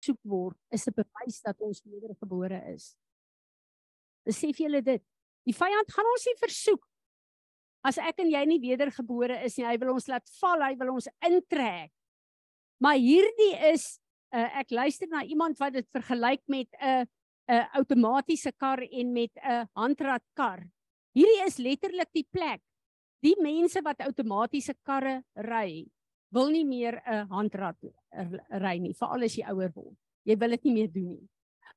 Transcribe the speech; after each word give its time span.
versoek 0.00 0.20
word, 0.24 0.56
is 0.72 0.88
'n 0.88 0.94
bewys 0.96 1.40
dat 1.44 1.60
ons 1.60 1.82
wedergebore 1.84 2.72
is. 2.72 2.96
Besef 4.24 4.56
julle 4.56 4.82
dit? 4.82 5.02
Die 5.44 5.54
vyand 5.54 5.92
gaan 5.92 6.06
ons 6.12 6.26
nie 6.26 6.36
versoek 6.40 6.86
as 7.84 7.98
ek 7.98 8.20
en 8.20 8.30
jy 8.30 8.44
nie 8.46 8.60
wedergebore 8.60 9.42
is 9.44 9.56
nie. 9.56 9.66
Hy 9.66 9.78
wil 9.78 9.94
ons 9.94 10.08
laat 10.08 10.28
val, 10.40 10.62
hy 10.62 10.74
wil 10.76 10.94
ons 10.94 11.08
intrek. 11.24 11.90
Maar 12.80 12.96
hierdie 12.96 13.56
is 13.72 14.00
uh, 14.34 14.60
ek 14.60 14.70
luister 14.70 15.08
na 15.08 15.24
iemand 15.24 15.58
wat 15.58 15.72
dit 15.72 15.86
vergelyk 15.88 16.42
met 16.48 16.68
'n 16.80 17.06
'n 17.50 17.66
outomatiese 17.74 18.52
kar 18.52 18.80
en 18.80 19.12
met 19.12 19.32
'n 19.36 19.66
handradkar. 19.74 20.68
Hierdie 21.14 21.46
is 21.46 21.58
letterlik 21.58 22.12
die 22.12 22.26
plek. 22.30 22.60
Die 23.22 23.36
mense 23.40 23.82
wat 23.82 24.00
outomatiese 24.00 24.74
karre 24.84 25.22
ry, 25.34 25.86
wil 26.34 26.50
nie 26.50 26.64
meer 26.64 27.00
'n 27.06 27.26
handrad 27.28 27.76
ry 28.62 28.78
nie, 28.78 28.94
veral 28.94 29.24
as 29.24 29.36
jy 29.36 29.44
ouer 29.50 29.72
word. 29.74 29.96
Jy 30.24 30.36
wil 30.38 30.50
dit 30.50 30.64
nie 30.64 30.74
meer 30.74 30.92
doen 30.92 31.08
nie. 31.08 31.28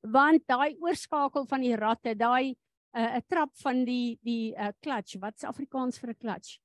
Want 0.01 0.47
daai 0.47 0.75
oorskakel 0.81 1.45
van 1.47 1.61
die 1.61 1.75
ratte, 1.75 2.15
daai 2.15 2.55
'n 2.93 3.17
uh, 3.17 3.21
trap 3.27 3.51
van 3.63 3.85
die 3.85 4.19
die 4.21 4.53
uh, 4.55 4.71
clutch, 4.81 5.17
wat's 5.19 5.43
Afrikaans 5.43 5.99
vir 5.99 6.09
'n 6.09 6.19
clutch? 6.19 6.59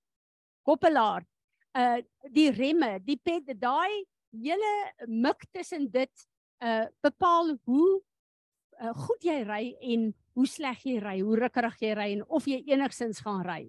Koppelaar. 0.63 1.25
Uh 1.75 2.03
die 2.31 2.51
remme, 2.51 2.99
die 3.01 3.17
ped, 3.17 3.61
daai 3.61 4.05
hele 4.33 4.93
mik 5.07 5.47
tussen 5.53 5.91
dit 5.91 6.29
uh 6.61 6.87
bepaal 7.01 7.57
hoe 7.65 8.01
uh, 8.81 8.95
goed 8.95 9.23
jy 9.25 9.43
ry 9.45 9.77
en 9.81 10.15
hoe 10.35 10.47
sleg 10.47 10.85
jy 10.85 10.99
ry, 11.01 11.21
hoe 11.21 11.37
rukkerig 11.37 11.81
jy 11.81 11.95
ry 11.95 12.13
en 12.13 12.25
of 12.29 12.47
jy 12.47 12.63
enigsins 12.67 13.21
gaan 13.21 13.45
ry. 13.47 13.63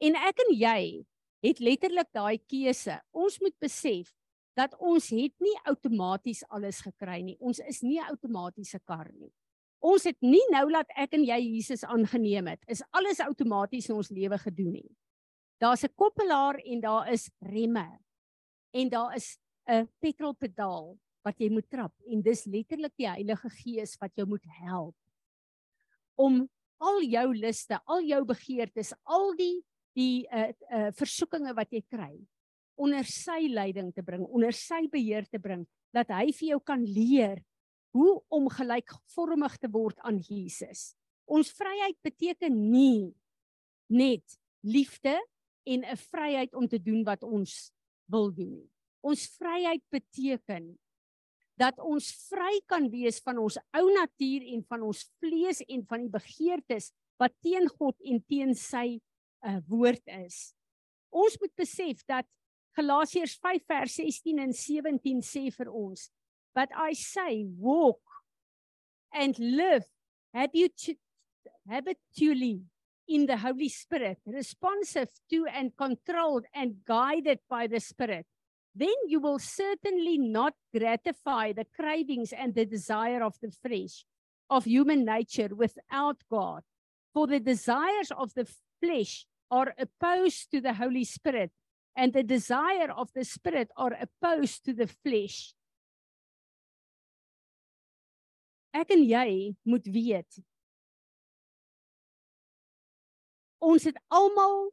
En 0.00 0.16
ek 0.16 0.42
en 0.46 0.54
jy 0.54 1.04
het 1.44 1.60
letterlik 1.60 2.08
daai 2.12 2.38
keuse. 2.46 2.98
Ons 3.12 3.38
moet 3.40 3.54
besef 3.62 4.12
dat 4.58 4.74
ons 4.82 5.10
het 5.14 5.34
nie 5.42 5.54
outomaties 5.70 6.42
alles 6.50 6.80
gekry 6.82 7.20
nie. 7.22 7.36
Ons 7.38 7.60
is 7.60 7.82
nie 7.82 7.98
'n 7.98 8.10
outomatiese 8.10 8.80
kar 8.84 9.10
nie. 9.12 9.32
Ons 9.80 10.04
het 10.04 10.16
nie 10.20 10.42
nou 10.50 10.70
laat 10.70 10.90
ek 10.96 11.14
en 11.14 11.24
jy 11.24 11.38
Jesus 11.38 11.84
aangeneem 11.84 12.46
het. 12.46 12.60
Is 12.66 12.82
alles 12.90 13.20
outomaties 13.20 13.88
in 13.88 13.96
ons 13.96 14.10
lewe 14.10 14.38
gedoen 14.38 14.72
nie. 14.72 14.96
Daar's 15.60 15.84
'n 15.84 15.94
koppelaar 15.94 16.58
en 16.64 16.80
daar 16.80 17.12
is 17.12 17.30
remme 17.40 17.98
en 18.72 18.88
daar 18.88 19.14
is 19.14 19.38
'n 19.68 19.88
petrolpedaal 20.00 20.98
wat 21.24 21.38
jy 21.38 21.50
moet 21.50 21.70
trap 21.70 21.92
en 22.06 22.22
dis 22.22 22.44
letterlik 22.44 22.92
die 22.96 23.08
Heilige 23.08 23.50
Gees 23.50 23.96
wat 24.00 24.10
jou 24.16 24.26
moet 24.26 24.44
help 24.44 24.94
om 26.16 26.48
al 26.78 27.02
jou 27.02 27.34
liste, 27.34 27.78
al 27.86 28.02
jou 28.02 28.24
begeertes, 28.24 28.92
al 29.04 29.34
die 29.38 29.64
die 29.98 30.26
uh 30.30 30.50
uh 30.70 30.90
versoekinge 30.98 31.54
wat 31.58 31.72
jy 31.74 31.82
kry 31.90 32.14
onder 32.78 33.06
sy 33.10 33.48
leiding 33.50 33.90
te 33.94 34.04
bring, 34.06 34.22
onder 34.30 34.54
sy 34.54 34.84
beheer 34.90 35.26
te 35.26 35.40
bring 35.42 35.66
dat 35.94 36.12
hy 36.14 36.30
vir 36.30 36.52
jou 36.52 36.60
kan 36.62 36.84
leer 36.86 37.40
hoe 37.96 38.20
om 38.34 38.46
gelykvormig 38.52 39.56
te 39.58 39.70
word 39.72 39.98
aan 40.06 40.20
Jesus. 40.22 40.92
Ons 41.26 41.50
vryheid 41.56 41.96
beteken 42.04 42.54
nie 42.54 43.10
net 43.90 44.38
liefde 44.62 45.16
en 45.66 45.84
'n 45.84 45.96
vryheid 45.96 46.54
om 46.54 46.68
te 46.68 46.78
doen 46.78 47.02
wat 47.04 47.22
ons 47.22 47.72
wil 48.06 48.30
doen 48.30 48.52
nie. 48.62 48.70
Ons 49.02 49.26
vryheid 49.38 49.82
beteken 49.90 50.78
dat 51.58 51.78
ons 51.78 52.06
vry 52.30 52.60
kan 52.66 52.88
wees 52.90 53.18
van 53.20 53.38
ons 53.38 53.58
ou 53.74 53.86
natuur 53.92 54.42
en 54.54 54.62
van 54.68 54.82
ons 54.82 55.02
vlees 55.18 55.60
en 55.68 55.84
van 55.86 56.00
die 56.06 56.12
begeertes 56.12 56.92
wat 57.18 57.34
teen 57.42 57.68
God 57.68 57.96
en 58.00 58.22
teen 58.28 58.54
sy 58.54 59.00
uh, 59.46 59.60
woord 59.68 60.02
is. 60.24 60.54
Ons 61.10 61.38
moet 61.40 61.54
besef 61.56 62.04
dat 62.06 62.26
Galasiërs 62.78 63.34
5 63.42 63.64
vers 63.66 63.94
16 63.98 64.38
en 64.38 64.52
17 64.54 65.22
sê 65.24 65.48
vir 65.50 65.70
ons 65.72 66.08
but 66.58 66.70
I 66.76 66.92
say 66.92 67.46
walk 67.56 68.00
and 69.14 69.38
live 69.38 69.84
habitually 70.34 70.96
in 73.06 73.26
the 73.26 73.36
Holy 73.36 73.68
Spirit, 73.68 74.18
responsive 74.26 75.08
to 75.30 75.46
and 75.46 75.70
controlled 75.76 76.46
and 76.52 76.84
guided 76.84 77.38
by 77.48 77.68
the 77.68 77.78
Spirit, 77.78 78.26
then 78.74 78.96
you 79.06 79.20
will 79.20 79.38
certainly 79.38 80.18
not 80.18 80.54
gratify 80.76 81.52
the 81.52 81.66
cravings 81.76 82.32
and 82.32 82.56
the 82.56 82.66
desire 82.66 83.22
of 83.22 83.36
the 83.40 83.50
flesh, 83.50 84.04
of 84.50 84.64
human 84.64 85.04
nature 85.04 85.54
without 85.54 86.16
God. 86.28 86.64
For 87.14 87.28
the 87.28 87.38
desires 87.38 88.10
of 88.10 88.34
the 88.34 88.48
flesh 88.82 89.26
are 89.50 89.74
opposed 89.78 90.50
to 90.50 90.60
the 90.60 90.74
Holy 90.74 91.04
Spirit, 91.04 91.50
and 91.96 92.12
the 92.12 92.22
desire 92.22 92.90
of 92.90 93.12
the 93.14 93.24
Spirit 93.24 93.70
are 93.76 93.96
opposed 94.00 94.64
to 94.64 94.72
the 94.72 94.86
flesh. 94.86 95.54
Ek 98.72 98.92
en 98.94 99.02
jy 99.02 99.56
moet 99.66 99.86
weet 99.90 100.38
ons 103.58 103.84
het 103.88 103.96
almal 104.14 104.68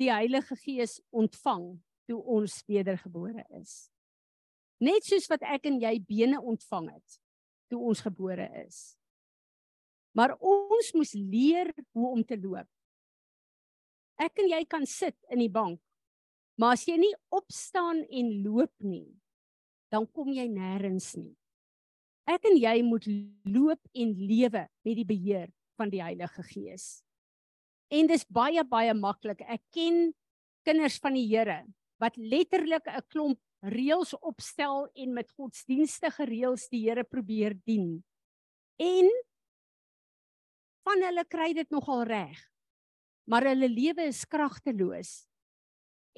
die 0.00 0.10
Heilige 0.10 0.56
Gees 0.58 0.98
ontvang 1.14 1.76
toe 2.08 2.18
ons 2.18 2.62
wedergebore 2.66 3.44
is. 3.60 3.88
Net 4.82 5.06
soos 5.06 5.26
wat 5.30 5.44
ek 5.46 5.66
en 5.70 5.80
jy 5.82 5.94
bene 6.06 6.40
ontvang 6.40 6.92
het 6.94 7.18
toe 7.68 7.80
ons 7.90 8.00
gebore 8.00 8.46
is. 8.64 8.96
Maar 10.16 10.34
ons 10.40 10.92
moes 10.96 11.12
leer 11.14 11.70
hoe 11.92 12.10
om 12.10 12.22
te 12.24 12.38
loop. 12.40 12.68
Ek 14.18 14.40
en 14.42 14.50
jy 14.50 14.64
kan 14.66 14.86
sit 14.86 15.16
in 15.30 15.38
die 15.38 15.52
bank, 15.52 15.78
maar 16.58 16.74
as 16.74 16.84
jy 16.88 16.96
nie 16.98 17.14
opstaan 17.30 18.02
en 18.02 18.32
loop 18.42 18.74
nie, 18.82 19.06
dan 19.94 20.08
kom 20.10 20.32
jy 20.34 20.48
nêrens 20.50 21.12
nie. 21.16 21.36
Ek 22.28 22.44
en 22.50 22.58
jy 22.60 22.74
moet 22.84 23.06
loop 23.48 23.80
en 23.96 24.10
lewe 24.18 24.66
met 24.84 24.96
die 24.98 25.06
beheer 25.08 25.46
van 25.78 25.92
die 25.92 26.02
Heilige 26.02 26.42
Gees. 26.50 26.98
En 27.88 28.10
dis 28.10 28.26
baie 28.28 28.60
baie 28.68 28.92
maklik. 28.92 29.40
Ek 29.48 29.62
ken 29.72 30.10
kinders 30.66 30.98
van 31.00 31.16
die 31.16 31.24
Here 31.30 31.62
wat 32.02 32.18
letterlik 32.18 32.84
'n 32.86 33.06
klomp 33.08 33.40
reëls 33.62 34.12
opstel 34.20 34.86
en 34.94 35.14
met 35.14 35.30
godsdienstige 35.30 36.26
reëls 36.28 36.68
die 36.68 36.84
Here 36.84 37.04
probeer 37.04 37.54
dien. 37.64 38.04
En 38.78 39.08
van 40.84 41.02
hulle 41.02 41.24
kry 41.24 41.52
dit 41.54 41.70
nogal 41.70 42.04
reg. 42.04 42.38
Maar 43.28 43.50
hulle 43.52 43.68
lewe 43.68 44.08
is 44.08 44.24
kragteloos 44.24 45.12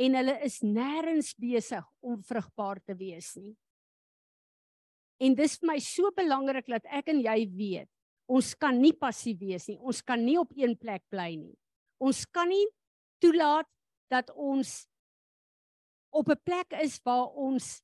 en 0.00 0.14
hulle 0.16 0.36
is 0.46 0.60
nêrens 0.62 1.32
besig 1.36 1.84
om 2.00 2.20
vrugbaar 2.24 2.78
te 2.86 2.94
wees 2.96 3.34
nie. 3.36 3.56
En 5.20 5.34
dis 5.36 5.58
vir 5.60 5.68
my 5.74 5.78
so 5.84 6.08
belangrik 6.16 6.70
dat 6.70 6.86
ek 6.88 7.10
en 7.12 7.20
jy 7.20 7.38
weet, 7.52 7.90
ons 8.30 8.54
kan 8.56 8.78
nie 8.78 8.94
passief 8.96 9.40
wees 9.42 9.66
nie. 9.68 9.76
Ons 9.82 10.00
kan 10.06 10.22
nie 10.22 10.38
op 10.40 10.54
een 10.56 10.76
plek 10.78 11.02
bly 11.12 11.34
nie. 11.36 11.56
Ons 12.00 12.22
kan 12.32 12.48
nie 12.48 12.64
toelaat 13.20 13.68
dat 14.10 14.30
ons 14.32 14.86
op 16.10 16.30
'n 16.30 16.40
plek 16.44 16.72
is 16.80 17.00
waar 17.04 17.28
ons 17.36 17.82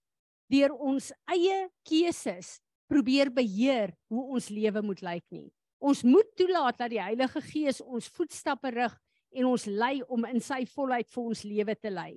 deur 0.51 0.73
ons 0.73 1.13
eie 1.29 1.69
keuses 1.85 2.61
probeer 2.89 3.31
beheer 3.31 3.93
hoe 4.09 4.25
ons 4.35 4.49
lewe 4.49 4.83
moet 4.83 5.03
lyk 5.03 5.25
nie. 5.31 5.51
Ons 5.79 6.03
moet 6.03 6.27
toelaat 6.37 6.79
dat 6.79 6.91
die 6.91 7.03
Heilige 7.03 7.41
Gees 7.41 7.81
ons 7.81 8.09
voetstappe 8.09 8.71
rig 8.71 8.95
en 9.37 9.51
ons 9.53 9.67
lei 9.69 10.01
om 10.09 10.25
in 10.25 10.41
sy 10.41 10.65
volheid 10.73 11.09
vir 11.13 11.29
ons 11.31 11.45
lewe 11.45 11.75
te 11.77 11.93
lei. 11.93 12.13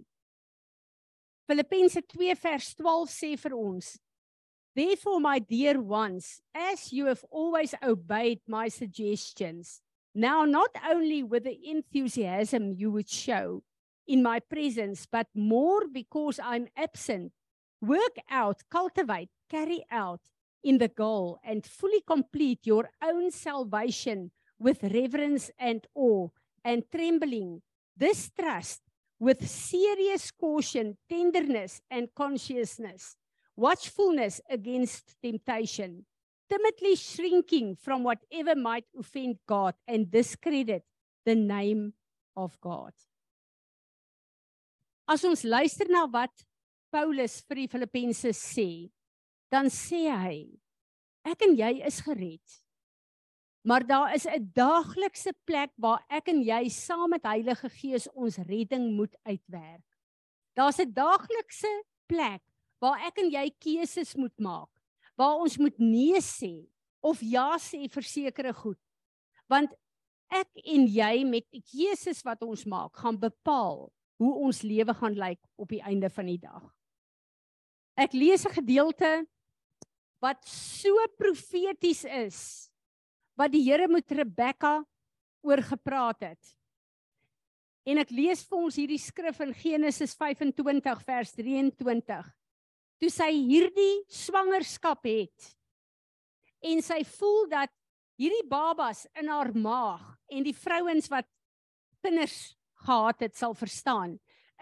Filippense 1.49 2.01
2 2.13 2.35
vers 2.39 2.69
12 2.79 3.11
sê 3.11 3.31
vir 3.43 3.55
ons: 3.57 3.97
Therefore 4.75 5.19
my 5.19 5.39
dear 5.39 5.81
ones, 5.81 6.39
as 6.53 6.93
you 6.93 7.07
have 7.07 7.25
always 7.31 7.75
obeyed 7.83 8.39
my 8.47 8.69
suggestions, 8.69 9.81
now 10.15 10.45
not 10.45 10.69
only 10.89 11.23
with 11.23 11.43
the 11.43 11.57
enthusiasm 11.69 12.71
you 12.71 12.91
would 12.91 13.09
show 13.09 13.63
in 14.07 14.23
my 14.23 14.39
presence, 14.39 15.05
but 15.05 15.27
more 15.35 15.87
because 15.91 16.39
I'm 16.39 16.67
absent. 16.77 17.33
Work 17.81 18.17
out, 18.29 18.61
cultivate, 18.69 19.29
carry 19.49 19.83
out 19.91 20.21
in 20.63 20.77
the 20.77 20.87
goal 20.87 21.39
and 21.43 21.65
fully 21.65 22.01
complete 22.05 22.65
your 22.65 22.89
own 23.03 23.31
salvation 23.31 24.31
with 24.59 24.83
reverence 24.83 25.51
and 25.57 25.85
awe 25.95 26.27
and 26.63 26.83
trembling. 26.91 27.61
This 27.95 28.31
trust 28.31 28.81
with 29.19 29.47
serious 29.47 30.31
caution, 30.31 30.97
tenderness, 31.09 31.81
and 31.91 32.07
consciousness, 32.15 33.15
watchfulness 33.55 34.39
against 34.49 35.15
temptation, 35.21 36.05
timidly 36.49 36.95
shrinking 36.95 37.75
from 37.75 38.03
whatever 38.03 38.55
might 38.55 38.85
offend 38.97 39.37
God 39.45 39.75
and 39.87 40.09
discredit 40.09 40.83
the 41.25 41.35
name 41.35 41.93
of 42.35 42.59
God. 42.61 42.93
As 45.09 45.25
ons 45.25 45.43
luister 45.43 45.89
na 45.89 46.05
wat 46.05 46.45
Paulus 46.93 47.41
vir 47.49 47.63
die 47.63 47.69
Filippense 47.69 48.31
sê, 48.37 48.89
dan 49.51 49.67
sê 49.73 50.05
hy 50.07 50.39
ek 51.25 51.43
en 51.45 51.55
jy 51.57 51.71
is 51.85 51.99
gered. 52.05 52.57
Maar 53.61 53.85
daar 53.85 54.13
is 54.13 54.25
'n 54.25 54.51
daaglikse 54.53 55.33
plek 55.43 55.71
waar 55.75 56.05
ek 56.09 56.27
en 56.27 56.41
jy 56.41 56.69
saam 56.69 57.09
met 57.09 57.23
Heilige 57.23 57.69
Gees 57.69 58.07
ons 58.11 58.37
redding 58.37 58.95
moet 58.95 59.15
uitwerk. 59.23 59.85
Daar's 60.53 60.79
'n 60.79 60.93
daaglikse 60.93 61.83
plek 62.07 62.41
waar 62.79 62.99
ek 63.07 63.17
en 63.17 63.29
jy 63.31 63.51
keuses 63.59 64.15
moet 64.15 64.39
maak. 64.39 64.69
waar 65.19 65.41
ons 65.43 65.57
moet 65.59 65.75
nee 65.83 66.19
sê 66.23 66.53
of 67.03 67.19
ja 67.19 67.57
sê 67.59 67.87
vir 67.91 68.05
sekere 68.07 68.53
goed. 68.55 68.79
Want 69.51 69.73
ek 70.31 70.61
en 70.63 70.85
jy 70.87 71.25
met 71.27 71.45
die 71.51 71.63
keuses 71.63 72.21
wat 72.23 72.43
ons 72.45 72.63
maak, 72.69 72.93
gaan 73.01 73.17
bepaal 73.19 73.89
hoe 74.19 74.33
ons 74.45 74.61
lewe 74.63 74.93
gaan 74.95 75.17
lyk 75.17 75.41
op 75.59 75.71
die 75.71 75.81
einde 75.83 76.09
van 76.13 76.29
die 76.29 76.39
dag. 76.39 76.63
Ek 77.99 78.13
lees 78.13 78.45
'n 78.45 78.55
gedeelte 78.61 79.27
wat 80.21 80.39
so 80.47 80.95
profeties 81.17 82.05
is 82.05 82.68
wat 83.39 83.53
die 83.53 83.63
Here 83.63 83.87
met 83.87 84.11
Rebekka 84.11 84.81
oor 85.47 85.61
gepraat 85.63 86.25
het. 86.27 86.51
En 87.87 88.01
ek 88.01 88.11
lees 88.11 88.43
vir 88.45 88.59
ons 88.59 88.77
hierdie 88.77 88.99
skrif 88.99 89.39
in 89.45 89.55
Genesis 89.55 90.13
25 90.19 91.05
vers 91.07 91.31
23. 91.37 92.27
Toe 92.99 93.11
sy 93.13 93.31
hierdie 93.31 94.03
swangerskap 94.11 95.07
het 95.07 95.53
en 96.59 96.83
sy 96.83 96.99
voel 97.07 97.45
dat 97.47 97.71
hierdie 98.19 98.43
babas 98.51 99.05
in 99.15 99.31
haar 99.31 99.53
maag 99.55 100.03
en 100.27 100.43
die 100.43 100.55
vrouens 100.55 101.07
wat 101.11 101.27
kinders 102.03 102.57
gehad 102.83 103.23
het 103.23 103.37
sal 103.39 103.55
verstaan 103.55 104.17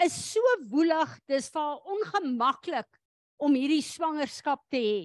is 0.05 0.13
so 0.13 0.53
woelig 0.69 1.15
dis 1.29 1.49
vir 1.53 1.63
haar 1.63 1.93
ongemaklik 1.95 2.99
om 3.41 3.57
hierdie 3.57 3.81
swangerskap 3.85 4.61
te 4.73 4.81
hê 4.81 4.99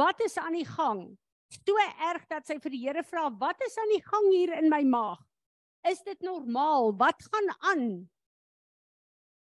wat 0.00 0.20
is 0.24 0.38
aan 0.40 0.56
die 0.56 0.68
gang 0.68 1.02
so 1.50 1.76
erg 2.12 2.24
dat 2.30 2.46
sy 2.46 2.58
vir 2.62 2.74
die 2.76 2.84
Here 2.86 3.04
vra 3.06 3.28
wat 3.42 3.60
is 3.66 3.76
aan 3.78 3.92
die 3.94 4.04
gang 4.06 4.30
hier 4.30 4.54
in 4.58 4.70
my 4.72 4.82
maag 4.86 5.20
is 5.90 6.02
dit 6.06 6.22
normaal 6.22 6.92
wat 7.00 7.22
gaan 7.26 7.52
aan 7.72 7.86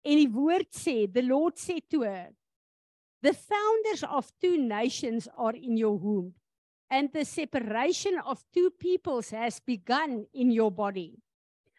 en 0.04 0.20
die 0.20 0.30
woord 0.30 0.70
sê 0.76 1.04
the 1.10 1.22
lord 1.24 1.56
sê 1.60 1.80
toe 1.88 2.14
the 3.24 3.32
founders 3.32 4.04
of 4.04 4.32
two 4.40 4.56
nations 4.58 5.28
are 5.36 5.56
in 5.56 5.78
your 5.80 5.96
womb 5.96 6.34
and 6.90 7.12
the 7.12 7.24
separation 7.24 8.18
of 8.24 8.44
two 8.52 8.70
peoples 8.78 9.30
has 9.30 9.58
begun 9.60 10.26
in 10.32 10.50
your 10.50 10.70
body. 10.70 11.18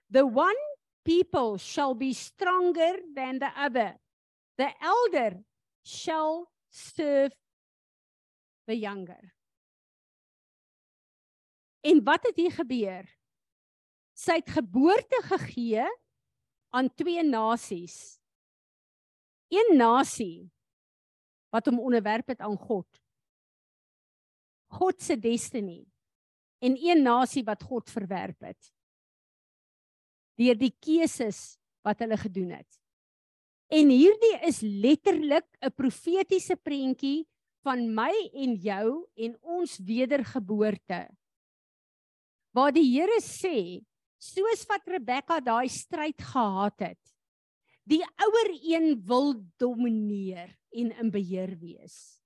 The 0.10 0.26
one 0.26 0.62
people 1.06 1.58
shall 1.58 1.94
be 1.94 2.14
stronger 2.14 2.94
than 3.16 3.40
the 3.40 3.52
other. 3.58 3.96
The 4.58 4.70
elder 4.82 5.40
shall 5.84 6.50
serve 6.70 7.32
the 8.68 8.76
younger. 8.76 9.35
En 11.86 12.02
wat 12.04 12.26
het 12.26 12.40
hier 12.40 12.54
gebeur? 12.54 13.06
Sy 14.18 14.40
het 14.40 14.50
geboorte 14.56 15.20
gegee 15.28 15.86
aan 16.74 16.90
twee 16.98 17.24
nasies. 17.24 18.18
Een 19.54 19.76
nasie 19.78 20.50
wat 21.54 21.70
hom 21.70 21.80
onderwerp 21.80 22.34
het 22.34 22.42
aan 22.44 22.58
God 22.58 22.88
God 24.76 25.02
se 25.02 25.16
destiny 25.20 25.86
en 26.66 26.76
een 26.82 27.04
nasie 27.06 27.44
wat 27.48 27.64
God 27.64 27.92
verwerp 27.92 28.42
het 28.44 28.72
deur 30.36 30.58
die 30.60 30.74
keuses 30.84 31.56
wat 31.86 32.02
hulle 32.04 32.18
gedoen 32.20 32.50
het. 32.58 32.68
En 33.72 33.88
hierdie 33.88 34.34
is 34.44 34.60
letterlik 34.60 35.48
'n 35.64 35.72
profetiese 35.72 36.58
prentjie 36.60 37.24
van 37.64 37.88
my 37.96 38.12
en 38.34 38.56
jou 38.60 39.08
en 39.16 39.38
ons 39.42 39.78
wedergeboorte. 39.80 41.08
Waar 42.56 42.72
die 42.72 42.88
Here 42.88 43.20
sê, 43.20 43.84
soos 44.16 44.64
wat 44.70 44.88
Rebekka 44.88 45.42
daai 45.44 45.68
stryd 45.68 46.22
gehad 46.24 46.80
het, 46.88 47.02
die 47.84 48.02
ouer 48.02 48.52
een 48.56 48.96
wil 49.06 49.36
domineer 49.60 50.56
en 50.72 50.94
in 50.96 51.12
beheer 51.12 51.52
wees. 51.60 52.18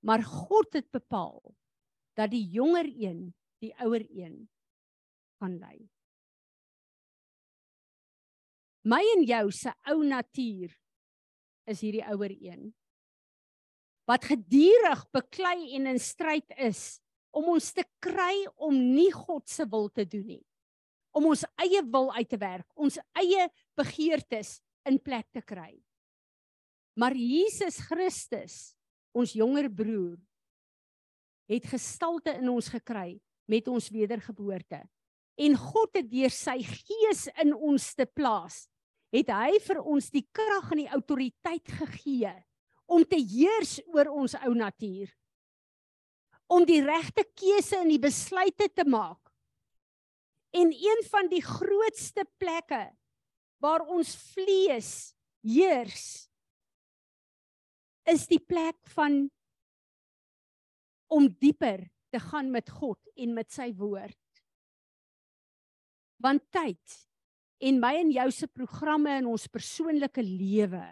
Maar 0.00 0.24
God 0.24 0.72
het 0.74 0.88
bepaal 0.90 1.42
dat 2.16 2.32
die 2.32 2.46
jonger 2.56 2.88
een 2.88 3.28
die 3.60 3.72
ouer 3.84 4.02
een 4.08 4.48
gaan 5.40 5.58
lei. 5.60 5.78
My 8.86 9.02
en 9.16 9.24
jou 9.26 9.46
se 9.52 9.72
ou 9.90 10.00
natuur 10.06 10.72
is 11.66 11.80
hierdie 11.82 12.04
ouer 12.06 12.32
een 12.32 12.68
wat 14.06 14.28
gedurig 14.28 15.02
beklei 15.10 15.74
en 15.74 15.88
in 15.90 15.98
stryd 15.98 16.52
is 16.62 17.00
om 17.34 17.52
ons 17.56 17.72
te 17.72 17.84
kry 18.02 18.44
om 18.56 18.74
nie 18.74 19.10
God 19.14 19.48
se 19.48 19.66
wil 19.70 19.88
te 19.90 20.06
doen 20.08 20.26
nie. 20.36 20.44
Om 21.16 21.30
ons 21.32 21.46
eie 21.64 21.80
wil 21.82 22.10
uit 22.12 22.28
te 22.28 22.38
werk, 22.40 22.66
ons 22.76 22.98
eie 23.16 23.48
begeertes 23.78 24.58
in 24.88 24.98
plek 25.00 25.26
te 25.32 25.42
kry. 25.42 25.72
Maar 26.96 27.16
Jesus 27.16 27.80
Christus 27.88 28.76
ons 29.16 29.32
jonger 29.36 29.68
broer 29.72 30.18
het 31.50 31.66
gestalte 31.70 32.34
in 32.40 32.50
ons 32.50 32.68
gekry 32.72 33.16
met 33.46 33.68
ons 33.70 33.90
wedergeboorte. 33.94 34.80
En 35.36 35.54
God 35.60 35.98
het 35.98 36.08
deur 36.10 36.32
sy 36.32 36.58
gees 36.64 37.26
in 37.42 37.52
ons 37.54 37.92
te 37.94 38.06
plaas, 38.08 38.64
het 39.14 39.30
hy 39.30 39.60
vir 39.62 39.80
ons 39.84 40.08
die 40.10 40.24
krag 40.34 40.72
en 40.74 40.82
die 40.82 40.90
autoriteit 40.96 41.74
gegee 41.78 42.32
om 42.90 43.04
te 43.06 43.18
heers 43.18 43.78
oor 43.94 44.10
ons 44.14 44.34
ou 44.42 44.54
natuur. 44.56 45.10
Om 46.46 46.66
die 46.68 46.82
regte 46.84 47.24
keuse 47.34 47.80
en 47.82 47.90
die 47.90 48.02
besluite 48.02 48.68
te 48.74 48.84
maak. 48.86 49.20
En 50.56 50.70
een 50.72 51.02
van 51.10 51.28
die 51.28 51.42
grootste 51.42 52.24
plekke 52.38 52.84
waar 53.62 53.82
ons 53.90 54.14
vlees 54.34 54.90
heers 55.46 56.28
is 58.06 58.26
die 58.30 58.40
plek 58.40 58.78
van 58.94 59.24
om 61.10 61.26
dieper 61.40 61.82
te 62.14 62.20
gaan 62.22 62.52
met 62.54 62.70
God 62.70 63.00
en 63.18 63.34
met 63.34 63.50
sy 63.52 63.72
woord. 63.78 64.22
Want 66.22 66.46
tyd 66.54 67.00
en 67.66 67.80
my 67.82 67.92
en 68.02 68.12
jou 68.14 68.28
se 68.34 68.48
programme 68.52 69.18
in 69.20 69.28
ons 69.30 69.48
persoonlike 69.50 70.22
lewe 70.22 70.84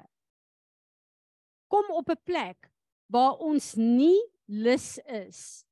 kom 1.68 1.90
op 1.90 2.10
'n 2.10 2.22
plek 2.24 2.70
waar 3.10 3.38
ons 3.38 3.74
nie 3.74 4.20
lus 4.46 4.98
is 5.06 5.64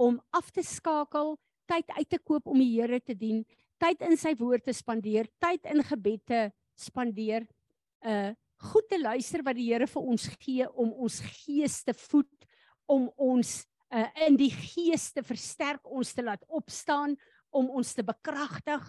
om 0.00 0.20
af 0.32 0.50
te 0.50 0.62
skakel, 0.64 1.34
tyd 1.68 1.90
uit 1.98 2.08
te 2.08 2.18
koop 2.18 2.46
om 2.48 2.58
die 2.58 2.72
Here 2.72 3.00
te 3.00 3.14
dien, 3.14 3.42
tyd 3.80 4.00
in 4.02 4.16
sy 4.16 4.32
woord 4.38 4.64
te 4.64 4.72
spandeer, 4.72 5.28
tyd 5.40 5.66
in 5.68 5.82
gebed 5.84 6.24
te 6.28 6.46
spandeer, 6.78 7.48
uh 8.04 8.32
goed 8.60 8.84
te 8.92 8.98
luister 9.00 9.40
wat 9.40 9.56
die 9.56 9.70
Here 9.70 9.86
vir 9.88 10.08
ons 10.12 10.26
gee 10.36 10.66
om 10.76 10.90
ons 10.92 11.20
gees 11.24 11.78
te 11.84 11.94
voed, 11.96 12.48
om 12.84 13.06
ons 13.16 13.54
uh, 13.88 14.08
in 14.26 14.36
die 14.36 14.50
gees 14.52 15.06
te 15.16 15.24
versterk, 15.24 15.80
ons 15.88 16.12
te 16.12 16.20
laat 16.20 16.44
opstaan, 16.44 17.16
om 17.56 17.70
ons 17.72 17.94
te 17.96 18.04
bekragtig. 18.04 18.84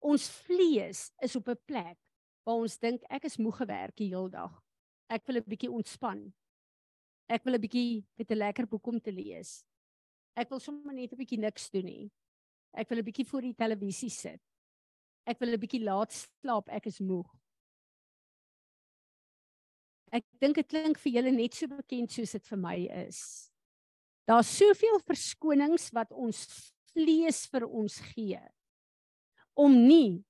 Ons 0.00 0.28
vlees 0.46 1.08
is 1.20 1.34
op 1.36 1.48
'n 1.48 1.58
plek 1.66 1.98
waar 2.46 2.62
ons 2.62 2.78
dink 2.78 3.02
ek 3.10 3.24
is 3.24 3.36
moeg 3.36 3.56
gewerk 3.60 3.96
die 3.96 4.14
hele 4.14 4.30
dag. 4.30 4.62
Ek 5.10 5.26
wil 5.26 5.36
'n 5.36 5.50
bietjie 5.50 5.70
ontspan. 5.70 6.32
Ek 7.30 7.44
wil 7.46 7.54
'n 7.54 7.62
bietjie 7.62 8.04
met 8.18 8.30
'n 8.30 8.42
lekker 8.42 8.66
boek 8.66 8.86
om 8.86 9.00
te 9.00 9.12
lees. 9.12 9.64
Ek 10.36 10.50
wil 10.50 10.58
sommer 10.58 10.94
net 10.94 11.12
'n 11.12 11.16
bietjie 11.16 11.38
niks 11.38 11.70
doen 11.70 11.84
nie. 11.84 12.10
Ek 12.74 12.88
wil 12.88 12.98
'n 12.98 13.04
bietjie 13.04 13.26
voor 13.26 13.42
die 13.42 13.54
televisie 13.54 14.10
sit. 14.10 14.40
Ek 15.26 15.38
wil 15.38 15.54
'n 15.54 15.60
bietjie 15.60 15.84
laat 15.84 16.12
slaap, 16.12 16.68
ek 16.68 16.86
is 16.86 17.00
moeg. 17.00 17.30
Ek 20.12 20.24
dink 20.40 20.56
dit 20.56 20.68
klink 20.68 20.98
vir 20.98 21.12
julle 21.12 21.30
net 21.30 21.54
so 21.54 21.68
bekend 21.68 22.10
soos 22.10 22.32
dit 22.32 22.46
vir 22.46 22.58
my 22.58 22.76
is. 23.06 23.50
Daar's 24.26 24.50
soveel 24.50 24.98
verskonings 25.06 25.90
wat 25.92 26.10
ons 26.12 26.72
vlees 26.94 27.46
vir 27.46 27.66
ons 27.66 28.00
gee 28.12 28.40
om 29.54 29.74
nie 29.86 30.24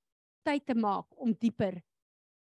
tyd 0.45 0.65
te 0.65 0.75
maak 0.77 1.07
om 1.17 1.33
dieper 1.33 1.81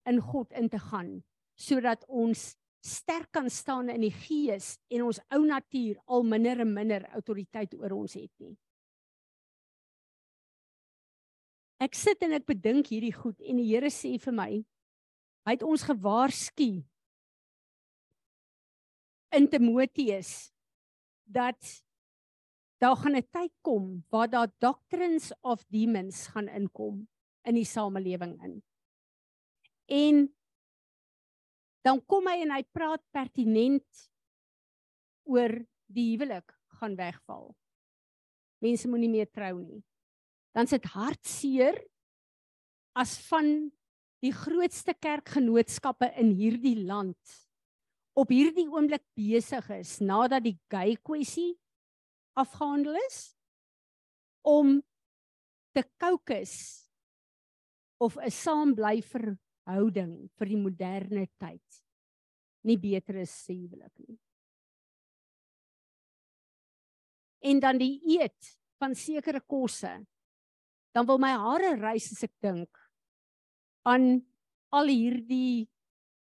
in 0.09 0.21
God 0.21 0.53
in 0.53 0.69
te 0.69 0.79
gaan 0.79 1.23
sodat 1.61 2.05
ons 2.09 2.57
sterk 2.81 3.29
kan 3.33 3.51
staan 3.51 3.91
in 3.93 4.01
die 4.07 4.15
gees 4.15 4.79
en 4.89 5.05
ons 5.05 5.21
ou 5.35 5.43
natuur 5.45 6.01
al 6.07 6.25
minder 6.25 6.63
en 6.65 6.73
minder 6.73 7.05
autoriteit 7.13 7.75
oor 7.77 7.93
ons 7.99 8.17
het 8.17 8.33
nie. 8.41 8.57
Ek 11.81 11.97
sit 11.97 12.21
en 12.25 12.37
ek 12.37 12.49
bedink 12.49 12.91
hierdie 12.93 13.15
goed 13.17 13.41
en 13.41 13.61
die 13.61 13.69
Here 13.69 13.89
sê 13.93 14.17
vir 14.21 14.37
my 14.37 14.51
hy 15.49 15.55
het 15.57 15.63
ons 15.65 15.85
gewaarsku 15.89 16.73
in 19.37 19.47
Timoteus 19.49 20.51
dat 21.25 21.61
daar 22.81 22.97
gaan 22.97 23.17
'n 23.17 23.29
tyd 23.33 23.53
kom 23.63 24.05
waar 24.11 24.29
daar 24.29 24.53
doctrines 24.59 25.33
of 25.41 25.65
demons 25.69 26.27
gaan 26.33 26.49
inkom 26.49 27.09
in 27.45 27.55
die 27.55 27.65
samelewing 27.65 28.37
in. 28.45 28.63
En 29.87 30.35
dan 31.87 32.01
kom 32.05 32.29
hy 32.29 32.43
en 32.45 32.55
hy 32.55 32.63
praat 32.75 33.03
pertinent 33.15 34.07
oor 35.31 35.55
die 35.91 36.13
huwelik 36.13 36.53
gaan 36.81 36.97
wegval. 36.99 37.51
Mense 38.61 38.89
moenie 38.91 39.11
meer 39.11 39.29
trou 39.33 39.57
nie. 39.61 39.81
Dan 40.57 40.69
sit 40.69 40.85
hartseer 40.93 41.79
as 42.99 43.17
van 43.31 43.71
die 44.21 44.33
grootste 44.37 44.93
kerkgenootskappe 44.93 46.11
in 46.21 46.35
hierdie 46.37 46.77
land 46.85 47.37
op 48.19 48.33
hierdie 48.35 48.67
oomblik 48.69 49.05
besig 49.17 49.65
is 49.79 49.97
nadat 50.05 50.45
die 50.45 50.59
gay 50.73 50.97
kwessie 51.01 51.55
afgehandel 52.37 52.99
is 53.07 53.21
om 54.45 54.81
te 55.73 55.85
kookus 56.03 56.55
of 58.01 58.19
'n 58.19 58.31
saambly 58.31 59.01
verhouding 59.01 59.39
vir 59.41 59.50
die 60.49 60.59
moderne 60.59 61.27
tyd 61.39 61.81
nie 62.67 62.77
beter 62.77 63.21
is 63.23 63.33
sê 63.47 63.55
huwelik 63.57 63.93
nie. 64.05 64.19
En 67.41 67.61
dan 67.63 67.79
die 67.81 67.97
eet 68.19 68.51
van 68.81 68.95
sekere 68.95 69.41
kosse. 69.41 69.93
Dan 70.93 71.07
wil 71.09 71.21
my 71.23 71.31
hare 71.39 71.77
rys 71.79 72.11
as 72.13 72.25
ek 72.27 72.35
dink 72.43 72.81
aan 73.89 74.21
al 74.77 74.91
hierdie 74.91 75.71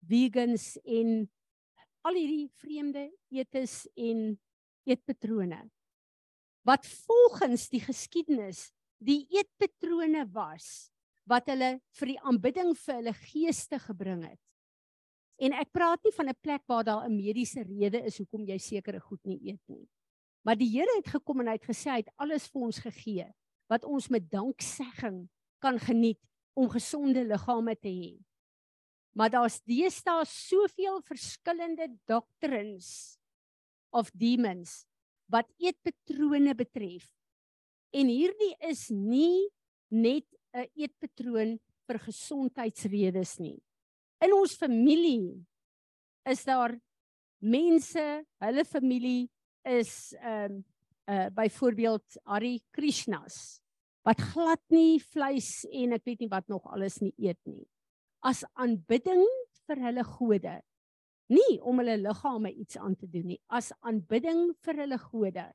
vegans 0.06 0.76
en 0.86 1.24
al 2.06 2.20
hierdie 2.20 2.50
vreemde 2.62 3.08
eetes 3.34 3.88
en 3.98 4.38
eetpatrone 4.90 5.64
wat 6.68 6.86
volgens 7.08 7.66
die 7.74 7.82
geskiedenis 7.82 8.68
die 9.02 9.24
eetpatrone 9.34 10.26
was 10.36 10.92
wat 11.30 11.50
hulle 11.52 11.78
vir 12.00 12.14
die 12.14 12.20
aanbidding 12.26 12.74
vir 12.78 12.96
hulle 13.00 13.14
geeste 13.14 13.80
gebring 13.84 14.24
het. 14.26 14.40
En 15.40 15.56
ek 15.56 15.72
praat 15.72 16.04
nie 16.04 16.16
van 16.16 16.30
'n 16.30 16.42
plek 16.42 16.64
waar 16.68 16.84
daar 16.84 17.06
'n 17.06 17.16
mediese 17.16 17.64
rede 17.64 18.04
is 18.04 18.18
hoekom 18.18 18.46
jy 18.46 18.58
sekere 18.58 19.00
goed 19.00 19.24
nie 19.26 19.40
eet 19.52 19.62
nie. 19.68 19.88
Maar 20.44 20.56
die 20.56 20.70
Here 20.70 20.96
het 20.98 21.08
gekom 21.08 21.40
en 21.40 21.48
hy 21.48 21.54
het 21.54 21.68
gesê 21.68 21.92
hy 21.92 22.02
het 22.02 22.14
alles 22.18 22.48
vir 22.48 22.62
ons 22.62 22.80
gegee 22.80 23.34
wat 23.70 23.84
ons 23.84 24.10
met 24.10 24.30
danksegging 24.32 25.30
kan 25.62 25.80
geniet 25.80 26.20
om 26.56 26.70
gesonde 26.70 27.24
liggame 27.24 27.76
te 27.76 27.92
hê. 27.92 28.18
Maar 29.16 29.30
daar's 29.30 29.62
deesdae 29.62 30.26
soveel 30.26 31.02
verskillende 31.02 31.88
doctrines 32.08 33.20
of 33.92 34.12
demons 34.12 34.86
wat 35.30 35.50
eetpatrone 35.58 36.56
betref. 36.56 37.06
En 37.94 38.08
hierdie 38.08 38.56
is 38.60 38.90
nie 38.90 39.50
net 39.90 40.26
'n 40.54 40.68
eetpatroon 40.76 41.58
vir 41.88 42.00
gesondheidsredes 42.00 43.40
nie. 43.40 43.60
In 44.22 44.34
ons 44.34 44.56
familie 44.58 45.46
is 46.26 46.44
daar 46.46 46.76
mense, 47.40 48.26
hulle 48.40 48.66
familie 48.66 49.30
is 49.66 50.14
ehm 50.20 50.60
um, 50.60 50.66
uh 51.10 51.30
byvoorbeeld 51.34 52.20
Hari 52.26 52.62
Krishnas 52.72 53.62
wat 54.06 54.22
glad 54.22 54.62
nie 54.70 55.00
vleis 55.02 55.66
en 55.74 55.94
ek 55.98 56.06
weet 56.06 56.20
nie 56.20 56.30
wat 56.30 56.48
nog 56.48 56.68
alles 56.70 57.00
nie 57.02 57.14
eet 57.18 57.40
nie 57.50 57.66
as 58.26 58.44
aanbidding 58.60 59.24
vir 59.68 59.82
hulle 59.88 60.04
gode. 60.04 60.60
Nie 61.30 61.60
om 61.62 61.80
hulle 61.82 61.98
liggame 62.02 62.52
iets 62.52 62.80
aan 62.82 62.96
te 62.98 63.08
doen 63.08 63.30
nie, 63.34 63.40
as 63.54 63.72
aanbidding 63.86 64.50
vir 64.66 64.82
hulle 64.84 64.98
gode. 65.00 65.46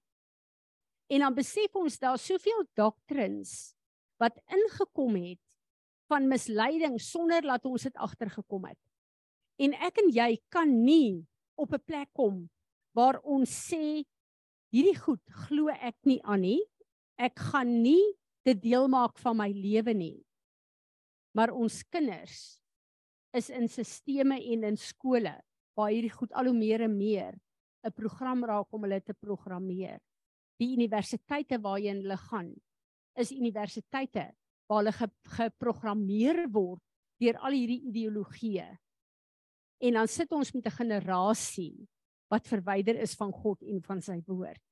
En 1.13 1.25
dan 1.27 1.37
besef 1.37 1.75
ons 1.77 1.99
daar 2.01 2.21
soveel 2.21 2.65
doctrines 2.79 3.75
wat 4.25 4.40
ingekom 4.49 5.21
het 5.21 5.40
van 6.09 6.28
misleiding 6.28 6.99
sonder 7.00 7.45
dat 7.45 7.64
ons 7.69 7.87
dit 7.87 7.97
agtergekom 7.97 8.66
het. 8.71 8.81
En 9.61 9.76
ek 9.87 10.00
en 10.02 10.11
jy 10.12 10.31
kan 10.52 10.71
nie 10.85 11.25
op 11.61 11.73
'n 11.73 11.85
plek 11.87 12.11
kom 12.12 12.49
waar 12.97 13.21
ons 13.23 13.50
sê 13.71 14.04
hierdie 14.73 14.99
goed 14.99 15.23
glo 15.47 15.69
ek 15.69 15.97
nie 16.04 16.21
aan 16.25 16.40
nie. 16.40 16.62
Ek 17.19 17.38
gaan 17.38 17.83
nie 17.83 18.16
dit 18.45 18.61
deel 18.62 18.88
maak 18.88 19.19
van 19.19 19.37
my 19.37 19.50
lewe 19.52 19.95
nie 19.95 20.25
maar 21.35 21.50
ons 21.50 21.83
kinders 21.90 22.38
is 23.35 23.50
in 23.50 23.66
sisteme 23.69 24.38
en 24.38 24.69
in 24.71 24.78
skole 24.78 25.35
waar 25.75 25.90
hierdie 25.90 26.12
goed 26.14 26.33
al 26.38 26.49
hoe 26.50 26.57
meer 26.57 26.87
en 26.87 26.95
meer 26.97 27.35
'n 27.85 27.93
program 27.93 28.45
raak 28.45 28.73
om 28.73 28.87
hulle 28.87 29.00
te 29.02 29.12
programmeer. 29.12 29.99
Die 30.59 30.73
universiteite 30.73 31.59
waarheen 31.59 32.00
hulle 32.00 32.16
gaan 32.16 32.54
is 33.18 33.33
universiteite 33.33 34.30
waar 34.68 34.80
hulle 34.83 34.92
ge 34.92 35.09
geprogrammeer 35.37 36.47
word 36.52 36.83
deur 37.23 37.38
al 37.38 37.54
hierdie 37.54 37.83
ideologieë. 37.90 38.68
En 39.85 40.00
dan 40.00 40.09
sit 40.09 40.33
ons 40.33 40.52
met 40.54 40.66
'n 40.66 40.78
generasie 40.78 41.88
wat 42.30 42.49
verwyder 42.49 42.97
is 43.00 43.14
van 43.14 43.33
God 43.33 43.62
en 43.62 43.83
van 43.83 44.00
sy 44.00 44.23
woord. 44.26 44.62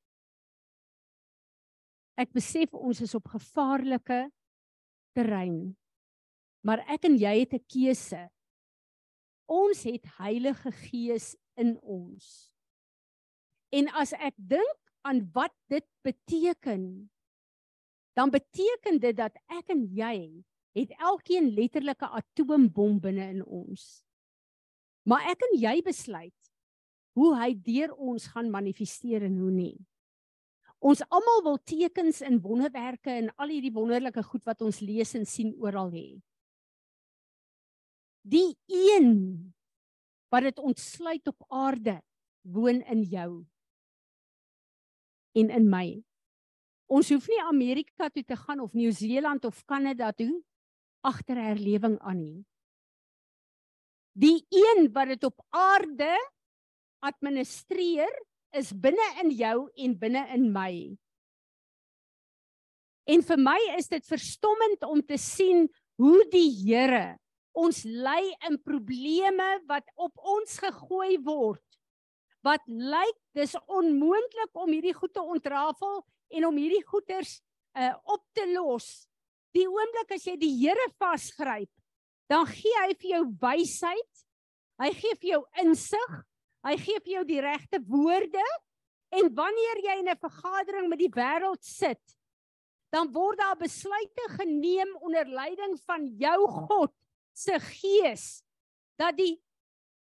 Ek 2.17 2.33
besef 2.33 2.73
ons 2.75 3.01
is 3.01 3.15
op 3.15 3.29
gevaarlike 3.29 4.31
terrein 5.15 5.77
Maar 6.63 6.85
ek 6.95 7.09
en 7.11 7.19
jy 7.19 7.35
het 7.43 7.55
'n 7.55 7.67
keuse. 7.67 8.31
Ons 9.47 9.83
het 9.83 10.07
Heilige 10.19 10.71
Gees 10.71 11.37
in 11.57 11.79
ons. 11.83 12.53
En 13.71 13.89
as 13.89 14.13
ek 14.13 14.35
dink 14.37 14.79
aan 15.03 15.31
wat 15.33 15.55
dit 15.69 15.87
beteken, 16.03 17.11
dan 18.17 18.31
beteken 18.31 19.01
dit 19.01 19.17
dat 19.17 19.37
ek 19.49 19.73
en 19.75 19.85
jy 19.97 20.17
het 20.77 20.93
elkeen 20.99 21.51
letterlike 21.57 22.09
atoombom 22.09 22.99
binne 23.01 23.29
in 23.37 23.45
ons. 23.45 24.03
Maar 25.09 25.33
ek 25.33 25.45
en 25.49 25.57
jy 25.61 25.77
besluit 25.85 26.53
hoe 27.19 27.33
hy 27.37 27.53
deur 27.55 27.93
ons 27.97 28.27
gaan 28.33 28.49
manifesteer 28.53 29.27
en 29.27 29.37
hoe 29.41 29.53
nie. 29.53 29.77
Ons 30.83 31.05
almal 31.13 31.43
wil 31.45 31.59
tekens 31.65 32.23
en 32.25 32.41
wonderwerke 32.43 33.13
en 33.13 33.31
al 33.37 33.53
hierdie 33.53 33.75
wonderlike 33.75 34.25
goed 34.31 34.45
wat 34.49 34.65
ons 34.65 34.81
lees 34.81 35.13
en 35.19 35.29
sien 35.29 35.53
oral 35.61 35.93
hê 35.93 36.23
die 38.23 38.55
een 38.71 39.53
wat 40.31 40.47
dit 40.47 40.59
ontsluit 40.59 41.27
op 41.29 41.45
aarde 41.49 41.99
woon 42.43 42.81
in 42.83 43.03
jou 43.03 43.45
en 45.33 45.51
in 45.51 45.69
my. 45.71 46.03
Ons 46.93 47.09
hoef 47.09 47.29
nie 47.31 47.41
Amerika 47.49 48.11
toe 48.13 48.25
te 48.27 48.37
gaan 48.37 48.61
of 48.61 48.75
Nieu-Seeland 48.77 49.47
of 49.49 49.63
Kanada 49.65 50.11
toe 50.13 50.43
agter 51.03 51.39
herlewing 51.41 51.97
aan 52.05 52.21
nie. 52.21 52.41
Die 54.13 54.45
een 54.53 54.91
wat 54.93 55.15
dit 55.15 55.25
op 55.25 55.41
aarde 55.57 56.13
administreer 57.03 58.13
is 58.53 58.75
binne 58.77 59.07
in 59.25 59.33
jou 59.39 59.57
en 59.73 59.97
binne 59.99 60.27
in 60.37 60.51
my. 60.53 60.75
En 63.09 63.25
vir 63.25 63.41
my 63.41 63.59
is 63.79 63.89
dit 63.91 64.05
verstommend 64.07 64.85
om 64.87 65.01
te 65.01 65.17
sien 65.19 65.65
hoe 65.99 66.21
die 66.31 66.51
Here 66.61 67.17
ons 67.57 67.83
lê 67.85 68.21
in 68.49 68.61
probleme 68.65 69.49
wat 69.69 69.89
op 69.97 70.13
ons 70.37 70.61
gegooi 70.61 71.19
word. 71.25 71.65
Wat 72.45 72.63
lyk 72.69 73.19
dis 73.37 73.57
onmoontlik 73.67 74.61
om 74.61 74.71
hierdie 74.73 74.97
goed 74.97 75.13
te 75.17 75.25
ontrafel 75.25 76.01
en 76.33 76.49
om 76.49 76.59
hierdie 76.61 76.85
goeters 76.87 77.41
uh 77.79 77.93
op 78.05 78.25
te 78.37 78.45
los. 78.53 79.07
Die 79.53 79.67
oomblik 79.69 80.15
as 80.17 80.27
jy 80.27 80.37
die 80.41 80.53
Here 80.57 80.89
vasgryp, 81.01 81.71
dan 82.29 82.47
gee 82.49 82.73
hy 82.81 82.93
vir 82.97 83.11
jou 83.17 83.23
wysheid. 83.43 84.25
Hy 84.81 84.91
gee 84.97 85.19
vir 85.21 85.31
jou 85.35 85.43
insig. 85.63 86.13
Hy 86.65 86.77
gee 86.81 87.01
vir 87.05 87.13
jou 87.19 87.25
die 87.29 87.43
regte 87.45 87.81
woorde. 87.89 88.45
En 89.13 89.29
wanneer 89.37 89.83
jy 89.85 89.99
in 90.01 90.09
'n 90.09 90.17
vergadering 90.17 90.89
met 90.89 90.99
die 90.99 91.13
wêreld 91.13 91.63
sit, 91.63 92.01
dan 92.93 93.13
word 93.13 93.39
daar 93.39 93.57
besluite 93.57 94.25
geneem 94.37 94.97
onder 95.01 95.29
leiding 95.29 95.79
van 95.87 96.07
jou 96.17 96.49
God 96.69 96.93
se 97.33 97.59
gees 97.61 98.43
dat 99.01 99.17
die 99.17 99.41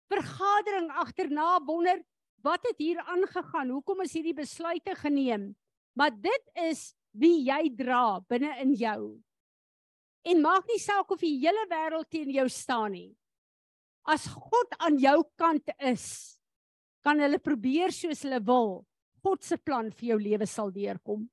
vergadering 0.08 0.92
agterna 0.92 1.60
wonder 1.68 2.00
wat 2.46 2.64
het 2.64 2.80
hier 2.80 3.00
aangegaan 3.04 3.74
hoekom 3.76 4.02
is 4.06 4.14
hierdie 4.16 4.36
besluite 4.38 4.96
geneem 4.96 5.50
maar 5.98 6.14
dit 6.14 6.52
is 6.70 6.92
wie 7.18 7.42
jy 7.48 7.72
dra 7.78 8.20
binne 8.30 8.54
in 8.62 8.76
jou. 8.78 9.02
En 10.28 10.44
maak 10.44 10.68
nie 10.70 10.80
saak 10.82 11.10
of 11.14 11.24
die 11.24 11.38
hele 11.42 11.64
wêreld 11.72 12.10
teen 12.14 12.30
jou 12.36 12.46
staan 12.52 12.94
nie. 12.94 13.16
As 14.08 14.28
God 14.30 14.76
aan 14.78 15.00
jou 15.02 15.20
kant 15.40 15.72
is 15.80 16.38
kan 17.04 17.20
hulle 17.24 17.40
probeer 17.40 17.94
soos 17.96 18.22
hulle 18.26 18.40
wil. 18.44 18.84
God 19.26 19.44
se 19.44 19.58
plan 19.58 19.90
vir 19.96 20.14
jou 20.14 20.20
lewe 20.22 20.48
sal 20.48 20.70
deurkom. 20.76 21.26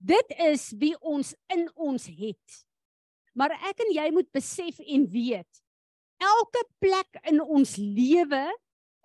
Dit 0.00 0.32
is 0.40 0.70
wie 0.80 0.94
ons 1.00 1.34
in 1.52 1.66
ons 1.76 2.06
het. 2.06 2.60
Maar 3.36 3.56
ek 3.70 3.82
en 3.84 3.92
jy 3.94 4.06
moet 4.14 4.28
besef 4.32 4.80
en 4.80 5.04
weet, 5.12 5.60
elke 6.20 6.62
plek 6.82 7.20
in 7.30 7.40
ons 7.40 7.76
lewe 7.80 8.44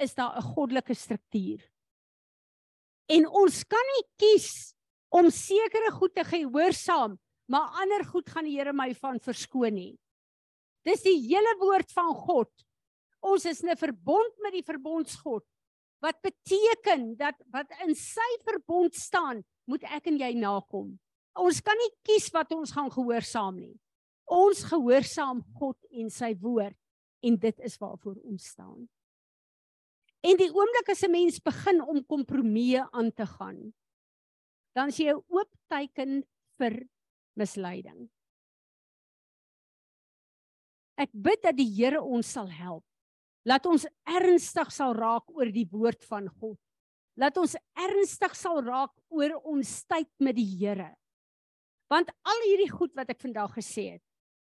is 0.02 0.16
daar 0.16 0.38
'n 0.38 0.54
goddelike 0.56 0.96
struktuur. 0.96 1.62
En 3.10 3.28
ons 3.28 3.64
kan 3.64 3.86
nie 3.96 4.06
kies 4.18 4.75
om 5.16 5.32
sekere 5.32 5.94
goed 5.96 6.16
te 6.16 6.26
gehoorsaam, 6.28 7.16
maar 7.48 7.76
ander 7.82 8.04
goed 8.10 8.30
gaan 8.30 8.48
die 8.48 8.58
Here 8.58 8.74
my 8.76 8.90
van 9.00 9.20
verskoon 9.24 9.78
nie. 9.78 9.94
Dis 10.86 11.06
die 11.06 11.18
hele 11.30 11.56
woord 11.62 11.92
van 11.96 12.12
God. 12.14 12.52
Ons 13.26 13.46
is 13.46 13.64
in 13.64 13.70
'n 13.72 13.78
verbond 13.78 14.34
met 14.44 14.54
die 14.54 14.66
verbondsgod. 14.66 15.46
Wat 16.02 16.22
beteken 16.22 17.16
dat 17.18 17.36
wat 17.52 17.72
in 17.86 17.96
sy 17.96 18.30
verbond 18.44 18.94
staan, 18.94 19.44
moet 19.66 19.84
ek 19.84 20.08
en 20.08 20.18
jy 20.18 20.34
nakom. 20.34 21.00
Ons 21.36 21.62
kan 21.62 21.76
nie 21.78 21.92
kies 22.04 22.30
wat 22.34 22.52
ons 22.52 22.72
gaan 22.72 22.92
gehoorsaam 22.92 23.56
nie. 23.56 23.80
Ons 24.26 24.64
gehoorsaam 24.64 25.44
God 25.60 25.78
en 25.92 26.10
sy 26.10 26.36
woord 26.42 26.78
en 27.24 27.38
dit 27.38 27.60
is 27.60 27.78
waarvoor 27.78 28.16
ons 28.24 28.46
staan. 28.46 28.88
En 30.22 30.38
die 30.38 30.50
oomblik 30.50 30.90
as 30.90 31.04
'n 31.04 31.12
mens 31.12 31.40
begin 31.40 31.82
om 31.82 32.06
kompromieë 32.06 32.90
aan 32.92 33.12
te 33.12 33.26
gaan, 33.26 33.74
dan 34.76 34.92
is 34.92 35.00
jy 35.00 35.14
'n 35.14 35.24
oop 35.32 35.52
teken 35.72 36.24
vir 36.60 36.88
misleiding. 37.36 38.10
Ek 40.98 41.12
bid 41.12 41.42
dat 41.44 41.56
die 41.56 41.68
Here 41.68 42.02
ons 42.02 42.28
sal 42.28 42.48
help. 42.48 42.84
Laat 43.46 43.66
ons 43.66 43.86
ernstig 44.08 44.72
sal 44.72 44.94
raak 44.94 45.28
oor 45.30 45.52
die 45.52 45.68
woord 45.72 46.04
van 46.04 46.28
God. 46.28 46.58
Laat 47.18 47.38
ons 47.38 47.56
ernstig 47.78 48.36
sal 48.36 48.62
raak 48.64 48.92
oor 49.10 49.36
ons 49.44 49.86
tyd 49.86 50.10
met 50.20 50.36
die 50.36 50.48
Here. 50.58 50.96
Want 51.92 52.10
al 52.26 52.42
hierdie 52.48 52.72
goed 52.72 52.96
wat 52.96 53.10
ek 53.10 53.22
vandag 53.22 53.54
gesê 53.56 53.96
het, 53.96 54.04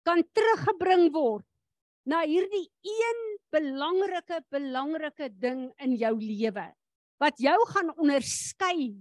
kan 0.03 0.23
teruggebring 0.33 1.11
word 1.13 1.45
na 2.09 2.23
hierdie 2.25 2.67
een 2.81 3.19
belangrike 3.53 4.41
belangrike 4.49 5.29
ding 5.29 5.67
in 5.83 5.95
jou 5.99 6.15
lewe 6.17 6.65
wat 7.19 7.41
jou 7.41 7.57
gaan 7.73 7.91
onderskei 7.97 8.95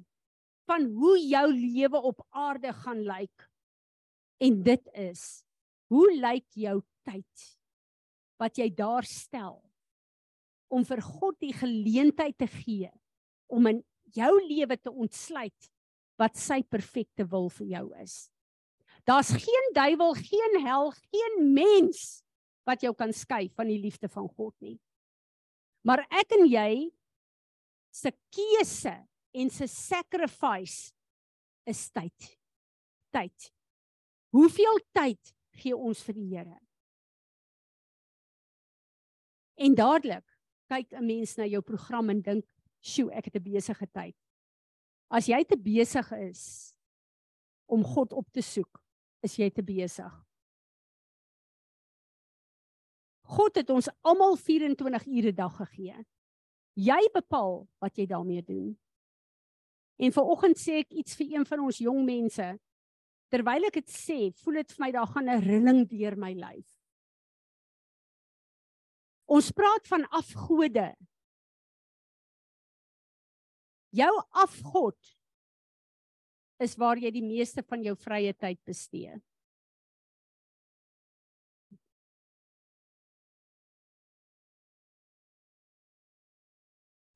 van 0.69 0.85
hoe 0.93 1.17
jou 1.21 1.47
lewe 1.53 2.01
op 2.11 2.21
aarde 2.31 2.73
gaan 2.83 3.01
lyk. 3.07 3.47
En 4.45 4.61
dit 4.63 4.91
is 4.95 5.23
hoe 5.89 6.07
lyk 6.21 6.47
jou 6.53 6.81
tyd 7.09 7.49
wat 8.39 8.61
jy 8.61 8.69
daar 8.71 9.07
stel 9.09 9.59
om 10.69 10.85
vir 10.85 11.01
God 11.03 11.39
die 11.41 11.55
geleentheid 11.57 12.37
te 12.39 12.47
gee 12.61 12.91
om 13.49 13.67
in 13.71 13.81
jou 14.15 14.33
lewe 14.45 14.77
te 14.77 14.93
ontsluit 14.93 15.71
wat 16.21 16.37
sy 16.39 16.61
perfekte 16.67 17.25
wil 17.31 17.49
vir 17.53 17.73
jou 17.79 17.87
is. 18.03 18.29
Daar's 19.09 19.31
geen 19.33 19.71
duiwel, 19.73 20.13
geen 20.19 20.59
hel, 20.67 20.93
geen 21.09 21.53
mens 21.57 22.21
wat 22.69 22.83
jou 22.85 22.93
kan 22.95 23.15
skei 23.17 23.49
van 23.57 23.71
die 23.71 23.81
liefde 23.81 24.11
van 24.13 24.29
God 24.29 24.53
nie. 24.61 24.77
Maar 25.87 26.05
ek 26.13 26.35
en 26.37 26.45
jy 26.51 26.91
se 27.95 28.13
keuse 28.35 28.93
en 29.39 29.51
se 29.51 29.67
sacrifice 29.71 30.93
is 31.69 31.85
tyd. 31.95 32.31
Tyd. 33.15 33.51
Hoeveel 34.35 34.81
tyd 34.97 35.35
gee 35.59 35.77
ons 35.77 36.03
vir 36.07 36.17
die 36.17 36.27
Here? 36.33 36.59
En 39.59 39.75
dadelik 39.75 40.27
kyk 40.71 40.93
'n 40.93 41.07
mens 41.07 41.37
na 41.37 41.45
jou 41.45 41.63
program 41.63 42.11
en 42.11 42.21
dink, 42.23 42.45
"Sjoe, 42.81 43.11
ek 43.13 43.25
het 43.25 43.37
'n 43.37 43.43
besige 43.43 43.87
tyd." 43.87 44.17
As 45.11 45.27
jy 45.27 45.45
te 45.45 45.57
besig 45.57 46.13
is 46.13 46.75
om 47.67 47.85
God 47.85 48.13
op 48.13 48.31
te 48.31 48.43
soek, 48.43 48.83
is 49.23 49.37
jy 49.37 49.51
te 49.51 49.63
besig. 49.63 50.13
God 53.23 53.57
het 53.57 53.71
ons 53.71 53.89
almal 54.03 54.37
24 54.37 55.07
ure 55.07 55.33
'n 55.33 55.35
dag 55.35 55.57
gegee. 55.57 56.05
Jy 56.75 57.09
bepaal 57.13 57.69
wat 57.81 57.97
jy 57.97 58.07
daarmee 58.07 58.43
doen. 58.43 58.79
En 59.99 60.15
vanoggend 60.15 60.59
sê 60.59 60.79
ek 60.85 60.95
iets 60.95 61.17
vir 61.19 61.35
een 61.35 61.47
van 61.47 61.63
ons 61.67 61.81
jong 61.83 62.05
mense. 62.07 62.49
Terwyl 63.33 63.67
ek 63.69 63.81
dit 63.81 63.91
sê, 63.93 64.19
voel 64.41 64.63
dit 64.63 64.75
vir 64.75 64.85
my 64.85 64.91
daar 64.95 65.11
gaan 65.11 65.29
'n 65.29 65.43
rilling 65.43 65.81
deur 65.91 66.17
my 66.17 66.33
lyf. 66.33 66.69
Ons 69.27 69.51
praat 69.53 69.87
van 69.91 70.07
afgode. 70.09 70.95
Jou 73.93 74.15
afgod 74.31 74.97
is 76.59 76.77
waar 76.77 76.97
jy 76.97 77.11
die 77.11 77.25
meeste 77.25 77.63
van 77.63 77.83
jou 77.83 77.95
vrye 77.97 78.33
tyd 78.33 78.61
bestee. 78.65 79.21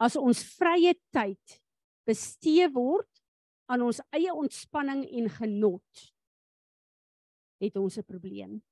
As 0.03 0.17
ons 0.19 0.43
vrye 0.59 0.95
tyd 1.15 1.62
bestee 2.09 2.69
word 2.73 3.09
aan 3.71 3.85
ons 3.87 4.03
eie 4.13 4.33
ontspanning 4.35 5.05
en 5.07 5.29
genot, 5.31 6.05
het 7.63 7.77
ons 7.77 7.99
'n 7.99 8.05
probleem. 8.05 8.63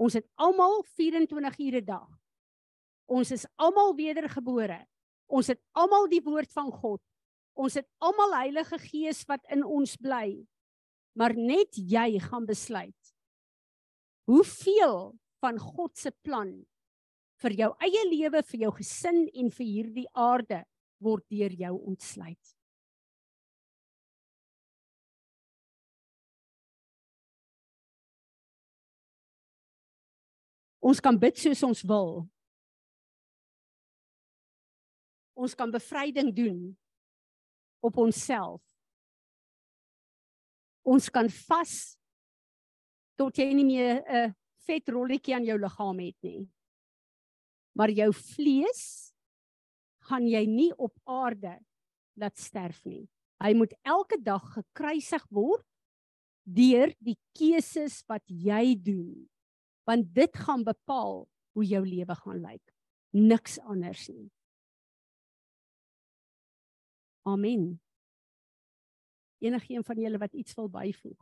Ons 0.00 0.14
het 0.14 0.26
almal 0.36 0.82
24 0.96 1.58
ure 1.58 1.80
'n 1.80 1.84
dag. 1.84 2.10
Ons 3.06 3.30
is 3.30 3.46
almal 3.56 3.94
wedergebore. 3.94 4.86
Ons 5.26 5.46
het 5.46 5.60
almal 5.72 6.08
die 6.08 6.22
woord 6.22 6.52
van 6.52 6.70
God. 6.70 7.02
Ons 7.54 7.74
het 7.74 7.88
almal 7.98 8.34
Heilige 8.34 8.78
Gees 8.78 9.24
wat 9.24 9.44
in 9.50 9.64
ons 9.64 9.96
bly. 9.96 10.46
Maar 11.12 11.34
net 11.34 11.74
jy 11.74 12.18
gaan 12.20 12.46
besluit 12.46 12.94
hoeveel 14.30 15.18
van 15.42 15.58
God 15.58 15.96
se 15.98 16.12
plan 16.22 16.52
vir 17.42 17.50
jou 17.50 17.70
eie 17.82 18.02
lewe, 18.06 18.42
vir 18.46 18.60
jou 18.60 18.72
gesin 18.76 19.24
en 19.34 19.50
vir 19.50 19.66
hierdie 19.66 20.06
aarde 20.14 20.60
word 21.00 21.24
deur 21.32 21.52
jou 21.56 21.74
ontsluit. 21.90 22.56
Ons 30.80 31.00
kan 31.04 31.16
bid 31.20 31.36
soos 31.36 31.60
ons 31.66 31.82
wil. 31.84 32.12
Ons 35.36 35.54
kan 35.56 35.72
bevryding 35.72 36.32
doen 36.36 36.60
op 37.84 37.96
onsself. 38.00 38.60
Ons 40.84 41.08
kan 41.12 41.28
vas 41.28 41.74
tot 43.20 43.36
jy 43.36 43.52
nie 43.52 43.64
meer 43.64 44.00
'n 44.08 44.34
vet 44.66 44.88
rolletjie 44.88 45.34
aan 45.34 45.44
jou 45.44 45.58
liggaam 45.58 45.98
het 46.00 46.16
nie. 46.22 46.48
Maar 47.76 47.90
jou 47.90 48.12
vlees 48.12 49.09
gaan 50.10 50.26
jy 50.26 50.42
nie 50.50 50.70
op 50.74 50.96
aarde 51.06 51.54
laat 52.18 52.38
sterf 52.38 52.82
nie. 52.84 53.06
Hy 53.40 53.54
moet 53.56 53.72
elke 53.86 54.18
dag 54.20 54.42
gekruisig 54.56 55.22
word 55.32 55.64
deur 56.44 56.90
die 56.98 57.16
keuses 57.38 58.00
wat 58.10 58.24
jy 58.26 58.74
doen. 58.74 59.28
Want 59.88 60.10
dit 60.14 60.36
gaan 60.44 60.64
bepaal 60.66 61.24
hoe 61.56 61.64
jou 61.66 61.80
lewe 61.86 62.16
gaan 62.24 62.42
lyk. 62.42 62.74
Niks 63.16 63.58
anders 63.62 64.08
nie. 64.10 64.28
Amen. 67.26 67.80
Enigeen 69.40 69.84
van 69.84 70.00
julle 70.00 70.20
wat 70.20 70.34
iets 70.36 70.54
wil 70.58 70.68
byvoeg? 70.68 71.20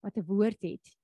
Wat 0.00 0.16
'n 0.16 0.24
woord 0.24 0.62
het. 0.62 0.99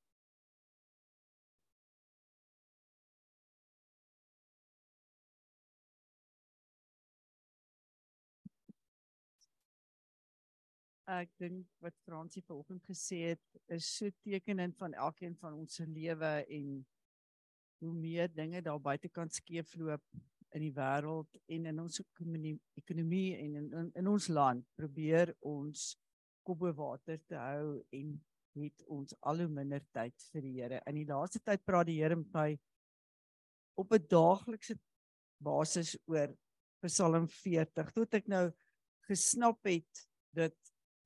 Ek 11.06 11.30
dink 11.38 11.68
wat 11.84 11.94
Fransie 12.02 12.42
vanoggend 12.42 12.82
gesê 12.90 13.18
het 13.30 13.58
is 13.70 13.86
so 13.86 14.10
tekenend 14.26 14.74
van 14.78 14.94
elkeen 14.94 15.36
van 15.38 15.54
ons 15.54 15.76
se 15.78 15.86
lewe 15.86 16.30
en 16.50 16.80
hoe 17.78 17.92
meer 17.94 18.32
dinge 18.34 18.62
daar 18.62 18.80
buitekant 18.82 19.34
skeefloop 19.36 20.02
in 20.56 20.64
die 20.64 20.72
wêreld 20.74 21.38
en 21.46 21.70
in 21.70 21.78
ons 21.78 22.00
ekonomie 22.00 23.36
en 23.38 23.54
in, 23.60 23.70
in 23.70 23.92
in 24.02 24.10
ons 24.10 24.26
land 24.32 24.66
probeer 24.74 25.30
ons 25.46 25.92
kop 26.42 26.58
bo 26.64 26.74
water 26.74 27.22
te 27.30 27.38
hou 27.38 27.78
en 27.94 28.12
het 28.58 28.84
ons 28.90 29.14
al 29.30 29.44
hoe 29.44 29.50
minder 29.52 29.82
tyd 29.94 30.28
vir 30.32 30.42
die 30.42 30.54
Here. 30.56 30.82
In 30.90 30.98
die 30.98 31.06
laaste 31.06 31.42
tyd 31.44 31.62
praat 31.66 31.86
die 31.86 32.00
Here 32.00 32.16
met 32.18 32.34
my 32.34 32.48
op 33.78 33.92
'n 33.92 34.06
daaglikse 34.10 34.78
basis 35.38 35.96
oor 36.06 36.34
Psalm 36.82 37.28
40. 37.28 37.92
Tot 37.92 38.14
ek 38.14 38.26
nou 38.26 38.50
gesnap 39.06 39.62
het 39.64 40.08
dat 40.34 40.56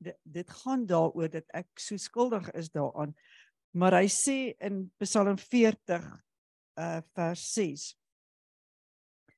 dit, 0.00 0.16
dit 0.24 0.56
gaan 0.62 0.86
daaroor 0.88 1.30
dat 1.30 1.46
ek 1.56 1.70
so 1.80 2.00
skuldig 2.00 2.48
is 2.58 2.72
daaraan. 2.72 3.14
Maar 3.76 4.00
hy 4.00 4.08
sê 4.10 4.36
in 4.58 4.88
Psalm 5.02 5.38
40 5.38 6.06
uh 6.80 7.00
vers 7.14 7.42
6 7.54 7.90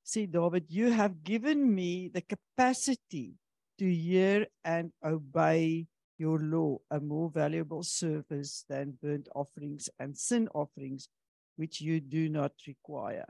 sê 0.03 0.27
David, 0.27 0.67
you 0.69 0.91
have 0.91 1.23
given 1.23 1.75
me 1.75 2.09
the 2.09 2.21
capacity 2.21 3.35
to 3.79 3.87
hear 3.87 4.47
and 4.65 4.93
obey 5.03 5.87
your 6.19 6.39
law, 6.39 6.79
a 6.91 7.01
more 7.01 7.31
valuable 7.31 7.83
service 7.83 8.65
than 8.69 8.99
burnt 9.01 9.29
offerings 9.35 9.89
and 9.99 10.17
sin 10.17 10.49
offerings, 10.55 11.09
which 11.57 11.81
you 11.81 12.01
do 12.01 12.29
not 12.29 12.53
require. 12.67 13.27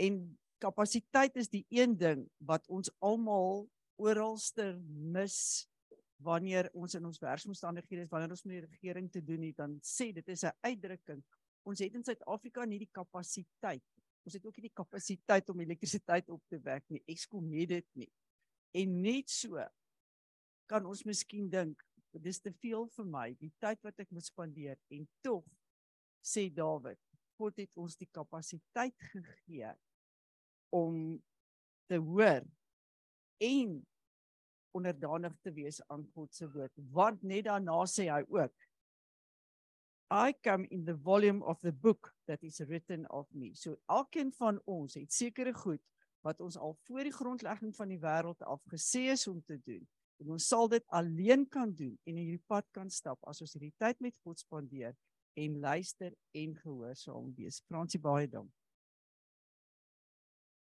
En 0.00 0.36
kapasiteit 0.60 1.36
is 1.36 1.48
die 1.48 1.64
een 1.68 1.96
ding 1.96 2.26
wat 2.44 2.64
ons 2.68 2.90
almal 3.04 3.68
oralste 4.00 4.74
mis 4.88 5.68
wanneer 6.22 6.68
ons 6.76 6.94
in 6.94 7.06
ons 7.06 7.20
werksomstandighede 7.22 8.04
is, 8.04 8.12
wanneer 8.12 8.34
ons 8.34 8.44
met 8.44 8.60
die 8.60 8.66
regering 8.66 9.10
te 9.12 9.22
doen 9.24 9.42
het, 9.48 9.56
dan 9.56 9.78
sê 9.84 10.10
dit 10.12 10.28
is 10.28 10.44
'n 10.44 10.56
uitdrukking. 10.60 11.22
Ons 11.64 11.78
het 11.78 11.94
in 11.94 12.04
Suid-Afrika 12.04 12.64
nie 12.64 12.78
die 12.78 12.92
kapasiteit 12.92 13.84
Ons 14.26 14.36
het 14.36 14.46
ook 14.46 14.56
nie 14.58 14.68
die 14.68 14.76
kapasiteit 14.76 15.48
om 15.48 15.60
elektrisiteit 15.62 16.28
op 16.32 16.42
te 16.52 16.58
wek 16.64 16.84
nie. 16.92 17.00
Eskom 17.08 17.46
het 17.56 17.70
dit 17.72 17.86
nie. 18.02 18.10
En 18.76 19.00
net 19.02 19.32
so 19.32 19.62
kan 20.70 20.86
ons 20.86 21.02
miskien 21.08 21.48
dink, 21.50 21.80
dis 22.22 22.38
te 22.42 22.52
veel 22.62 22.86
vir 22.94 23.06
my, 23.06 23.26
die 23.38 23.52
tyd 23.62 23.80
wat 23.86 24.02
ek 24.02 24.10
moet 24.14 24.26
spandeer 24.26 24.78
en 24.94 25.06
tog 25.24 25.46
sê 26.26 26.48
Dawid, 26.52 26.98
God 27.40 27.58
het 27.62 27.80
ons 27.80 27.96
die 27.98 28.08
kapasiteit 28.12 28.94
gegee 29.14 29.70
om 30.76 31.16
te 31.90 31.98
hoor 31.98 32.44
en 33.42 33.78
onderdanig 34.76 35.36
te 35.44 35.52
wees 35.52 35.80
aan 35.88 36.06
God 36.14 36.34
se 36.34 36.48
woord. 36.50 36.72
Want 36.92 37.22
net 37.22 37.46
daarna 37.48 37.82
sê 37.90 38.08
hy 38.10 38.24
ook 38.28 38.68
I 40.10 40.34
come 40.42 40.66
in 40.70 40.84
the 40.84 40.96
volume 40.96 41.44
of 41.44 41.60
the 41.60 41.72
book 41.72 42.12
that 42.26 42.42
is 42.42 42.58
written 42.66 43.06
of 43.10 43.28
me. 43.30 43.54
So 43.54 43.76
elkeen 43.86 44.32
van 44.32 44.58
ons 44.66 44.96
het 44.98 45.12
sekere 45.12 45.54
goed 45.54 45.82
wat 46.26 46.40
ons 46.40 46.56
al 46.58 46.74
voor 46.84 47.06
die 47.06 47.14
grondlegging 47.14 47.76
van 47.76 47.88
die 47.88 48.00
wêreld 48.02 48.42
af 48.42 48.62
gesê 48.72 49.06
is 49.14 49.28
om 49.30 49.38
te 49.46 49.60
doen. 49.64 49.86
En 50.20 50.34
ons 50.34 50.48
sal 50.48 50.68
dit 50.68 50.84
alleen 50.86 51.46
kan 51.48 51.70
doen 51.72 51.94
en 51.94 52.16
in 52.16 52.24
hierdie 52.24 52.46
pad 52.50 52.66
kan 52.74 52.90
stap 52.90 53.22
as 53.30 53.40
ons 53.40 53.54
hierdie 53.54 53.74
tyd 53.78 54.02
met 54.02 54.18
God 54.26 54.42
spandeer 54.42 54.96
en 55.38 55.60
luister 55.62 56.12
en 56.34 56.56
gehoorsaam 56.58 57.30
wees. 57.38 57.62
Fransie 57.70 58.02
baie 58.02 58.28
dankie. 58.28 58.59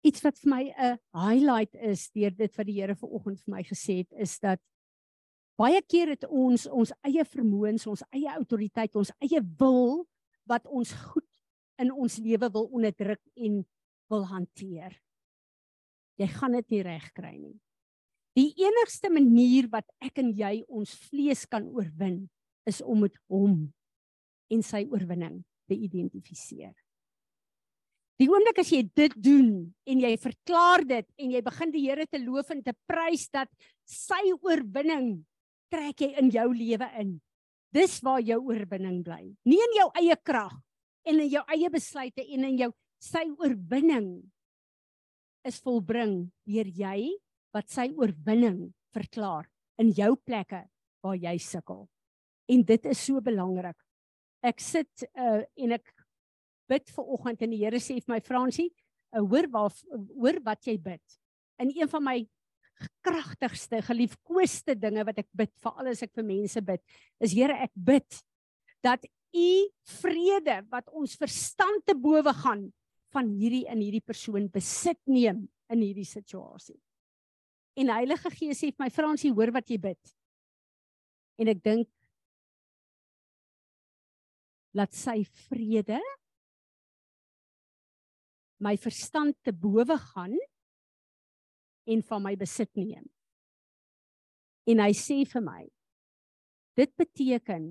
Iets 0.06 0.22
wat 0.22 0.38
vir 0.38 0.50
my 0.50 0.62
'n 0.70 0.98
highlight 1.12 1.74
is 1.74 2.10
deur 2.10 2.30
dit 2.30 2.56
wat 2.56 2.66
die 2.66 2.80
Here 2.80 2.94
vanoggend 2.94 3.40
vir 3.40 3.54
my 3.54 3.62
gesê 3.62 3.98
het 3.98 4.12
is 4.12 4.38
dat 4.38 4.60
baie 5.58 5.82
keer 5.82 6.08
het 6.14 6.24
ons 6.24 6.66
ons 6.66 6.92
eie 7.02 7.24
vermoëns, 7.24 7.86
ons 7.86 8.02
eie 8.12 8.30
autoriteit, 8.30 8.94
ons 8.96 9.10
eie 9.20 9.40
wil 9.58 10.06
wat 10.46 10.66
ons 10.66 10.92
goed 10.92 11.26
in 11.78 11.92
ons 11.92 12.18
lewe 12.18 12.50
wil 12.50 12.70
onderdruk 12.72 13.22
en 13.36 13.64
wil 14.10 14.24
hanteer. 14.26 14.94
Jy 16.18 16.26
gaan 16.26 16.52
dit 16.52 16.70
nie 16.70 16.82
reg 16.82 17.12
kry 17.14 17.36
nie. 17.36 17.58
Die 18.38 18.54
enigste 18.62 19.10
manier 19.10 19.68
wat 19.70 19.86
ek 20.00 20.18
en 20.22 20.30
jy 20.30 20.62
ons 20.68 20.94
vlees 21.08 21.44
kan 21.46 21.66
oorwin 21.74 22.28
is 22.66 22.80
om 22.82 23.02
met 23.06 23.16
hom 23.26 23.72
en 24.50 24.62
sy 24.62 24.84
oorwinning 24.86 25.42
te 25.68 25.74
identifiseer. 25.74 26.74
Die 28.18 28.26
oomblik 28.26 28.58
as 28.58 28.70
jy 28.74 28.82
dit 28.98 29.12
doen 29.22 29.50
en 29.86 30.00
jy 30.02 30.16
verklaar 30.18 30.82
dit 30.86 31.06
en 31.22 31.34
jy 31.36 31.42
begin 31.46 31.70
die 31.74 31.84
Here 31.86 32.06
te 32.10 32.18
loof 32.18 32.50
en 32.50 32.62
te 32.66 32.74
prys 32.90 33.28
dat 33.30 33.50
sy 33.86 34.32
oorwinning 34.42 35.20
trek 35.70 36.02
jy 36.02 36.08
in 36.18 36.32
jou 36.34 36.48
lewe 36.50 36.88
in. 36.98 37.12
Dis 37.74 37.98
waar 38.02 38.22
jou 38.24 38.40
oorwinning 38.48 39.04
bly. 39.06 39.22
Nie 39.46 39.60
in 39.68 39.76
jou 39.76 39.86
eie 40.00 40.16
krag 40.18 40.56
en 41.06 41.22
in 41.22 41.30
jou 41.30 41.44
eie 41.54 41.70
besluite 41.70 42.24
en 42.24 42.48
in 42.48 42.58
jou 42.64 42.70
sy 42.98 43.22
oorwinning 43.38 44.10
is 45.46 45.60
volbring 45.62 46.24
deur 46.48 46.72
jy 46.74 47.12
wat 47.54 47.70
sy 47.70 47.86
oorwinning 47.94 48.72
verklaar 48.96 49.46
in 49.78 49.92
jou 49.94 50.16
plekke 50.26 50.64
waar 51.06 51.20
jy 51.22 51.36
sukkel. 51.38 51.86
En 52.50 52.64
dit 52.66 52.90
is 52.90 52.98
so 52.98 53.22
belangrik. 53.22 53.78
Ek 54.42 54.58
sit 54.62 55.06
uh, 55.14 55.44
en 55.54 55.76
ek 55.78 55.86
bid 56.68 56.90
vir 56.94 57.12
oggend 57.16 57.42
en 57.44 57.54
die 57.54 57.62
Here 57.62 57.80
sê 57.82 57.98
vir 57.98 58.14
my 58.14 58.20
Fransie, 58.24 58.68
uh, 59.14 59.22
hoor 59.22 59.48
waar 59.52 59.74
hoor 60.14 60.40
wat 60.46 60.68
jy 60.68 60.76
bid. 60.82 61.18
In 61.62 61.72
een 61.74 61.90
van 61.90 62.04
my 62.04 62.18
kragtigste, 63.02 63.80
geliefkoeste 63.82 64.76
dinge 64.78 65.02
wat 65.08 65.18
ek 65.24 65.28
bid 65.36 65.50
vir 65.62 65.78
alles 65.82 66.02
ek 66.06 66.12
vir 66.14 66.26
mense 66.28 66.62
bid, 66.62 66.82
is 67.20 67.34
Here 67.34 67.56
ek 67.66 67.72
bid 67.74 68.20
dat 68.84 69.04
u 69.34 69.48
vrede 70.00 70.60
wat 70.70 70.88
ons 70.96 71.16
verstand 71.18 71.84
te 71.86 71.96
bowe 71.98 72.32
gaan 72.42 72.68
van 73.12 73.28
hierdie 73.32 73.64
in 73.68 73.80
hierdie 73.82 74.04
persoon 74.04 74.48
besit 74.52 75.00
neem 75.08 75.46
in 75.72 75.82
hierdie 75.82 76.06
situasie. 76.08 76.78
En 77.78 77.92
Heilige 77.94 78.30
Gees 78.34 78.60
sê 78.60 78.72
vir 78.72 78.86
my 78.86 78.90
Fransie, 78.90 79.32
hoor 79.32 79.52
wat 79.54 79.68
jy 79.70 79.78
bid. 79.80 80.14
En 81.38 81.50
ek 81.52 81.60
dink 81.62 81.90
laat 84.76 84.94
sy 84.94 85.22
vrede 85.48 86.00
my 88.62 88.74
verstand 88.80 89.36
te 89.46 89.52
bowe 89.54 89.96
gaan 90.12 90.36
en 91.88 92.02
van 92.04 92.22
my 92.22 92.34
besit 92.36 92.70
neem. 92.76 93.06
En 94.68 94.82
hy 94.84 94.92
sê 94.96 95.22
vir 95.28 95.44
my 95.44 95.64
dit 96.78 96.90
beteken 97.00 97.70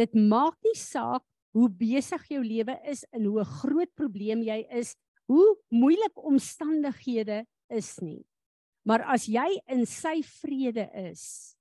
dit 0.00 0.16
maak 0.28 0.56
nie 0.66 0.76
saak 0.76 1.24
hoe 1.56 1.68
besig 1.68 2.24
jou 2.32 2.42
lewe 2.44 2.74
is 2.88 3.04
en 3.12 3.28
hoe 3.28 3.44
groot 3.60 3.90
probleem 3.96 4.42
jy 4.44 4.62
is, 4.72 4.94
hoe 5.28 5.54
moeilik 5.72 6.16
omstandighede 6.16 7.42
is 7.72 7.94
nie. 8.04 8.22
Maar 8.88 9.04
as 9.14 9.28
jy 9.30 9.46
in 9.70 9.84
sy 9.86 10.18
vrede 10.40 10.88
is 11.04 11.54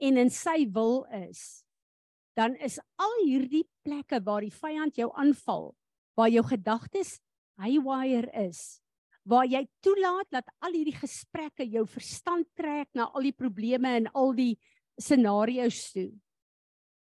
en 0.00 0.20
in 0.20 0.30
sy 0.32 0.64
wil 0.72 1.02
is, 1.16 1.64
dan 2.38 2.54
is 2.62 2.78
al 3.00 3.16
hierdie 3.24 3.66
plekke 3.84 4.20
waar 4.24 4.44
die 4.46 4.54
vyand 4.54 4.96
jou 4.96 5.10
aanval, 5.18 5.72
waar 6.16 6.30
jou 6.32 6.44
gedagtes 6.46 7.18
haywire 7.60 8.30
is, 8.46 8.80
waar 9.24 9.46
jy 9.46 9.62
toelaat 9.84 10.28
dat 10.32 10.48
al 10.64 10.74
hierdie 10.74 10.96
gesprekke 10.96 11.66
jou 11.68 11.84
verstand 11.88 12.48
trek 12.56 12.88
na 12.96 13.10
al 13.14 13.28
die 13.28 13.36
probleme 13.36 13.92
en 14.00 14.08
al 14.16 14.32
die 14.36 14.54
scenario's 15.00 15.90
toe. 15.94 16.10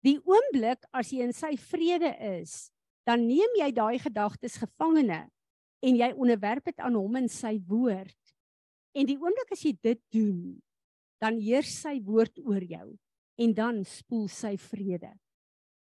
Die 0.06 0.18
oomblik 0.24 0.86
as 0.94 1.10
jy 1.12 1.26
in 1.26 1.34
sy 1.36 1.54
vrede 1.60 2.12
is, 2.40 2.70
dan 3.08 3.26
neem 3.26 3.58
jy 3.58 3.70
daai 3.74 3.98
gedagtes 4.00 4.58
gevangene 4.60 5.26
en 5.84 5.98
jy 5.98 6.10
onderwerp 6.14 6.70
dit 6.70 6.80
aan 6.82 6.96
hom 6.98 7.18
en 7.20 7.28
sy 7.32 7.56
woord. 7.68 8.16
En 8.96 9.06
die 9.08 9.18
oomblik 9.18 9.52
as 9.54 9.64
jy 9.64 9.74
dit 9.84 10.00
doen, 10.14 10.56
dan 11.22 11.38
heers 11.42 11.70
sy 11.82 11.98
woord 12.06 12.38
oor 12.46 12.62
jou 12.62 12.88
en 13.38 13.54
dan 13.54 13.82
spoel 13.86 14.26
sy 14.30 14.54
vrede 14.58 15.12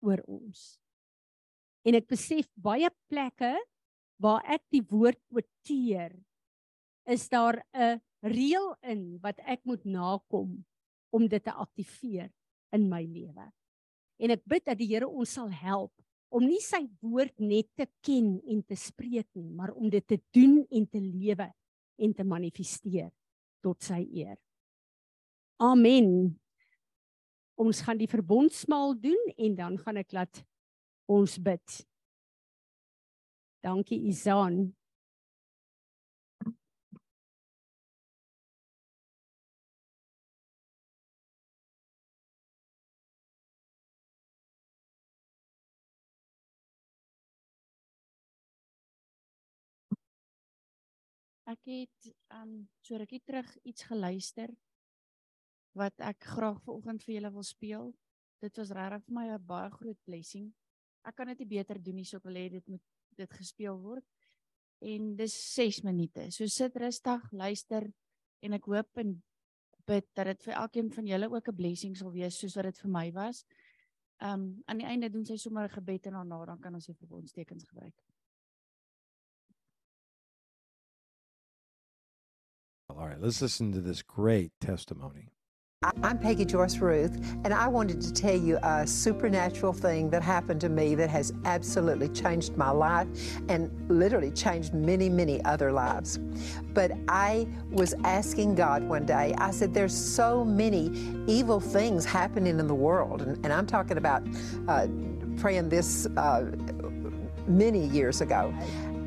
oor 0.03 0.21
ons. 0.27 0.75
En 1.85 1.95
ek 1.97 2.07
besef 2.09 2.47
baie 2.55 2.89
plekke 3.11 3.53
waar 4.21 4.43
ek 4.47 4.63
die 4.71 4.83
woord 4.89 5.19
kwoteer 5.29 6.15
is 7.05 7.27
daar 7.29 7.61
'n 7.73 8.01
reël 8.21 8.75
in 8.81 9.19
wat 9.21 9.39
ek 9.45 9.61
moet 9.65 9.83
nakom 9.85 10.65
om 11.09 11.27
dit 11.27 11.43
te 11.43 11.51
aktiveer 11.51 12.31
in 12.71 12.89
my 12.89 13.03
lewe. 13.05 13.51
En 14.19 14.31
ek 14.31 14.43
bid 14.45 14.65
dat 14.65 14.77
die 14.77 14.87
Here 14.87 15.07
ons 15.07 15.33
sal 15.33 15.49
help 15.49 15.91
om 16.29 16.43
nie 16.43 16.61
sy 16.63 16.83
woord 17.01 17.37
net 17.39 17.67
te 17.77 17.87
ken 18.03 18.41
en 18.43 18.63
te 18.63 18.75
spreek 18.75 19.27
nie, 19.35 19.51
maar 19.51 19.71
om 19.71 19.89
dit 19.89 20.03
te 20.07 20.19
doen 20.35 20.65
en 20.71 20.87
te 20.87 20.99
lewe 20.99 21.47
en 21.97 22.13
te 22.13 22.23
manifesteer 22.23 23.11
tot 23.63 23.81
sy 23.83 24.01
eer. 24.11 24.35
Amen. 25.63 26.35
Ons 27.55 27.79
gaan 27.85 27.97
die 27.97 28.09
verbondsmaal 28.11 28.97
doen 28.99 29.31
en 29.37 29.55
dan 29.55 29.77
gaan 29.79 30.01
ek 30.01 30.11
laat 30.11 30.41
ons 31.07 31.37
bid. 31.39 31.85
Dankie 33.65 33.97
Izan. 34.05 34.75
Ek 51.45 51.61
het 51.65 52.13
um 52.33 52.67
so 52.85 52.97
rukkie 52.97 53.21
terug 53.25 53.49
iets 53.65 53.85
geluister 53.89 54.53
wat 55.73 55.93
ek 56.05 56.21
graag 56.35 56.61
vanoggend 56.65 57.01
vir 57.01 57.15
julle 57.17 57.33
wil 57.33 57.45
speel. 57.49 57.93
Dit 58.45 58.61
was 58.61 58.73
regtig 58.77 59.07
vir 59.07 59.17
my 59.17 59.25
'n 59.33 59.45
baie 59.45 59.73
groot 59.73 60.01
blessing. 60.05 60.53
Ek 61.01 61.15
kan 61.15 61.33
dit 61.33 61.39
nie 61.39 61.53
beter 61.57 61.81
doen 61.81 61.95
nie, 61.95 62.05
so 62.05 62.17
ek 62.17 62.29
wil 62.29 62.37
hê 62.37 62.49
dit 62.49 62.67
moet 62.67 62.94
dit 63.17 63.33
gespeel 63.33 63.79
word. 63.81 64.05
En 64.85 65.15
dis 65.15 65.35
6 65.53 65.81
minute. 65.81 66.31
So 66.31 66.47
sit 66.51 66.75
rustig, 66.75 67.31
luister 67.31 67.87
en 68.45 68.53
ek 68.53 68.67
hoop 68.69 69.01
en 69.01 69.15
bid 69.85 70.07
dat 70.17 70.29
dit 70.31 70.43
vir 70.47 70.57
elkeen 70.61 70.91
van 70.93 71.07
julle 71.07 71.29
ook 71.29 71.47
'n 71.47 71.55
blessing 71.55 71.97
sal 71.97 72.11
wees 72.11 72.39
soos 72.39 72.55
wat 72.55 72.65
dit 72.65 72.77
vir 72.77 72.91
my 72.91 73.11
was. 73.11 73.45
Um 74.21 74.63
aan 74.65 74.77
die 74.77 74.87
einde 74.87 75.09
doen 75.09 75.25
sy 75.25 75.37
sommer 75.37 75.63
'n 75.63 75.77
gebed 75.77 76.05
en 76.05 76.13
daarna 76.13 76.45
dan 76.45 76.59
kan 76.59 76.73
ons 76.73 76.85
die 76.85 76.95
verbondstekens 76.95 77.63
gebruik. 77.63 77.95
All 82.87 83.07
right, 83.07 83.19
let's 83.19 83.41
listen 83.41 83.71
to 83.71 83.81
this 83.81 84.01
great 84.01 84.51
testimony. 84.59 85.34
I'm 86.03 86.17
Peggy 86.17 86.45
Joyce 86.45 86.77
Ruth, 86.79 87.15
and 87.43 87.53
I 87.53 87.67
wanted 87.67 88.01
to 88.01 88.11
tell 88.11 88.35
you 88.35 88.57
a 88.63 88.87
supernatural 88.87 89.71
thing 89.71 90.09
that 90.09 90.23
happened 90.23 90.59
to 90.61 90.69
me 90.69 90.95
that 90.95 91.11
has 91.11 91.31
absolutely 91.45 92.09
changed 92.09 92.57
my 92.57 92.71
life 92.71 93.07
and 93.49 93.69
literally 93.87 94.31
changed 94.31 94.73
many, 94.73 95.09
many 95.09 95.43
other 95.45 95.71
lives. 95.71 96.17
But 96.73 96.93
I 97.07 97.47
was 97.69 97.93
asking 98.03 98.55
God 98.55 98.81
one 98.83 99.05
day, 99.05 99.35
I 99.37 99.51
said, 99.51 99.75
There's 99.75 99.95
so 99.95 100.43
many 100.43 100.91
evil 101.27 101.59
things 101.59 102.03
happening 102.03 102.59
in 102.59 102.67
the 102.67 102.75
world. 102.75 103.21
And, 103.21 103.37
and 103.45 103.53
I'm 103.53 103.67
talking 103.67 103.97
about 103.97 104.23
uh, 104.67 104.87
praying 105.37 105.69
this 105.69 106.07
uh, 106.17 106.45
many 107.47 107.85
years 107.87 108.21
ago. 108.21 108.51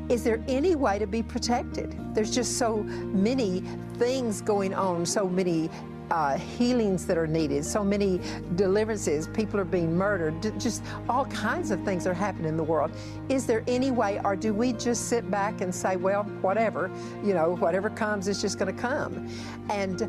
Is 0.09 0.23
there 0.23 0.43
any 0.47 0.75
way 0.75 0.97
to 0.97 1.05
be 1.05 1.21
protected? 1.21 1.95
There's 2.15 2.31
just 2.31 2.57
so 2.57 2.77
many 2.77 3.61
things 3.97 4.41
going 4.41 4.73
on, 4.73 5.05
so 5.05 5.29
many 5.29 5.69
uh, 6.11 6.37
healings 6.37 7.05
that 7.05 7.17
are 7.17 7.27
needed, 7.27 7.65
so 7.65 7.83
many 7.83 8.19
deliverances, 8.55 9.27
people 9.27 9.59
are 9.59 9.65
being 9.65 9.95
murdered, 9.95 10.59
just 10.59 10.83
all 11.07 11.25
kinds 11.25 11.71
of 11.71 11.83
things 11.83 12.07
are 12.07 12.13
happening 12.13 12.49
in 12.49 12.57
the 12.57 12.63
world. 12.63 12.91
Is 13.29 13.45
there 13.45 13.63
any 13.67 13.91
way, 13.91 14.19
or 14.23 14.35
do 14.35 14.53
we 14.53 14.73
just 14.73 15.07
sit 15.07 15.29
back 15.29 15.61
and 15.61 15.73
say, 15.73 15.95
well, 15.95 16.23
whatever, 16.41 16.91
you 17.23 17.33
know, 17.33 17.55
whatever 17.55 17.89
comes 17.89 18.27
is 18.27 18.41
just 18.41 18.57
going 18.57 18.73
to 18.73 18.81
come? 18.81 19.29
And 19.69 20.01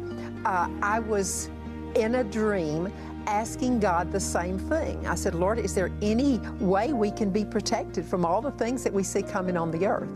uh, 0.47 0.69
I 0.83 1.01
was 1.01 1.51
in 1.95 2.17
a 2.17 2.25
dream 2.25 2.93
asking 3.31 3.79
God 3.79 4.11
the 4.11 4.19
same 4.19 4.59
thing. 4.59 5.07
I 5.07 5.15
said, 5.15 5.37
Lord, 5.37 5.61
is 5.61 5.73
there 5.73 5.93
any 6.03 6.39
way 6.59 6.93
we 6.93 7.13
can 7.13 7.31
be 7.31 7.45
protected 7.45 8.05
from 8.05 8.25
all 8.25 8.43
the 8.43 8.51
things 8.51 8.83
that 8.83 8.93
we 8.93 9.05
see 9.05 9.23
coming 9.23 9.57
on 9.57 9.71
the 9.71 9.87
earth? 9.87 10.11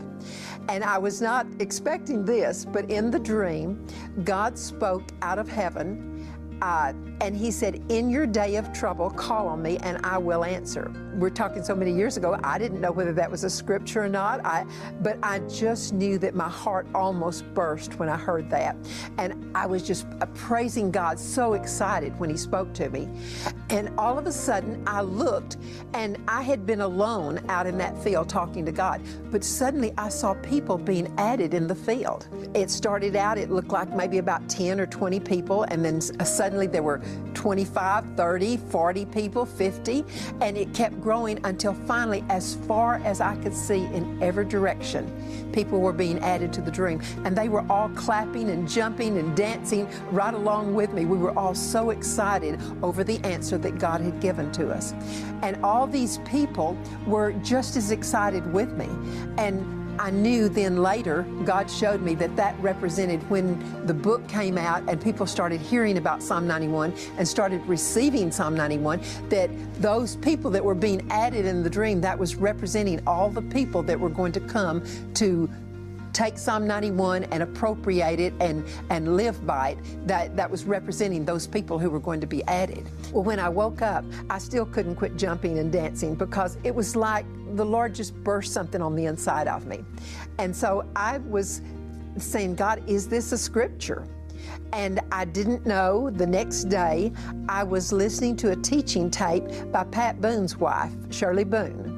And 0.67 0.83
I 0.83 0.97
was 0.97 1.21
not 1.21 1.47
expecting 1.59 2.25
this, 2.25 2.65
but 2.65 2.91
in 2.91 3.09
the 3.09 3.19
dream, 3.19 3.87
God 4.25 4.57
spoke 4.57 5.03
out 5.21 5.39
of 5.39 5.47
heaven. 5.47 6.27
Uh, 6.61 6.91
and 7.21 7.35
he 7.35 7.51
said, 7.51 7.81
In 7.89 8.09
your 8.09 8.27
day 8.27 8.55
of 8.55 8.71
trouble, 8.73 9.09
call 9.09 9.47
on 9.47 9.61
me 9.61 9.77
and 9.77 10.03
I 10.05 10.17
will 10.17 10.43
answer. 10.43 10.91
We're 11.15 11.29
talking 11.29 11.63
so 11.63 11.75
many 11.75 11.93
years 11.93 12.17
ago, 12.17 12.37
I 12.43 12.57
didn't 12.57 12.81
know 12.81 12.91
whether 12.91 13.13
that 13.13 13.31
was 13.31 13.43
a 13.43 13.49
scripture 13.49 14.03
or 14.03 14.09
not, 14.09 14.45
I, 14.45 14.65
but 15.01 15.17
I 15.23 15.39
just 15.39 15.93
knew 15.93 16.17
that 16.19 16.35
my 16.35 16.49
heart 16.49 16.87
almost 16.93 17.45
burst 17.53 17.97
when 17.99 18.09
I 18.09 18.17
heard 18.17 18.49
that. 18.49 18.75
And 19.17 19.49
I 19.55 19.65
was 19.65 19.83
just 19.83 20.07
uh, 20.19 20.25
praising 20.33 20.91
God, 20.91 21.17
so 21.17 21.53
excited 21.53 22.19
when 22.19 22.29
he 22.29 22.35
spoke 22.35 22.73
to 22.75 22.89
me. 22.89 23.07
And 23.69 23.97
all 23.97 24.19
of 24.19 24.27
a 24.27 24.31
sudden, 24.31 24.83
I 24.85 25.01
looked 25.01 25.57
and 25.93 26.17
I 26.27 26.41
had 26.41 26.65
been 26.65 26.81
alone 26.81 27.39
out 27.47 27.65
in 27.65 27.77
that 27.77 28.01
field 28.03 28.27
talking 28.27 28.65
to 28.65 28.71
God, 28.71 29.01
but 29.31 29.43
suddenly 29.43 29.93
I 29.97 30.09
saw 30.09 30.33
people 30.33 30.77
being 30.77 31.13
added 31.17 31.53
in 31.53 31.67
the 31.67 31.75
field. 31.75 32.27
It 32.53 32.69
started 32.69 33.15
out, 33.15 33.37
it 33.37 33.51
looked 33.51 33.71
like 33.71 33.89
maybe 33.95 34.17
about 34.17 34.49
10 34.49 34.79
or 34.81 34.85
20 34.85 35.19
people, 35.21 35.63
and 35.63 35.83
then 35.83 36.01
suddenly 36.01 36.67
there 36.67 36.83
were 36.83 37.01
25, 37.33 38.05
30, 38.15 38.57
40 38.57 39.05
people, 39.05 39.45
50, 39.45 40.03
and 40.41 40.57
it 40.57 40.73
kept 40.73 40.99
growing 41.01 41.39
until 41.45 41.73
finally, 41.73 42.23
as 42.29 42.55
far 42.67 42.95
as 43.03 43.21
I 43.21 43.35
could 43.37 43.53
see 43.53 43.85
in 43.85 44.21
every 44.21 44.45
direction, 44.45 45.51
people 45.53 45.79
were 45.79 45.93
being 45.93 46.19
added 46.19 46.51
to 46.53 46.61
the 46.61 46.71
dream. 46.71 47.01
And 47.23 47.37
they 47.37 47.49
were 47.49 47.65
all 47.69 47.89
clapping 47.89 48.49
and 48.49 48.67
jumping 48.67 49.17
and 49.17 49.35
dancing 49.35 49.87
right 50.11 50.33
along 50.33 50.73
with 50.73 50.93
me. 50.93 51.05
We 51.05 51.17
were 51.17 51.37
all 51.37 51.53
so 51.53 51.91
excited 51.91 52.59
over 52.81 53.03
the 53.03 53.19
answer 53.25 53.57
that 53.59 53.77
God 53.79 54.01
had 54.01 54.19
given 54.19 54.51
to 54.53 54.69
us. 54.71 54.93
And 55.41 55.63
all 55.63 55.87
these 55.87 56.17
people 56.19 56.77
were 57.05 57.33
just 57.43 57.75
as 57.75 57.91
excited 57.91 58.51
with 58.51 58.71
me. 58.73 58.89
And 59.37 59.84
I 59.99 60.11
knew 60.11 60.49
then 60.49 60.77
later, 60.77 61.23
God 61.43 61.69
showed 61.69 62.01
me 62.01 62.15
that 62.15 62.35
that 62.35 62.59
represented 62.59 63.27
when 63.29 63.85
the 63.85 63.93
book 63.93 64.27
came 64.27 64.57
out 64.57 64.83
and 64.89 65.01
people 65.01 65.25
started 65.25 65.61
hearing 65.61 65.97
about 65.97 66.21
Psalm 66.21 66.47
91 66.47 66.93
and 67.17 67.27
started 67.27 67.65
receiving 67.65 68.31
Psalm 68.31 68.55
91, 68.55 69.01
that 69.29 69.49
those 69.81 70.15
people 70.17 70.51
that 70.51 70.63
were 70.63 70.75
being 70.75 71.09
added 71.11 71.45
in 71.45 71.63
the 71.63 71.69
dream, 71.69 72.01
that 72.01 72.17
was 72.17 72.35
representing 72.35 73.01
all 73.07 73.29
the 73.29 73.41
people 73.41 73.81
that 73.83 73.99
were 73.99 74.09
going 74.09 74.31
to 74.33 74.41
come 74.41 74.83
to 75.13 75.49
take 76.15 76.37
Psalm 76.37 76.65
91 76.65 77.25
and 77.25 77.43
appropriate 77.43 78.19
it 78.19 78.33
and, 78.39 78.65
and 78.89 79.17
live 79.17 79.45
by 79.45 79.71
it, 79.71 80.07
that, 80.07 80.35
that 80.37 80.49
was 80.49 80.63
representing 80.63 81.25
those 81.25 81.45
people 81.45 81.77
who 81.77 81.89
were 81.89 81.99
going 81.99 82.21
to 82.21 82.27
be 82.27 82.41
added. 82.45 82.87
Well, 83.11 83.23
when 83.23 83.37
I 83.37 83.49
woke 83.49 83.81
up, 83.81 84.05
I 84.29 84.37
still 84.37 84.65
couldn't 84.65 84.95
quit 84.95 85.17
jumping 85.17 85.59
and 85.59 85.71
dancing 85.71 86.15
because 86.15 86.57
it 86.63 86.73
was 86.73 86.95
like 86.95 87.25
the 87.55 87.65
Lord 87.65 87.93
just 87.93 88.15
burst 88.23 88.53
something 88.53 88.81
on 88.81 88.95
the 88.95 89.05
inside 89.05 89.47
of 89.47 89.65
me. 89.67 89.83
And 90.39 90.55
so 90.55 90.87
I 90.95 91.17
was 91.17 91.61
saying, 92.17 92.55
God, 92.55 92.81
is 92.87 93.09
this 93.09 93.33
a 93.33 93.37
scripture? 93.37 94.07
And 94.71 95.01
I 95.11 95.25
didn't 95.25 95.65
know 95.65 96.09
the 96.09 96.25
next 96.25 96.65
day 96.65 97.11
I 97.49 97.63
was 97.63 97.91
listening 97.91 98.35
to 98.37 98.51
a 98.51 98.55
teaching 98.55 99.11
tape 99.11 99.43
by 99.71 99.83
Pat 99.85 100.21
Boone's 100.21 100.57
wife, 100.57 100.91
Shirley 101.09 101.43
Boone. 101.43 101.94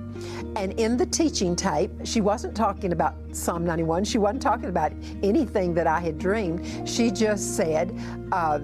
And 0.55 0.73
in 0.79 0.97
the 0.97 1.05
teaching 1.05 1.55
tape, 1.55 1.91
she 2.03 2.21
wasn't 2.21 2.55
talking 2.55 2.91
about 2.91 3.15
Psalm 3.31 3.65
91. 3.65 4.05
She 4.05 4.17
wasn't 4.17 4.41
talking 4.41 4.69
about 4.69 4.91
anything 5.23 5.73
that 5.75 5.87
I 5.87 5.99
had 5.99 6.17
dreamed. 6.17 6.87
She 6.87 7.11
just 7.11 7.55
said, 7.55 7.97
uh, 8.31 8.59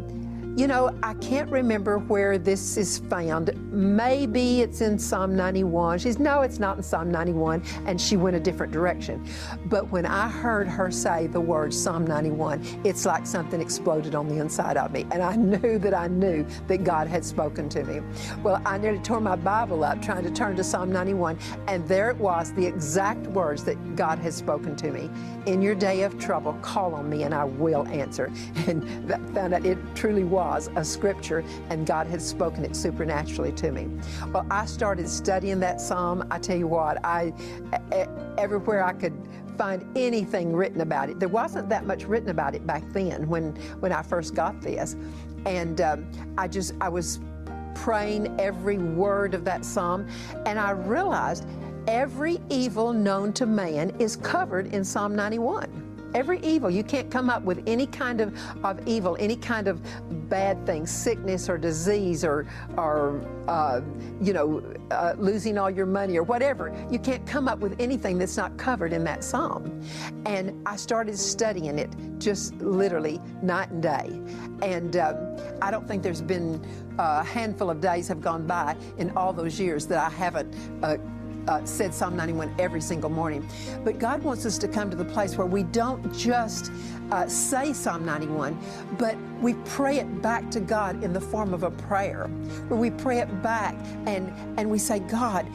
you 0.55 0.67
know, 0.67 0.95
I 1.01 1.15
can't 1.15 1.49
remember 1.49 1.97
where 1.97 2.37
this 2.37 2.77
is 2.77 2.99
found. 3.09 3.51
Maybe 3.71 4.61
it's 4.61 4.81
in 4.81 4.99
Psalm 4.99 5.35
91. 5.35 5.97
She's, 5.97 6.19
no, 6.19 6.41
it's 6.41 6.59
not 6.59 6.77
in 6.77 6.83
Psalm 6.83 7.09
91. 7.09 7.63
And 7.87 7.99
she 7.99 8.17
went 8.17 8.35
a 8.35 8.39
different 8.39 8.71
direction. 8.71 9.27
But 9.65 9.89
when 9.89 10.05
I 10.05 10.29
heard 10.29 10.67
her 10.67 10.91
say 10.91 11.25
the 11.25 11.41
word 11.41 11.73
Psalm 11.73 12.05
91, 12.05 12.81
it's 12.83 13.03
like 13.03 13.25
something 13.25 13.59
exploded 13.61 14.13
on 14.13 14.27
the 14.27 14.37
inside 14.39 14.77
of 14.77 14.91
me. 14.91 15.07
And 15.11 15.23
I 15.23 15.35
knew 15.35 15.79
that 15.79 15.95
I 15.95 16.07
knew 16.07 16.45
that 16.67 16.83
God 16.83 17.07
had 17.07 17.25
spoken 17.25 17.67
to 17.69 17.83
me. 17.83 18.01
Well, 18.43 18.61
I 18.63 18.77
nearly 18.77 18.99
tore 18.99 19.21
my 19.21 19.35
Bible 19.35 19.83
up 19.83 20.03
trying 20.03 20.23
to 20.23 20.31
turn 20.31 20.55
to 20.57 20.63
Psalm 20.63 20.91
91. 20.91 21.35
And 21.67 21.87
there 21.87 22.11
it 22.11 22.17
was, 22.17 22.53
the 22.53 22.65
exact 22.65 23.25
words 23.27 23.63
that 23.63 23.95
God 23.95 24.19
had 24.19 24.33
spoken 24.35 24.75
to 24.75 24.91
me. 24.91 25.09
In 25.47 25.63
your 25.63 25.73
day 25.73 26.03
of 26.03 26.19
trouble, 26.19 26.53
call 26.61 26.93
on 26.93 27.09
me 27.09 27.23
and 27.23 27.33
I 27.33 27.43
will 27.43 27.87
answer. 27.87 28.31
And 28.65 28.83
that 29.09 29.19
found 29.33 29.53
out 29.53 29.65
it 29.65 29.77
truly 29.93 30.23
was 30.23 30.42
a 30.75 30.83
scripture 30.83 31.43
and 31.69 31.85
God 31.85 32.07
had 32.07 32.21
spoken 32.21 32.65
it 32.65 32.75
supernaturally 32.75 33.51
to 33.53 33.71
me. 33.71 33.87
Well, 34.31 34.45
I 34.49 34.65
started 34.65 35.07
studying 35.07 35.59
that 35.61 35.79
psalm. 35.79 36.27
I 36.29 36.39
tell 36.39 36.57
you 36.57 36.67
what, 36.67 37.03
I 37.03 37.33
everywhere 38.37 38.83
I 38.83 38.93
could 38.93 39.13
find 39.57 39.85
anything 39.97 40.53
written 40.53 40.81
about 40.81 41.09
it. 41.09 41.19
There 41.19 41.29
wasn't 41.29 41.69
that 41.69 41.85
much 41.85 42.05
written 42.05 42.29
about 42.29 42.55
it 42.55 42.65
back 42.65 42.83
then 42.89 43.27
when 43.27 43.55
when 43.79 43.91
I 43.91 44.01
first 44.01 44.35
got 44.35 44.61
this, 44.61 44.95
and 45.45 45.81
um, 45.81 46.11
I 46.37 46.47
just 46.47 46.73
I 46.81 46.89
was 46.89 47.19
praying 47.75 48.39
every 48.39 48.77
word 48.77 49.33
of 49.33 49.45
that 49.45 49.65
psalm, 49.65 50.07
and 50.45 50.59
I 50.59 50.71
realized 50.71 51.45
every 51.87 52.39
evil 52.49 52.93
known 52.93 53.33
to 53.33 53.45
man 53.45 53.91
is 53.99 54.15
covered 54.15 54.73
in 54.73 54.83
Psalm 54.83 55.15
91 55.15 55.92
every 56.13 56.39
evil. 56.39 56.69
You 56.69 56.83
can't 56.83 57.09
come 57.09 57.29
up 57.29 57.43
with 57.43 57.63
any 57.67 57.87
kind 57.87 58.21
of, 58.21 58.37
of 58.63 58.87
evil, 58.87 59.17
any 59.19 59.35
kind 59.35 59.67
of 59.67 59.81
bad 60.29 60.65
thing, 60.65 60.85
sickness 60.85 61.49
or 61.49 61.57
disease 61.57 62.23
or, 62.23 62.47
or 62.77 63.21
uh, 63.47 63.81
you 64.21 64.33
know, 64.33 64.63
uh, 64.91 65.13
losing 65.17 65.57
all 65.57 65.69
your 65.69 65.85
money 65.85 66.17
or 66.17 66.23
whatever. 66.23 66.73
You 66.89 66.99
can't 66.99 67.25
come 67.25 67.47
up 67.47 67.59
with 67.59 67.79
anything 67.79 68.17
that's 68.17 68.37
not 68.37 68.57
covered 68.57 68.93
in 68.93 69.03
that 69.05 69.23
psalm. 69.23 69.81
And 70.25 70.61
I 70.65 70.75
started 70.75 71.17
studying 71.17 71.79
it 71.79 71.89
just 72.19 72.55
literally 72.55 73.19
night 73.41 73.69
and 73.71 73.81
day. 73.81 74.21
And 74.61 74.97
um, 74.97 75.37
I 75.61 75.71
don't 75.71 75.87
think 75.87 76.03
there's 76.03 76.21
been 76.21 76.65
a 76.97 77.23
handful 77.23 77.69
of 77.69 77.81
days 77.81 78.07
have 78.07 78.21
gone 78.21 78.45
by 78.45 78.75
in 78.97 79.09
all 79.17 79.33
those 79.33 79.59
years 79.59 79.87
that 79.87 79.99
I 79.99 80.09
haven't 80.09 80.53
uh, 81.47 81.63
said 81.65 81.93
Psalm 81.93 82.15
91 82.15 82.53
every 82.59 82.81
single 82.81 83.09
morning. 83.09 83.47
But 83.83 83.99
God 83.99 84.23
wants 84.23 84.45
us 84.45 84.57
to 84.59 84.67
come 84.67 84.89
to 84.89 84.95
the 84.95 85.05
place 85.05 85.37
where 85.37 85.47
we 85.47 85.63
don't 85.63 86.13
just 86.13 86.71
uh, 87.11 87.27
say 87.27 87.73
Psalm 87.73 88.05
91, 88.05 88.57
but 88.97 89.17
we 89.41 89.53
pray 89.65 89.99
it 89.99 90.21
back 90.21 90.49
to 90.51 90.59
God 90.59 91.03
in 91.03 91.13
the 91.13 91.21
form 91.21 91.53
of 91.53 91.63
a 91.63 91.71
prayer, 91.71 92.27
where 92.67 92.79
we 92.79 92.89
pray 92.89 93.19
it 93.19 93.41
back 93.41 93.75
and, 94.05 94.31
and 94.57 94.69
we 94.69 94.77
say, 94.77 94.99
God, 94.99 95.45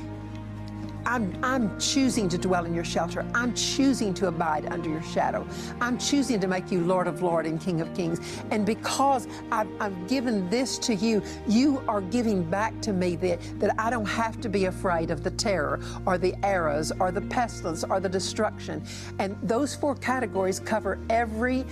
I'm, 1.04 1.36
I'm 1.42 1.78
choosing 1.78 2.28
to 2.28 2.38
dwell 2.38 2.64
in 2.64 2.74
your 2.74 2.84
shelter. 2.84 3.26
I'm 3.34 3.54
choosing 3.54 4.14
to 4.14 4.28
abide 4.28 4.66
under 4.66 4.88
your 4.88 5.02
shadow. 5.02 5.46
I'm 5.80 5.98
choosing 5.98 6.40
to 6.40 6.48
make 6.48 6.70
you 6.70 6.80
Lord 6.80 7.06
of 7.06 7.22
Lords 7.22 7.48
and 7.48 7.60
King 7.60 7.80
of 7.80 7.92
Kings. 7.94 8.20
And 8.50 8.66
because 8.66 9.28
I've, 9.50 9.68
I've 9.80 10.08
given 10.08 10.48
this 10.50 10.78
to 10.80 10.94
you, 10.94 11.22
you 11.46 11.82
are 11.88 12.00
giving 12.00 12.42
back 12.42 12.80
to 12.82 12.92
me 12.92 13.16
that, 13.16 13.40
that 13.60 13.74
I 13.78 13.90
don't 13.90 14.06
have 14.06 14.40
to 14.40 14.48
be 14.48 14.66
afraid 14.66 15.10
of 15.10 15.22
the 15.22 15.30
terror 15.30 15.80
or 16.06 16.18
the 16.18 16.34
arrows 16.44 16.92
or 17.00 17.10
the 17.12 17.22
pestilence 17.22 17.84
or 17.84 18.00
the 18.00 18.08
destruction. 18.08 18.84
And 19.18 19.36
those 19.42 19.74
four 19.74 19.94
categories 19.94 20.60
cover 20.60 20.98
every 21.10 21.64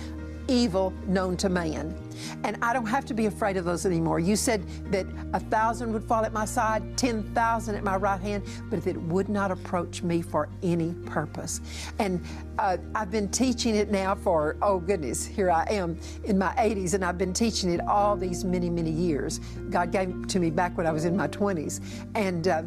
evil 0.47 0.93
known 1.07 1.37
to 1.37 1.49
man. 1.49 1.95
And 2.43 2.57
I 2.61 2.73
don't 2.73 2.85
have 2.85 3.05
to 3.05 3.13
be 3.13 3.25
afraid 3.25 3.57
of 3.57 3.65
those 3.65 3.85
anymore. 3.85 4.19
You 4.19 4.35
said 4.35 4.65
that 4.91 5.05
a 5.33 5.39
thousand 5.39 5.93
would 5.93 6.03
fall 6.03 6.25
at 6.25 6.33
my 6.33 6.45
side, 6.45 6.97
10,000 6.97 7.75
at 7.75 7.83
my 7.83 7.95
right 7.95 8.19
hand, 8.19 8.43
but 8.69 8.83
that 8.83 8.91
it 8.91 9.01
would 9.03 9.29
not 9.29 9.51
approach 9.51 10.03
me 10.03 10.21
for 10.21 10.49
any 10.63 10.93
purpose. 11.05 11.61
And 11.99 12.23
uh, 12.59 12.77
I've 12.95 13.11
been 13.11 13.29
teaching 13.29 13.75
it 13.75 13.91
now 13.91 14.15
for, 14.15 14.57
oh 14.61 14.79
goodness, 14.79 15.25
here 15.25 15.51
I 15.51 15.65
am 15.69 15.99
in 16.23 16.37
my 16.37 16.53
80s, 16.53 16.93
and 16.93 17.03
I've 17.03 17.17
been 17.17 17.33
teaching 17.33 17.71
it 17.71 17.81
all 17.81 18.15
these 18.15 18.43
many, 18.43 18.69
many 18.69 18.91
years. 18.91 19.39
God 19.69 19.91
gave 19.91 20.09
it 20.09 20.29
to 20.29 20.39
me 20.39 20.49
back 20.49 20.77
when 20.77 20.87
I 20.87 20.91
was 20.91 21.05
in 21.05 21.15
my 21.15 21.27
20s. 21.27 21.81
And 22.15 22.47
uh, 22.47 22.63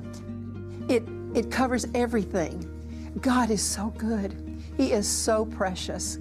it, 0.88 1.02
it 1.34 1.50
covers 1.50 1.86
everything. 1.94 2.66
God 3.20 3.50
is 3.50 3.62
so 3.62 3.92
good, 3.96 4.60
He 4.76 4.92
is 4.92 5.08
so 5.08 5.44
precious. 5.46 6.18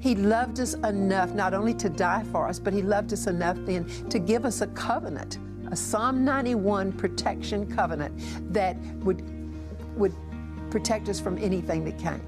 He 0.00 0.14
loved 0.14 0.60
us 0.60 0.74
enough 0.74 1.32
not 1.32 1.54
only 1.54 1.74
to 1.74 1.88
die 1.88 2.24
for 2.32 2.48
us, 2.48 2.58
but 2.58 2.72
He 2.72 2.82
loved 2.82 3.12
us 3.12 3.26
enough 3.26 3.56
then 3.60 3.84
to 4.08 4.18
give 4.18 4.44
us 4.44 4.62
a 4.62 4.66
covenant, 4.68 5.38
a 5.70 5.76
Psalm 5.76 6.24
91 6.24 6.92
protection 6.92 7.66
covenant 7.74 8.14
that 8.52 8.76
would, 9.04 9.22
would 9.96 10.14
protect 10.70 11.08
us 11.08 11.20
from 11.20 11.38
anything 11.38 11.84
that 11.84 11.98
came. 11.98 12.22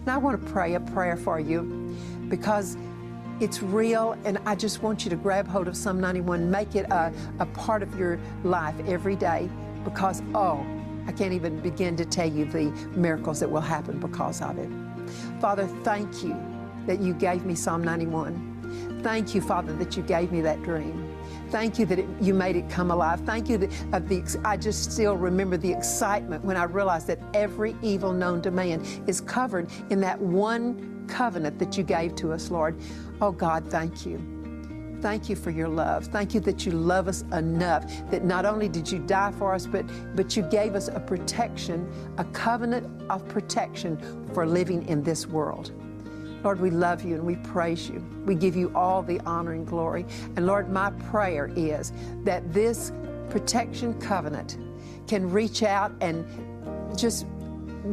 And 0.00 0.10
I 0.10 0.18
want 0.18 0.44
to 0.44 0.52
pray 0.52 0.74
a 0.74 0.80
prayer 0.80 1.16
for 1.16 1.38
you 1.38 1.96
because 2.28 2.76
It's 3.40 3.60
real, 3.62 4.16
and 4.24 4.38
I 4.46 4.54
just 4.54 4.82
want 4.82 5.04
you 5.04 5.10
to 5.10 5.16
grab 5.16 5.48
hold 5.48 5.66
of 5.66 5.76
Psalm 5.76 6.00
91, 6.00 6.48
make 6.48 6.76
it 6.76 6.86
a, 6.92 7.12
a 7.40 7.46
part 7.46 7.82
of 7.82 7.98
your 7.98 8.20
life 8.44 8.74
every 8.86 9.16
day 9.16 9.50
because, 9.82 10.22
oh, 10.34 10.64
I 11.08 11.12
can't 11.12 11.32
even 11.32 11.58
begin 11.58 11.96
to 11.96 12.04
tell 12.04 12.30
you 12.30 12.44
the 12.44 12.70
miracles 12.94 13.40
that 13.40 13.50
will 13.50 13.60
happen 13.60 13.98
because 13.98 14.40
of 14.40 14.58
it. 14.58 14.70
Father, 15.40 15.66
thank 15.82 16.22
you 16.22 16.36
that 16.86 17.00
you 17.00 17.14
gave 17.14 17.44
me 17.44 17.54
Psalm 17.54 17.82
91. 17.82 19.00
Thank 19.02 19.34
you, 19.34 19.40
Father, 19.40 19.72
that 19.74 19.96
you 19.96 20.02
gave 20.02 20.32
me 20.32 20.40
that 20.42 20.62
dream. 20.62 21.08
Thank 21.50 21.78
you 21.78 21.84
that 21.86 21.98
it, 21.98 22.08
you 22.20 22.32
made 22.32 22.56
it 22.56 22.70
come 22.70 22.90
alive. 22.90 23.20
Thank 23.20 23.50
you 23.50 23.58
that 23.58 23.70
of 23.92 24.08
the 24.08 24.22
I 24.44 24.56
just 24.56 24.90
still 24.90 25.16
remember 25.16 25.56
the 25.56 25.70
excitement 25.70 26.44
when 26.44 26.56
I 26.56 26.64
realized 26.64 27.06
that 27.08 27.18
every 27.34 27.76
evil 27.82 28.12
known 28.12 28.40
to 28.42 28.50
man 28.50 28.82
is 29.06 29.20
covered 29.20 29.68
in 29.90 30.00
that 30.00 30.18
one 30.18 31.04
covenant 31.08 31.58
that 31.58 31.76
you 31.76 31.84
gave 31.84 32.14
to 32.16 32.32
us, 32.32 32.50
Lord. 32.50 32.80
Oh 33.20 33.32
God, 33.32 33.68
thank 33.70 34.06
you. 34.06 34.18
Thank 35.02 35.28
you 35.28 35.34
for 35.34 35.50
your 35.50 35.68
love. 35.68 36.06
Thank 36.06 36.32
you 36.32 36.40
that 36.40 36.64
you 36.64 36.72
love 36.72 37.08
us 37.08 37.22
enough 37.32 37.84
that 38.10 38.24
not 38.24 38.46
only 38.46 38.68
did 38.68 38.90
you 38.90 39.00
die 39.00 39.32
for 39.32 39.52
us, 39.52 39.66
but, 39.66 39.84
but 40.14 40.36
you 40.36 40.44
gave 40.44 40.76
us 40.76 40.88
a 40.88 41.00
protection, 41.00 41.92
a 42.18 42.24
covenant 42.26 43.02
of 43.10 43.26
protection 43.28 43.98
for 44.32 44.46
living 44.46 44.88
in 44.88 45.02
this 45.02 45.26
world. 45.26 45.72
Lord, 46.44 46.60
we 46.60 46.70
love 46.70 47.04
you 47.04 47.14
and 47.14 47.24
we 47.24 47.36
praise 47.36 47.88
you. 47.88 48.04
We 48.26 48.34
give 48.34 48.56
you 48.56 48.72
all 48.74 49.02
the 49.02 49.20
honor 49.20 49.52
and 49.52 49.66
glory. 49.66 50.04
And 50.36 50.46
Lord, 50.46 50.70
my 50.70 50.90
prayer 51.10 51.50
is 51.54 51.92
that 52.24 52.52
this 52.52 52.92
protection 53.30 53.98
covenant 54.00 54.58
can 55.06 55.30
reach 55.30 55.62
out 55.62 55.92
and 56.00 56.26
just 56.96 57.26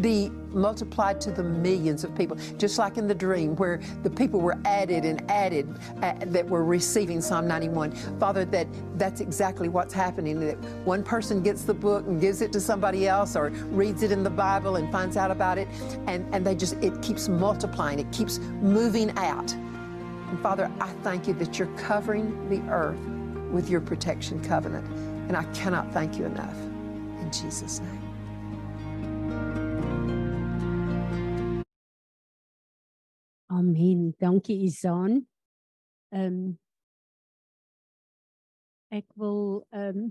be 0.01 0.29
multiplied 0.51 1.19
to 1.21 1.31
the 1.31 1.43
millions 1.43 2.03
of 2.03 2.15
people, 2.15 2.37
just 2.57 2.77
like 2.77 2.97
in 2.97 3.07
the 3.07 3.15
dream 3.15 3.55
where 3.55 3.79
the 4.03 4.09
people 4.09 4.39
were 4.39 4.57
added 4.65 5.05
and 5.05 5.29
added 5.29 5.67
uh, 6.01 6.13
that 6.27 6.47
were 6.47 6.63
receiving 6.63 7.21
Psalm 7.21 7.47
91. 7.47 7.91
Father, 8.19 8.45
that 8.45 8.67
that's 8.97 9.21
exactly 9.21 9.69
what's 9.69 9.93
happening. 9.93 10.39
That 10.39 10.57
one 10.85 11.03
person 11.03 11.41
gets 11.41 11.63
the 11.63 11.73
book 11.73 12.05
and 12.07 12.19
gives 12.19 12.41
it 12.41 12.51
to 12.53 12.59
somebody 12.59 13.07
else 13.07 13.35
or 13.35 13.49
reads 13.71 14.03
it 14.03 14.11
in 14.11 14.23
the 14.23 14.29
Bible 14.29 14.77
and 14.77 14.91
finds 14.91 15.17
out 15.17 15.31
about 15.31 15.57
it, 15.57 15.67
and, 16.07 16.25
and 16.33 16.45
they 16.45 16.55
just, 16.55 16.75
it 16.75 17.01
keeps 17.01 17.27
multiplying, 17.27 17.99
it 17.99 18.11
keeps 18.11 18.39
moving 18.61 19.11
out. 19.17 19.51
And 19.53 20.39
Father, 20.41 20.71
I 20.79 20.87
thank 21.03 21.27
you 21.27 21.33
that 21.35 21.57
you're 21.57 21.75
covering 21.77 22.49
the 22.49 22.61
earth 22.71 22.99
with 23.51 23.69
your 23.69 23.81
protection 23.81 24.43
covenant. 24.43 24.87
And 25.27 25.35
I 25.35 25.43
cannot 25.53 25.91
thank 25.91 26.17
you 26.17 26.25
enough. 26.25 26.55
In 27.21 27.31
Jesus' 27.31 27.79
name. 27.79 27.98
Amen. 33.51 34.13
Dankie 34.19 34.63
Izaan. 34.63 35.25
Ehm 36.13 36.33
um, 36.33 36.57
ek 38.89 39.05
wil 39.17 39.65
ehm 39.73 39.97
um, 39.97 40.07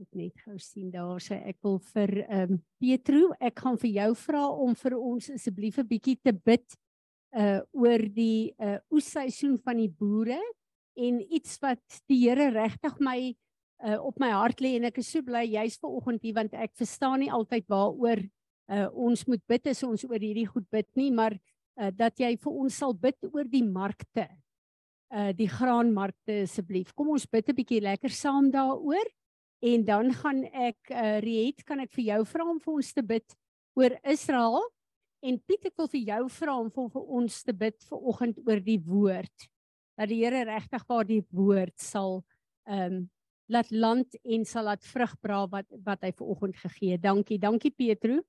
ek 0.00 0.16
net 0.16 0.40
gou 0.44 0.56
sien 0.60 0.88
daar 0.92 1.20
sê 1.20 1.36
ek 1.52 1.58
wil 1.64 1.76
vir 1.92 2.14
ehm 2.22 2.56
um, 2.56 2.62
Petro, 2.80 3.28
ek 3.40 3.60
gaan 3.60 3.76
vir 3.84 3.92
jou 3.98 4.08
vra 4.24 4.46
om 4.64 4.72
vir 4.84 4.96
ons 4.96 5.30
asseblief 5.36 5.78
'n 5.78 5.88
bietjie 5.92 6.16
te 6.24 6.32
bid 6.32 6.78
uh 7.36 7.60
oor 7.76 8.08
die 8.16 8.52
uh 8.56 8.80
oesseisoen 8.92 9.60
van 9.60 9.84
die 9.84 9.92
boere 9.92 10.40
en 10.96 11.20
iets 11.20 11.60
wat 11.60 12.02
die 12.08 12.22
Here 12.24 12.50
regtig 12.56 12.96
my 13.00 13.34
uh 13.84 14.00
op 14.00 14.20
my 14.20 14.32
hart 14.32 14.64
lê 14.64 14.76
en 14.76 14.88
ek 14.88 15.04
is 15.04 15.12
so 15.12 15.20
bly 15.20 15.44
jy's 15.44 15.76
ver 15.76 15.92
oggend 15.92 16.24
hier 16.24 16.40
want 16.40 16.54
ek 16.54 16.72
verstaan 16.72 17.20
nie 17.20 17.32
altyd 17.32 17.68
waaroor 17.68 18.24
uh, 18.72 18.88
ons 18.92 19.26
moet 19.28 19.42
bid 19.48 19.66
as 19.72 19.82
ons 19.86 20.04
oor 20.08 20.20
hierdie 20.20 20.48
goed 20.48 20.68
bid 20.72 20.88
nie, 20.98 21.10
maar 21.14 21.36
uh, 21.36 21.90
dat 21.94 22.20
jy 22.20 22.34
vir 22.40 22.60
ons 22.64 22.78
sal 22.82 22.94
bid 22.94 23.18
oor 23.32 23.48
die 23.48 23.64
markte. 23.66 24.28
Uh 25.12 25.28
die 25.36 25.48
graanmarkte 25.50 26.38
asseblief. 26.46 26.94
Kom 26.96 27.10
ons 27.12 27.26
bid 27.28 27.48
'n 27.48 27.56
bietjie 27.56 27.82
lekker 27.84 28.08
saam 28.08 28.48
daaroor 28.50 29.08
en 29.60 29.84
dan 29.84 30.12
gaan 30.12 30.44
ek 30.48 30.88
uh 30.88 31.20
Riet, 31.20 31.64
kan 31.68 31.80
ek 31.80 31.92
vir 31.92 32.04
jou 32.04 32.24
vra 32.24 32.46
om 32.48 32.60
vir 32.60 32.74
ons 32.74 32.92
te 32.92 33.02
bid 33.02 33.36
oor 33.76 33.92
Israel 34.08 34.64
en 35.22 35.38
Piet 35.38 35.68
ek 35.68 35.76
wil 35.76 35.88
vir 35.92 36.00
jou 36.00 36.28
vra 36.28 36.54
om 36.56 36.70
vir, 36.70 36.88
vir 36.96 37.04
ons 37.18 37.42
te 37.44 37.52
bid 37.52 37.76
vir 37.90 37.98
oggend 38.08 38.38
oor 38.46 38.60
die 38.60 38.80
woord. 38.80 39.48
Dat 40.00 40.08
die 40.08 40.24
Here 40.24 40.44
regtig 40.48 40.88
waar 40.88 41.04
die 41.04 41.24
woord 41.30 41.76
sal 41.76 42.22
ehm 42.66 43.02
um, 43.02 43.10
laat 43.52 43.70
land 43.70 44.14
en 44.24 44.44
sal 44.48 44.64
laat 44.64 44.84
vrug 44.86 45.12
dra 45.20 45.42
wat 45.50 45.66
wat 45.84 46.04
hy 46.06 46.12
ver 46.16 46.28
oggend 46.34 46.56
gegee. 46.56 46.96
Dankie, 46.96 47.38
dankie 47.38 47.70
Petro. 47.70 48.22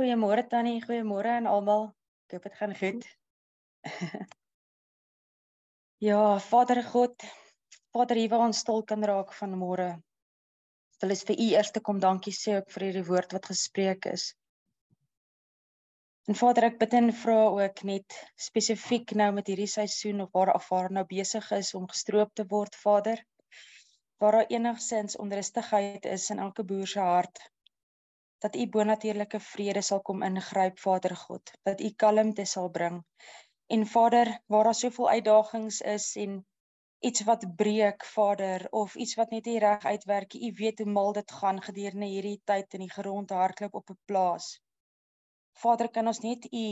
Goeiemôre 0.00 0.46
Tannie, 0.48 0.78
goeiemôre 0.80 1.28
aan 1.28 1.46
almal. 1.46 1.82
Ek 2.24 2.38
hoop 2.38 2.44
dit 2.46 2.54
gaan 2.56 2.70
goed. 2.76 3.02
ja, 6.08 6.20
Vader 6.40 6.80
God, 6.86 7.26
Vader, 7.92 8.16
hier 8.16 8.30
waar 8.32 8.46
ons 8.46 8.62
stil 8.64 8.80
kan 8.88 9.04
raak 9.10 9.34
van 9.36 9.58
môre. 9.60 9.90
Wil 11.04 11.12
is 11.16 11.24
vir 11.28 11.36
U 11.36 11.50
eers 11.50 11.74
te 11.76 11.84
kom 11.84 12.00
dankie 12.00 12.32
sê 12.38 12.56
ook 12.62 12.72
vir 12.78 12.86
hierdie 12.86 13.04
woord 13.10 13.36
wat 13.36 13.50
gespreek 13.52 14.08
is. 14.14 14.24
En 16.32 16.40
Vader, 16.44 16.70
ek 16.70 16.80
bid 16.80 16.96
en 17.02 17.12
vra 17.26 17.38
ook 17.60 17.84
net 17.92 18.18
spesifiek 18.48 19.12
nou 19.20 19.28
met 19.42 19.52
hierdie 19.52 19.68
seisoen 19.68 20.24
of 20.24 20.32
waar 20.32 20.56
afvaar 20.56 20.88
nou 20.96 21.04
besig 21.12 21.52
is 21.60 21.74
om 21.76 21.84
gestroop 21.92 22.32
te 22.32 22.48
word, 22.56 22.82
Vader. 22.88 23.20
Waar 24.16 24.40
daar 24.40 24.56
enigsins 24.56 25.20
onrustigheid 25.20 26.08
is 26.16 26.30
in 26.32 26.40
elke 26.48 26.64
boer 26.64 26.88
se 26.88 27.04
hart, 27.04 27.50
dat 28.40 28.56
u 28.56 28.66
bonatuurlike 28.68 29.40
vrede 29.40 29.80
sal 29.82 30.00
kom 30.00 30.22
ingryp 30.22 30.78
Vader 30.78 31.16
God 31.16 31.50
dat 31.68 31.80
u 31.80 31.90
kalmte 31.90 32.44
sal 32.44 32.68
bring. 32.70 33.02
En 33.66 33.86
Vader 33.86 34.40
waar 34.46 34.64
daar 34.64 34.74
soveel 34.74 35.08
uitdagings 35.08 35.80
is 35.80 36.16
en 36.16 36.46
iets 36.98 37.24
wat 37.24 37.44
breek 37.56 38.04
Vader 38.04 38.66
of 38.70 38.94
iets 38.94 39.14
wat 39.14 39.30
net 39.30 39.44
nie 39.44 39.58
reg 39.58 39.84
uitwerk 39.84 40.34
u 40.34 40.52
weet 40.56 40.78
hoe 40.78 40.92
mal 40.92 41.12
dit 41.12 41.32
gaan 41.32 41.62
gedurende 41.62 42.06
hierdie 42.06 42.40
tyd 42.44 42.74
in 42.74 42.84
die 42.86 42.90
grond 42.96 43.30
hardloop 43.30 43.74
op 43.74 43.90
'n 43.90 44.00
plaas. 44.04 44.48
Vader 45.52 45.90
kan 45.90 46.06
ons 46.06 46.20
net 46.24 46.52
u 46.52 46.66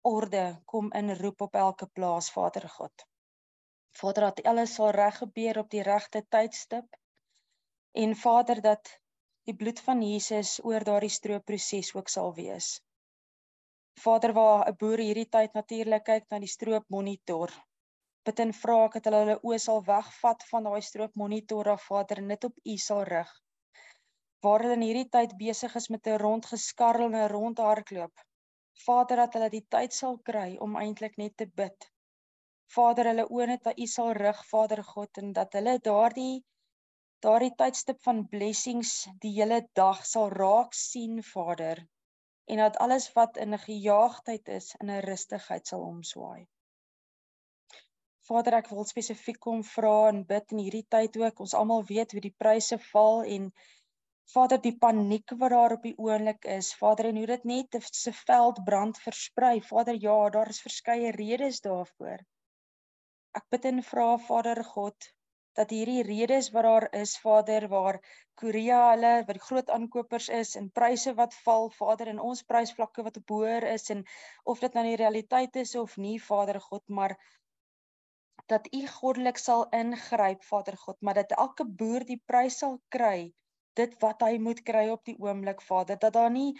orde 0.00 0.62
kom 0.64 0.92
inroep 0.92 1.40
op 1.40 1.54
elke 1.54 1.86
plaas 1.86 2.30
Vader 2.32 2.68
God. 2.68 3.06
Vader 3.90 4.22
dat 4.22 4.42
alles 4.42 4.74
sal 4.74 4.90
reg 4.90 5.16
gebeur 5.18 5.58
op 5.58 5.70
die 5.70 5.82
regte 5.82 6.26
tydstip. 6.28 6.96
En 7.92 8.16
Vader 8.16 8.60
dat 8.60 9.00
die 9.50 9.58
bloed 9.58 9.80
van 9.82 10.02
Jesus 10.06 10.58
oor 10.62 10.84
daardie 10.86 11.10
stroopproses 11.10 11.90
ook 11.96 12.10
sal 12.12 12.30
wees. 12.36 12.68
Vader, 13.98 14.32
waar 14.36 14.68
'n 14.68 14.76
boer 14.80 15.00
hierdie 15.02 15.28
tyd 15.36 15.56
natuurlik 15.58 16.04
kyk 16.08 16.26
na 16.30 16.38
die 16.44 16.50
stroopmonitor, 16.54 17.50
bid 18.28 18.42
en 18.44 18.52
vra 18.58 18.76
ek 18.84 18.94
dat 18.96 19.08
hulle 19.08 19.22
hulle 19.22 19.38
oë 19.48 19.58
sal 19.64 19.80
wegvat 19.88 20.44
van 20.50 20.68
daai 20.68 20.82
stroopmonitor 20.88 21.70
af, 21.74 21.86
Vader, 21.88 22.22
en 22.22 22.28
dit 22.34 22.46
op 22.48 22.60
U 22.74 22.76
sal 22.86 23.02
rig. 23.08 23.32
Waar 24.46 24.64
hulle 24.64 24.76
in 24.78 24.86
hierdie 24.86 25.10
tyd 25.16 25.34
besig 25.40 25.74
is 25.80 25.90
met 25.94 26.06
'n 26.06 26.22
rondgeskarrel 26.24 27.08
en 27.08 27.18
'n 27.22 27.32
rondhardloop, 27.34 28.26
Vader, 28.86 29.16
dat 29.24 29.34
hulle 29.34 29.50
die 29.56 29.66
tyd 29.76 29.92
sal 29.92 30.18
kry 30.30 30.50
om 30.66 30.76
eintlik 30.76 31.16
net 31.18 31.36
te 31.36 31.46
bid. 31.62 31.90
Vader, 32.76 33.10
hulle 33.12 33.26
oë 33.26 33.46
net 33.46 33.64
na 33.64 33.72
U 33.76 33.86
sal 33.86 34.12
rig, 34.12 34.46
Vader 34.52 34.84
God, 34.94 35.18
en 35.18 35.32
dat 35.32 35.58
hulle 35.58 35.78
daardie 35.78 36.44
daardie 37.24 37.54
tydstip 37.62 37.98
van 38.06 38.20
blessings 38.34 38.92
die 39.24 39.32
hele 39.38 39.60
dag 39.78 40.04
sal 40.10 40.30
raak 40.42 40.76
sien 40.82 41.18
Vader 41.32 41.82
en 42.50 42.62
dat 42.62 42.78
alles 42.84 43.08
wat 43.16 43.36
in 43.36 43.54
'n 43.54 43.64
gejaagdheid 43.64 44.48
is 44.60 44.68
in 44.80 44.90
'n 44.90 45.04
rustigheid 45.06 45.66
sal 45.66 45.82
omswaai. 45.88 46.46
Vader, 48.28 48.54
ek 48.54 48.70
wil 48.70 48.84
spesifiek 48.88 49.38
kom 49.46 49.62
vra 49.74 50.08
en 50.08 50.24
bid 50.32 50.52
in 50.54 50.62
hierdie 50.64 50.86
tyd 50.96 51.16
ook. 51.20 51.40
Ons 51.44 51.54
almal 51.60 51.84
weet 51.92 52.12
hoe 52.12 52.20
die 52.26 52.34
pryse 52.44 52.78
val 52.92 53.22
en 53.36 53.52
Vader, 54.32 54.60
die 54.62 54.76
paniek 54.78 55.32
wat 55.38 55.50
daar 55.50 55.72
op 55.76 55.82
die 55.82 55.96
oomblik 55.98 56.44
is, 56.56 56.74
Vader, 56.82 57.06
en 57.10 57.16
hoe 57.16 57.26
dit 57.26 57.44
net 57.44 57.78
se 57.90 58.12
veld 58.12 58.64
brand 58.64 58.98
versprei. 59.06 59.56
Vader, 59.60 59.96
ja, 60.08 60.18
daar 60.30 60.48
is 60.48 60.60
verskeie 60.62 61.10
redes 61.16 61.60
daarvoor. 61.60 62.22
Ek 63.40 63.48
bid 63.50 63.64
en 63.64 63.82
vra 63.82 64.06
Vader 64.18 64.64
God 64.64 65.10
dat 65.58 65.72
hierdie 65.74 66.02
redes 66.06 66.50
wat 66.54 66.66
daar 66.68 66.86
is 67.00 67.16
Vader 67.18 67.66
waar 67.68 67.98
Korea 68.42 68.78
hulle 68.90 69.12
wat 69.26 69.38
die 69.38 69.46
groot 69.46 69.70
aankopers 69.76 70.28
is 70.28 70.54
en 70.60 70.70
pryse 70.80 71.14
wat 71.18 71.34
val 71.46 71.68
Vader 71.78 72.12
in 72.12 72.22
ons 72.30 72.42
prysvlakke 72.52 73.04
wat 73.08 73.18
op 73.22 73.34
hoër 73.34 73.66
is 73.72 73.90
en 73.94 74.04
of 74.54 74.62
dit 74.64 74.78
nou 74.78 74.84
die 74.86 75.00
realiteit 75.02 75.56
is 75.64 75.74
of 75.82 75.96
nie 75.96 76.16
Vader 76.22 76.60
God 76.68 76.86
maar 77.00 77.16
dat 78.52 78.70
u 78.74 78.86
goddelik 78.86 79.38
sal 79.38 79.66
ingryp 79.82 80.46
Vader 80.52 80.76
God 80.76 81.00
maar 81.00 81.18
dat 81.22 81.36
elke 81.38 81.66
boer 81.82 82.06
die 82.06 82.22
prys 82.26 82.58
sal 82.62 82.78
kry 82.88 83.32
dit 83.80 83.96
wat 84.04 84.24
hy 84.26 84.38
moet 84.46 84.62
kry 84.70 84.84
op 84.94 85.04
die 85.10 85.16
oomblik 85.26 85.64
Vader 85.68 86.00
dat 86.04 86.16
daar 86.18 86.32
nie 86.36 86.50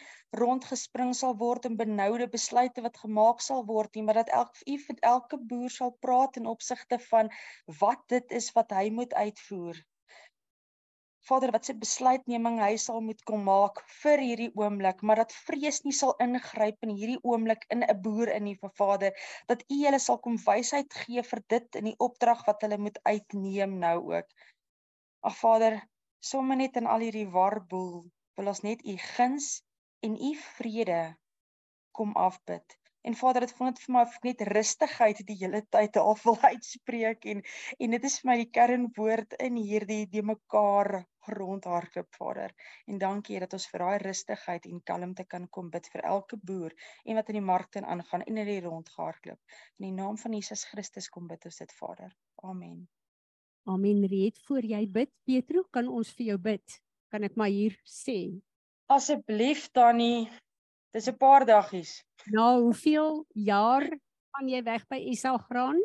rondgespring 0.43 1.15
sal 1.21 1.37
word 1.45 1.69
en 1.71 1.79
benoude 1.83 2.31
besluite 2.37 2.87
wat 2.89 3.03
gemaak 3.05 3.45
sal 3.51 3.65
word 3.75 3.95
nie 3.99 4.07
maar 4.09 4.23
dat 4.23 4.35
elk 4.41 4.65
u 4.67 4.79
vir 4.89 5.05
elke 5.15 5.41
boer 5.53 5.77
sal 5.79 5.95
praat 6.07 6.43
in 6.43 6.51
opsigte 6.57 7.01
van 7.11 7.33
wat 7.85 8.05
dit 8.17 8.37
is 8.43 8.53
wat 8.59 8.77
hy 8.81 8.89
moet 9.01 9.17
uitvoer 9.25 9.85
Vader 11.29 11.51
wat 11.55 11.67
se 11.69 11.75
besluitneming 11.81 12.57
hy 12.63 12.77
sal 12.83 13.03
moet 13.07 13.21
kom 13.29 13.43
maak 13.47 13.81
vir 14.01 14.23
hierdie 14.25 14.49
oomblik, 14.61 15.03
maar 15.07 15.21
dat 15.21 15.35
vrees 15.49 15.81
nie 15.85 15.93
sal 15.99 16.15
ingryp 16.25 16.87
in 16.87 16.95
hierdie 16.97 17.19
oomblik 17.33 17.67
in 17.75 17.85
'n 17.87 17.97
boer 18.07 18.33
in 18.37 18.47
nie 18.49 18.57
vir 18.63 18.73
Vader, 18.81 19.13
dat 19.53 19.65
U 19.77 19.79
hulle 19.83 20.01
sal 20.07 20.19
kom 20.27 20.39
wysheid 20.47 20.97
gee 21.03 21.25
vir 21.31 21.43
dit 21.55 21.81
in 21.83 21.91
die 21.91 21.99
opdrag 22.09 22.43
wat 22.49 22.65
hulle 22.67 22.81
moet 22.87 22.99
uitneem 23.13 23.77
nou 23.85 23.97
ook. 24.15 24.29
Ag 25.31 25.37
Vader, 25.43 25.81
sommer 26.21 26.57
net 26.61 26.77
in 26.77 26.87
al 26.87 27.05
hierdie 27.07 27.29
warboel, 27.37 28.05
wil 28.37 28.53
ons 28.53 28.63
net 28.67 28.85
U 28.85 28.97
guns 29.15 29.49
en 30.07 30.17
U 30.17 30.35
vrede 30.57 31.01
kom 31.97 32.13
afbid. 32.17 32.77
En 33.03 33.15
Vader, 33.17 33.41
dit 33.47 33.53
voel 33.57 33.71
net 33.71 33.79
vir 33.81 33.93
my 33.95 34.01
of 34.05 34.17
ek 34.19 34.27
net 34.29 34.43
rustigheid 34.49 35.21
die 35.29 35.37
hele 35.43 35.61
tyd 35.77 35.97
al 36.01 36.19
wil 36.25 36.37
uitspreek 36.51 37.25
en 37.33 37.41
en 37.87 37.97
dit 37.97 38.05
is 38.09 38.17
vir 38.21 38.31
my 38.31 38.37
die 38.43 38.51
kernwoord 38.59 39.39
in 39.47 39.57
hierdie 39.57 40.03
die 40.17 40.25
mekaar 40.33 40.91
rondhardloop 41.39 42.21
Vader. 42.21 42.55
En 42.93 43.01
dankie 43.07 43.41
dat 43.41 43.57
ons 43.57 43.69
vir 43.73 43.87
daai 43.87 43.99
rustigheid 44.05 44.69
en 44.73 44.85
kalmte 44.93 45.29
kan 45.33 45.49
kom 45.59 45.73
bid 45.73 45.89
vir 45.95 46.05
elke 46.13 46.41
boer 46.53 46.77
en 47.07 47.21
wat 47.23 47.33
in 47.33 47.41
die 47.41 47.49
markte 47.53 47.87
aangaan 47.97 48.29
en 48.29 48.45
in 48.45 48.53
die 48.53 48.63
rondhardloop. 48.69 49.59
In 49.81 49.89
die 49.89 49.97
naam 50.05 50.21
van 50.21 50.37
Jesus 50.37 50.69
Christus 50.73 51.09
kom 51.09 51.29
bid 51.33 51.49
ons 51.49 51.65
dit 51.65 51.79
Vader. 51.81 52.17
Amen. 52.53 52.89
Amen. 53.69 54.07
Reed 54.09 54.39
voor 54.47 54.65
jy 54.65 54.87
bid, 54.89 55.11
Petro, 55.25 55.65
kan 55.71 55.89
ons 55.89 56.11
vir 56.17 56.33
jou 56.33 56.39
bid. 56.39 56.81
Kan 57.11 57.25
ek 57.27 57.37
maar 57.37 57.51
hier 57.53 57.77
sê? 57.85 58.41
Asseblief 58.91 59.69
Tannie, 59.75 60.29
dis 60.95 61.09
'n 61.09 61.17
paar 61.17 61.45
daggies. 61.47 62.03
Na 62.27 62.59
hoeveel 62.59 63.25
jaar 63.35 63.87
gaan 64.35 64.49
jy 64.49 64.63
weg 64.63 64.87
by 64.89 64.99
Esau 65.13 65.39
Graan? 65.39 65.81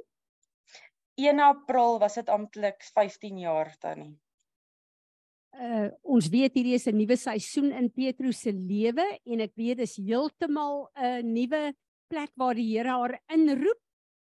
1 1.16 1.40
April 1.40 2.00
was 2.00 2.16
dit 2.16 2.30
amptelik 2.30 2.84
15 2.84 3.38
jaar 3.40 3.76
Tannie. 3.80 4.18
Uh 5.56 5.88
ons 6.04 6.28
weet 6.28 6.54
hierdie 6.58 6.76
is 6.76 6.88
'n 6.88 6.98
nuwe 6.98 7.16
seisoen 7.16 7.72
in 7.72 7.90
Petrus 7.90 8.42
se 8.42 8.52
lewe 8.52 9.06
en 9.26 9.40
ek 9.40 9.54
weet 9.56 9.78
dis 9.78 9.96
heeltemal 9.96 10.90
'n 10.96 11.34
nuwe 11.34 11.74
plek 12.12 12.32
waar 12.36 12.56
die 12.56 12.68
Here 12.76 12.90
haar 12.90 13.20
inroep 13.32 13.80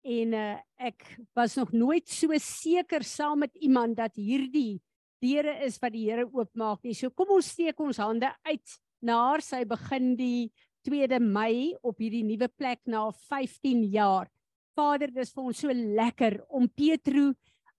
en 0.05 0.33
uh 0.37 0.53
ek 0.75 1.05
was 1.33 1.55
nog 1.57 1.71
nooit 1.73 2.07
so 2.11 2.35
seker 2.37 3.03
saam 3.03 3.39
met 3.45 3.55
iemand 3.63 3.95
dat 3.97 4.17
hierdie 4.19 4.81
deure 5.23 5.55
is 5.65 5.79
wat 5.81 5.95
die 5.95 6.05
Here 6.09 6.25
oopmaak 6.27 6.83
nie. 6.83 6.93
So 6.93 7.09
kom 7.09 7.31
ons 7.37 7.53
steek 7.55 7.79
ons 7.81 7.97
hande 8.03 8.29
uit 8.45 8.75
na 9.01 9.17
haar. 9.29 9.41
Sy 9.41 9.63
begin 9.65 10.13
die 10.19 10.51
2de 10.85 11.19
Mei 11.23 11.73
op 11.81 12.03
hierdie 12.03 12.25
nuwe 12.27 12.49
plek 12.51 12.83
na 12.85 13.07
15 13.31 13.85
jaar. 13.95 14.29
Vader, 14.75 15.09
dis 15.15 15.31
vir 15.33 15.47
ons 15.47 15.63
so 15.63 15.73
lekker 15.73 16.41
om 16.51 16.67
Petro 16.67 17.31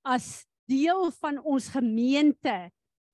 as 0.07 0.47
deel 0.67 1.11
van 1.21 1.39
ons 1.45 1.69
gemeente 1.75 2.57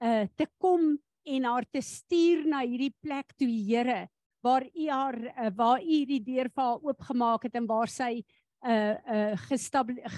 uh 0.02 0.24
te 0.38 0.46
kom 0.62 0.94
en 1.22 1.44
haar 1.46 1.66
te 1.70 1.82
stuur 1.84 2.46
na 2.50 2.62
hierdie 2.64 2.94
plek 3.02 3.34
toe, 3.38 3.50
Here, 3.50 4.08
waar 4.42 4.64
U 4.66 4.86
haar 4.88 5.18
uh, 5.18 5.50
waar 5.54 5.82
U 5.82 5.98
die 6.08 6.22
deur 6.22 6.48
vir 6.50 6.64
haar 6.64 6.80
oopgemaak 6.82 7.46
het 7.46 7.58
en 7.58 7.68
waar 7.70 7.90
sy 7.90 8.22
uh 8.62 8.94
uh 9.14 9.36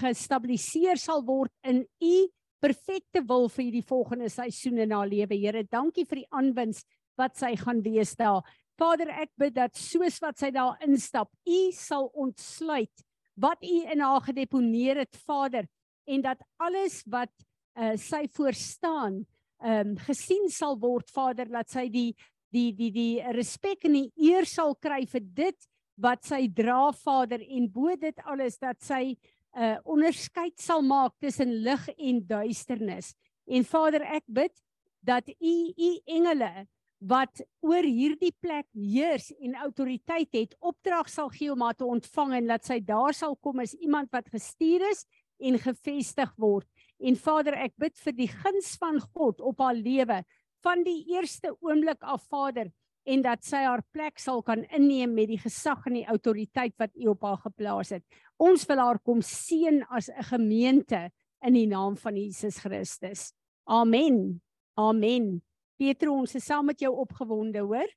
gestabiliseer 0.01 0.99
sal 1.01 1.23
word 1.25 1.51
in 1.63 1.83
U 2.01 2.15
perfekte 2.61 3.21
wil 3.27 3.49
vir 3.49 3.67
hierdie 3.67 3.85
volgende 3.85 4.29
seisoen 4.29 4.79
in 4.85 4.93
haar 4.95 5.09
lewe. 5.09 5.37
Here, 5.37 5.63
dankie 5.69 6.05
vir 6.05 6.23
die 6.23 6.29
aanwins 6.33 6.83
wat 7.19 7.37
sy 7.37 7.53
gaan 7.59 7.83
wees 7.85 8.15
daar. 8.17 8.45
Vader, 8.79 9.11
ek 9.23 9.31
bid 9.39 9.55
dat 9.55 9.77
soos 9.79 10.17
wat 10.23 10.39
sy 10.41 10.51
daar 10.55 10.79
instap, 10.83 11.31
U 11.47 11.59
sal 11.75 12.09
ontsluit 12.13 13.05
wat 13.35 13.63
U 13.63 13.77
in 13.91 13.99
haar 13.99 14.23
gedeponeer 14.23 15.01
het, 15.03 15.17
Vader, 15.27 15.67
en 16.07 16.21
dat 16.23 16.43
alles 16.61 17.01
wat 17.11 17.31
uh, 17.75 17.95
sy 17.99 18.25
voorstaan, 18.31 19.23
ehm 19.65 19.95
um, 19.95 19.97
gesien 20.03 20.49
sal 20.51 20.75
word, 20.79 21.09
Vader, 21.11 21.47
dat 21.51 21.71
sy 21.71 21.87
die 21.91 22.11
die 22.53 22.71
die 22.75 22.91
die 22.93 23.33
respek 23.35 23.87
en 23.87 23.97
die 23.97 24.29
eer 24.29 24.47
sal 24.47 24.75
kry 24.79 25.03
vir 25.09 25.23
dit 25.35 25.67
wat 25.95 26.25
sy 26.27 26.45
dra 26.51 26.91
Vader 26.91 27.41
en 27.41 27.67
bo 27.71 27.95
dit 27.95 28.19
alles 28.25 28.59
dat 28.59 28.81
sy 28.83 29.15
'n 29.55 29.63
uh, 29.63 29.77
onderskeid 29.83 30.59
sal 30.59 30.81
maak 30.81 31.13
tussen 31.19 31.63
lig 31.63 31.87
en 31.97 32.19
duisternis. 32.27 33.15
En 33.47 33.63
Vader, 33.63 34.01
ek 34.01 34.23
bid 34.27 34.51
dat 34.99 35.29
U 35.29 35.55
U 35.77 35.91
engele 36.05 36.67
wat 36.99 37.41
oor 37.61 37.83
hierdie 37.83 38.33
plek 38.41 38.65
heers 38.73 39.29
en 39.39 39.55
autoriteit 39.55 40.31
het, 40.33 40.55
opdrag 40.59 41.09
sal 41.11 41.29
gee 41.29 41.51
om 41.51 41.61
haar 41.61 41.75
te 41.77 41.85
ontvang 41.85 42.33
en 42.39 42.47
dat 42.47 42.65
sy 42.65 42.79
daar 42.79 43.13
sal 43.13 43.35
kom 43.35 43.59
as 43.59 43.75
iemand 43.77 44.11
wat 44.11 44.31
gestuur 44.33 44.81
is 44.91 45.05
en 45.39 45.59
gevestig 45.59 46.31
word. 46.37 46.67
En 46.99 47.15
Vader, 47.19 47.57
ek 47.59 47.75
bid 47.77 47.97
vir 47.99 48.15
die 48.15 48.31
guns 48.31 48.75
van 48.81 48.99
God 49.13 49.43
op 49.43 49.59
haar 49.59 49.75
lewe 49.75 50.23
van 50.65 50.81
die 50.83 51.03
eerste 51.13 51.51
oomblik 51.61 52.01
af, 52.01 52.25
Vader, 52.31 52.71
en 53.05 53.21
dat 53.21 53.43
sy 53.45 53.61
haar 53.65 53.83
plek 53.93 54.19
sal 54.19 54.41
kan 54.45 54.63
inneem 54.73 55.13
met 55.13 55.29
die 55.29 55.39
gesag 55.41 55.85
en 55.85 55.99
die 55.99 56.07
autoriteit 56.09 56.73
wat 56.81 56.95
U 56.97 57.11
op 57.13 57.25
haar 57.27 57.41
geplaas 57.43 57.93
het. 57.93 58.03
Ons 58.41 58.65
wil 58.69 58.81
haar 58.81 58.99
kom 58.99 59.21
seën 59.21 59.83
as 59.89 60.09
'n 60.09 60.23
gemeente 60.23 61.11
in 61.45 61.53
die 61.53 61.67
naam 61.67 61.97
van 61.97 62.15
Jesus 62.17 62.57
Christus. 62.57 63.33
Amen. 63.63 64.41
Amen. 64.73 65.41
Pietro, 65.77 66.13
ons 66.13 66.35
is 66.35 66.45
saam 66.45 66.65
met 66.65 66.79
jou 66.79 66.93
opgewonde, 66.95 67.59
hoor? 67.59 67.87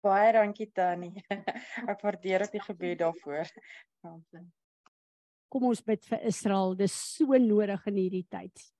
Baie 0.00 0.32
dankie 0.32 0.70
Tannie. 0.72 1.24
Ek 1.92 2.00
waardeer 2.00 2.46
dit 2.50 2.62
gebed 2.62 2.98
daarvoor. 2.98 3.50
Kom 5.50 5.66
ons 5.68 5.82
bid 5.82 6.04
vir 6.08 6.22
Israel. 6.30 6.76
Dis 6.78 6.94
so 7.16 7.36
nodig 7.36 7.86
in 7.86 7.98
hierdie 8.00 8.26
tyd. 8.30 8.70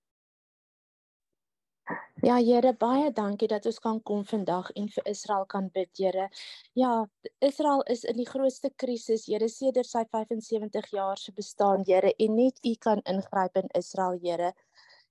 Ja 2.21 2.35
Here, 2.37 2.75
baie 2.77 3.09
dankie 3.17 3.47
dat 3.49 3.65
ons 3.67 3.79
kan 3.81 3.99
kom 4.05 4.25
vandag 4.29 4.67
en 4.77 4.89
vir 4.93 5.07
Israel 5.09 5.47
kan 5.49 5.71
bid, 5.73 5.89
Here. 5.97 6.27
Ja, 6.77 7.07
Israel 7.41 7.81
is 7.95 8.05
in 8.05 8.19
die 8.21 8.27
grootste 8.29 8.71
krisis, 8.83 9.25
Here, 9.27 9.49
sedert 9.49 9.89
sy 9.89 10.03
75 10.13 10.91
jaar 10.93 11.17
se 11.17 11.33
bestaan, 11.33 11.87
Here, 11.89 12.13
en 12.19 12.37
net 12.37 12.61
U 12.67 12.75
kan 12.87 13.01
ingryp 13.09 13.57
in 13.63 13.73
Israel, 13.81 14.19
Here. 14.21 14.53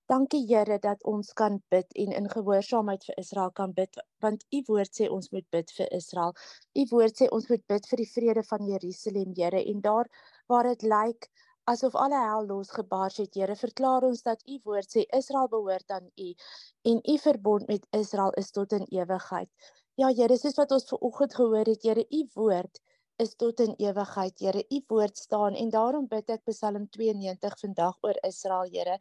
Dankie 0.06 0.44
Here 0.46 0.78
dat 0.78 1.02
ons 1.06 1.34
kan 1.34 1.58
bid 1.74 1.98
en 2.04 2.14
in 2.22 2.30
gehoorsaamheid 2.30 3.04
vir 3.10 3.18
Israel 3.24 3.50
kan 3.58 3.74
bid, 3.74 3.98
want 4.22 4.46
U 4.54 4.62
woord 4.70 4.94
sê 5.02 5.10
ons 5.10 5.30
moet 5.34 5.46
bid 5.50 5.74
vir 5.80 5.90
Israel. 5.98 6.34
U 6.78 6.86
woord 6.94 7.18
sê 7.22 7.28
ons 7.34 7.50
moet 7.50 7.66
bid 7.74 7.90
vir 7.90 8.04
die 8.04 8.10
vrede 8.14 8.46
van 8.54 8.66
Jerusalem, 8.70 9.34
Here, 9.34 9.66
en 9.74 9.82
daar 9.82 10.10
waar 10.46 10.70
dit 10.70 10.86
lyk 10.86 10.94
like, 10.94 11.49
asof 11.64 11.94
alle 11.94 12.20
hel 12.24 12.46
losgebars 12.46 13.16
het. 13.16 13.34
Here, 13.34 13.56
verklaar 13.56 14.06
ons 14.08 14.22
dat 14.22 14.42
u 14.48 14.60
woord 14.64 14.88
sê 14.96 15.04
Israel 15.16 15.48
behoort 15.48 15.90
aan 15.90 16.08
u 16.16 16.34
en 16.82 17.00
u 17.04 17.18
verbond 17.18 17.66
met 17.66 17.86
Israel 17.90 18.32
is 18.40 18.50
tot 18.50 18.72
in 18.72 18.86
ewigheid. 18.88 19.50
Ja, 19.94 20.08
Here, 20.14 20.36
soos 20.36 20.56
wat 20.56 20.72
ons 20.72 20.88
ver 20.88 20.98
oggend 20.98 21.34
gehoor 21.34 21.68
het, 21.68 21.82
Here, 21.82 22.06
u 22.08 22.28
woord 22.34 22.80
is 23.20 23.34
tot 23.36 23.60
in 23.60 23.74
ewigheid, 23.76 24.38
Here. 24.40 24.64
U 24.70 24.82
woord 24.88 25.18
staan 25.18 25.54
en 25.54 25.70
daarom 25.70 26.08
bid 26.08 26.30
ek 26.32 26.44
Psalm 26.48 26.88
92 26.96 27.56
vandag 27.62 27.96
oor 28.06 28.18
Israel, 28.28 28.68
Here. 28.72 28.98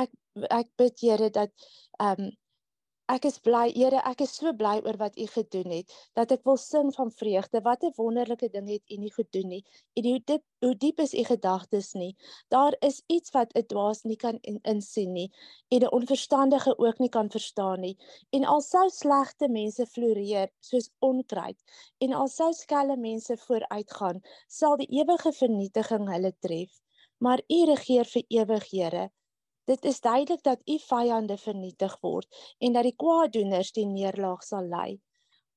Ek 0.00 0.12
ek 0.50 0.72
bid 0.80 1.00
Here 1.00 1.30
dat 1.30 1.52
ehm 2.00 2.26
um, 2.28 2.32
Ek 3.12 3.26
is 3.28 3.34
bly, 3.44 3.66
Here, 3.76 3.98
ek 4.08 4.22
is 4.24 4.30
so 4.38 4.50
bly 4.56 4.78
oor 4.80 4.96
wat 4.96 5.18
U 5.20 5.24
gedoen 5.28 5.72
het, 5.74 5.90
dat 6.16 6.30
ek 6.32 6.46
wil 6.48 6.56
sing 6.56 6.88
van 6.96 7.10
vreugde. 7.12 7.60
Wat 7.60 7.82
'n 7.84 7.92
wonderlike 7.98 8.48
ding 8.48 8.68
het 8.72 8.82
U 8.88 8.96
nie 8.96 9.10
gedoen 9.12 9.48
nie. 9.48 9.64
En 10.00 10.06
hoe 10.08 10.20
diep 10.30 10.44
hoe 10.64 10.74
diep 10.84 11.00
is 11.04 11.12
U 11.12 11.24
gedagtes 11.28 11.92
nie. 11.92 12.16
Daar 12.48 12.72
is 12.80 13.02
iets 13.06 13.30
wat 13.36 13.52
'n 13.52 13.66
dwaas 13.68 14.04
nie 14.04 14.16
kan 14.16 14.38
in, 14.40 14.58
insien 14.62 15.12
nie 15.12 15.30
en 15.68 15.82
'n 15.84 15.92
onverstandige 15.92 16.72
ook 16.78 16.98
nie 16.98 17.10
kan 17.10 17.28
verstaan 17.28 17.80
nie. 17.80 17.98
En 18.32 18.44
al 18.44 18.62
sou 18.62 18.88
slegte 18.88 19.48
mense 19.48 19.86
floreer 19.86 20.48
soos 20.60 20.88
onkruid 21.00 21.60
en 21.98 22.12
al 22.12 22.28
sou 22.28 22.52
skelm 22.52 23.00
mense 23.00 23.36
vooruitgaan, 23.36 24.22
sal 24.48 24.76
die 24.76 24.88
ewige 24.88 25.32
vernietiging 25.32 26.08
hulle 26.08 26.32
tref. 26.40 26.80
Maar 27.18 27.40
U 27.48 27.64
regeer 27.64 28.04
vir 28.04 28.24
ewig, 28.28 28.70
Here. 28.70 29.10
Dit 29.64 29.84
is 29.84 30.00
duidelik 30.00 30.42
dat 30.42 30.60
u 30.68 30.78
vyande 30.78 31.36
vernietig 31.36 31.96
word 32.00 32.28
en 32.58 32.72
dat 32.72 32.84
die 32.84 32.96
kwaaddoeners 32.96 33.72
die 33.72 33.86
neerlaag 33.86 34.42
sal 34.42 34.68
lei. 34.68 35.00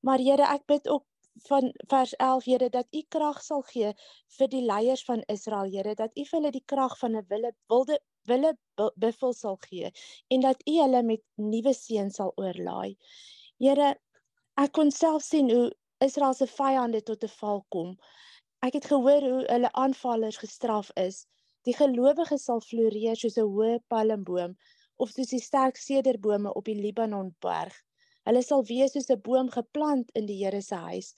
Maar 0.00 0.18
Here, 0.18 0.46
ek 0.48 0.64
bid 0.66 0.88
ook 0.88 1.04
van 1.46 1.72
vers 1.88 2.14
11 2.16 2.44
Here 2.44 2.68
dat 2.70 2.86
u 2.90 3.02
krag 3.08 3.42
sal 3.42 3.62
gee 3.62 3.92
vir 4.38 4.48
die 4.48 4.64
leiers 4.64 5.04
van 5.04 5.22
Israel, 5.26 5.70
Here, 5.70 5.94
dat 5.94 6.16
u 6.16 6.24
vir 6.24 6.38
hulle 6.40 6.52
die 6.54 6.64
krag 6.64 6.98
van 6.98 7.16
'n 7.16 7.26
wilde 7.28 7.52
wilde 7.68 7.98
wille 8.28 8.52
buffel 8.96 9.32
sal 9.32 9.56
gee 9.68 9.90
en 10.28 10.40
dat 10.44 10.62
u 10.68 10.76
hulle 10.80 11.02
met 11.02 11.22
nuwe 11.34 11.72
seën 11.74 12.10
sal 12.10 12.32
oorlaai. 12.36 12.96
Here, 13.58 13.94
ek 14.56 14.72
kon 14.72 14.90
self 14.90 15.22
sien 15.22 15.50
hoe 15.50 15.70
Israel 16.04 16.34
se 16.34 16.46
vyande 16.46 17.02
tot 17.02 17.24
'n 17.24 17.34
val 17.40 17.64
kom. 17.68 17.96
Ek 18.66 18.74
het 18.74 18.86
gehoor 18.90 19.22
hoe 19.22 19.44
hulle 19.48 19.72
aanvallers 19.72 20.36
gestraf 20.36 20.90
is. 20.94 21.26
Die 21.66 21.74
gelowiges 21.76 22.44
sal 22.44 22.60
floreer 22.60 23.16
soos 23.16 23.38
'n 23.38 23.48
hoë 23.54 23.80
palmboom 23.88 24.56
of 24.96 25.10
soos 25.10 25.30
die 25.34 25.42
sterk 25.42 25.76
sederbome 25.76 26.52
op 26.54 26.64
die 26.64 26.78
Libanonberg. 26.78 27.74
Hulle 28.28 28.42
sal 28.42 28.64
wees 28.64 28.92
soos 28.92 29.10
'n 29.10 29.20
boom 29.20 29.50
geplant 29.50 30.10
in 30.14 30.26
die 30.26 30.44
Here 30.44 30.62
se 30.62 30.74
huis 30.74 31.14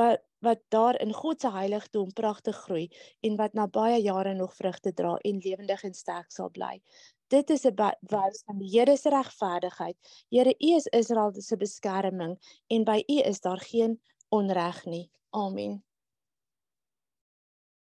wat 0.00 0.26
wat 0.40 0.60
daar 0.72 0.96
in 1.04 1.12
God 1.12 1.40
se 1.40 1.50
heiligdom 1.52 2.12
pragtig 2.16 2.56
groei 2.56 2.86
en 3.20 3.36
wat 3.36 3.52
na 3.54 3.66
baie 3.68 3.98
jare 4.02 4.34
nog 4.34 4.54
vrugte 4.56 4.92
dra 4.92 5.16
en 5.16 5.42
lewendig 5.44 5.82
en 5.84 5.94
sterk 5.94 6.32
sal 6.32 6.48
bly. 6.50 6.80
Dit 7.28 7.50
is 7.50 7.66
'n 7.66 7.76
wys 8.00 8.42
van 8.46 8.58
die 8.58 8.70
Here 8.70 8.96
se 8.96 9.10
regverdigheid. 9.10 9.96
Here, 10.30 10.54
U 10.58 10.74
is 10.76 10.86
Israel 10.86 11.32
se 11.32 11.56
beskerming 11.56 12.38
en 12.68 12.84
by 12.84 13.04
U 13.08 13.18
is 13.20 13.40
daar 13.40 13.60
geen 13.60 14.00
onreg 14.28 14.84
nie. 14.84 15.10
Amen. 15.30 15.84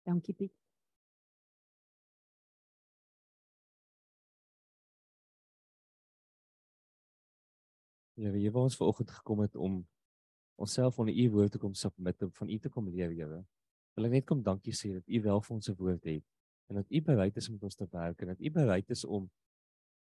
Dankie 0.05 0.34
Piet. 0.34 0.59
Ja, 8.20 8.32
wie 8.36 8.51
ons 8.51 8.76
vanoggend 8.76 9.11
gekom 9.15 9.39
het 9.39 9.55
om 9.55 9.76
onsself 10.59 10.97
onder 10.99 11.15
u 11.15 11.30
woord 11.32 11.51
te 11.51 11.57
kom 11.57 11.74
submit 11.74 12.22
om 12.22 12.32
van 12.32 12.49
u 12.49 12.57
te 12.59 12.70
kom 12.70 12.89
leer, 12.89 13.13
Here. 13.15 13.45
Wil 13.95 14.07
ek 14.09 14.11
net 14.11 14.26
kom 14.28 14.41
dankie 14.43 14.74
sê 14.76 14.91
dat 14.91 15.07
u 15.07 15.22
wel 15.24 15.39
vir 15.45 15.53
ons 15.55 15.70
se 15.70 15.76
woord 15.80 16.03
het 16.03 16.26
en 16.67 16.82
dat 16.82 16.91
u 16.91 17.01
bereid 17.01 17.38
is 17.39 17.47
om 17.47 17.55
met 17.55 17.63
ons 17.63 17.80
te 17.80 17.88
werk 17.93 18.20
en 18.20 18.34
dat 18.34 18.41
u 18.43 18.51
bereid 18.51 18.91
is 18.91 19.05
om 19.05 19.30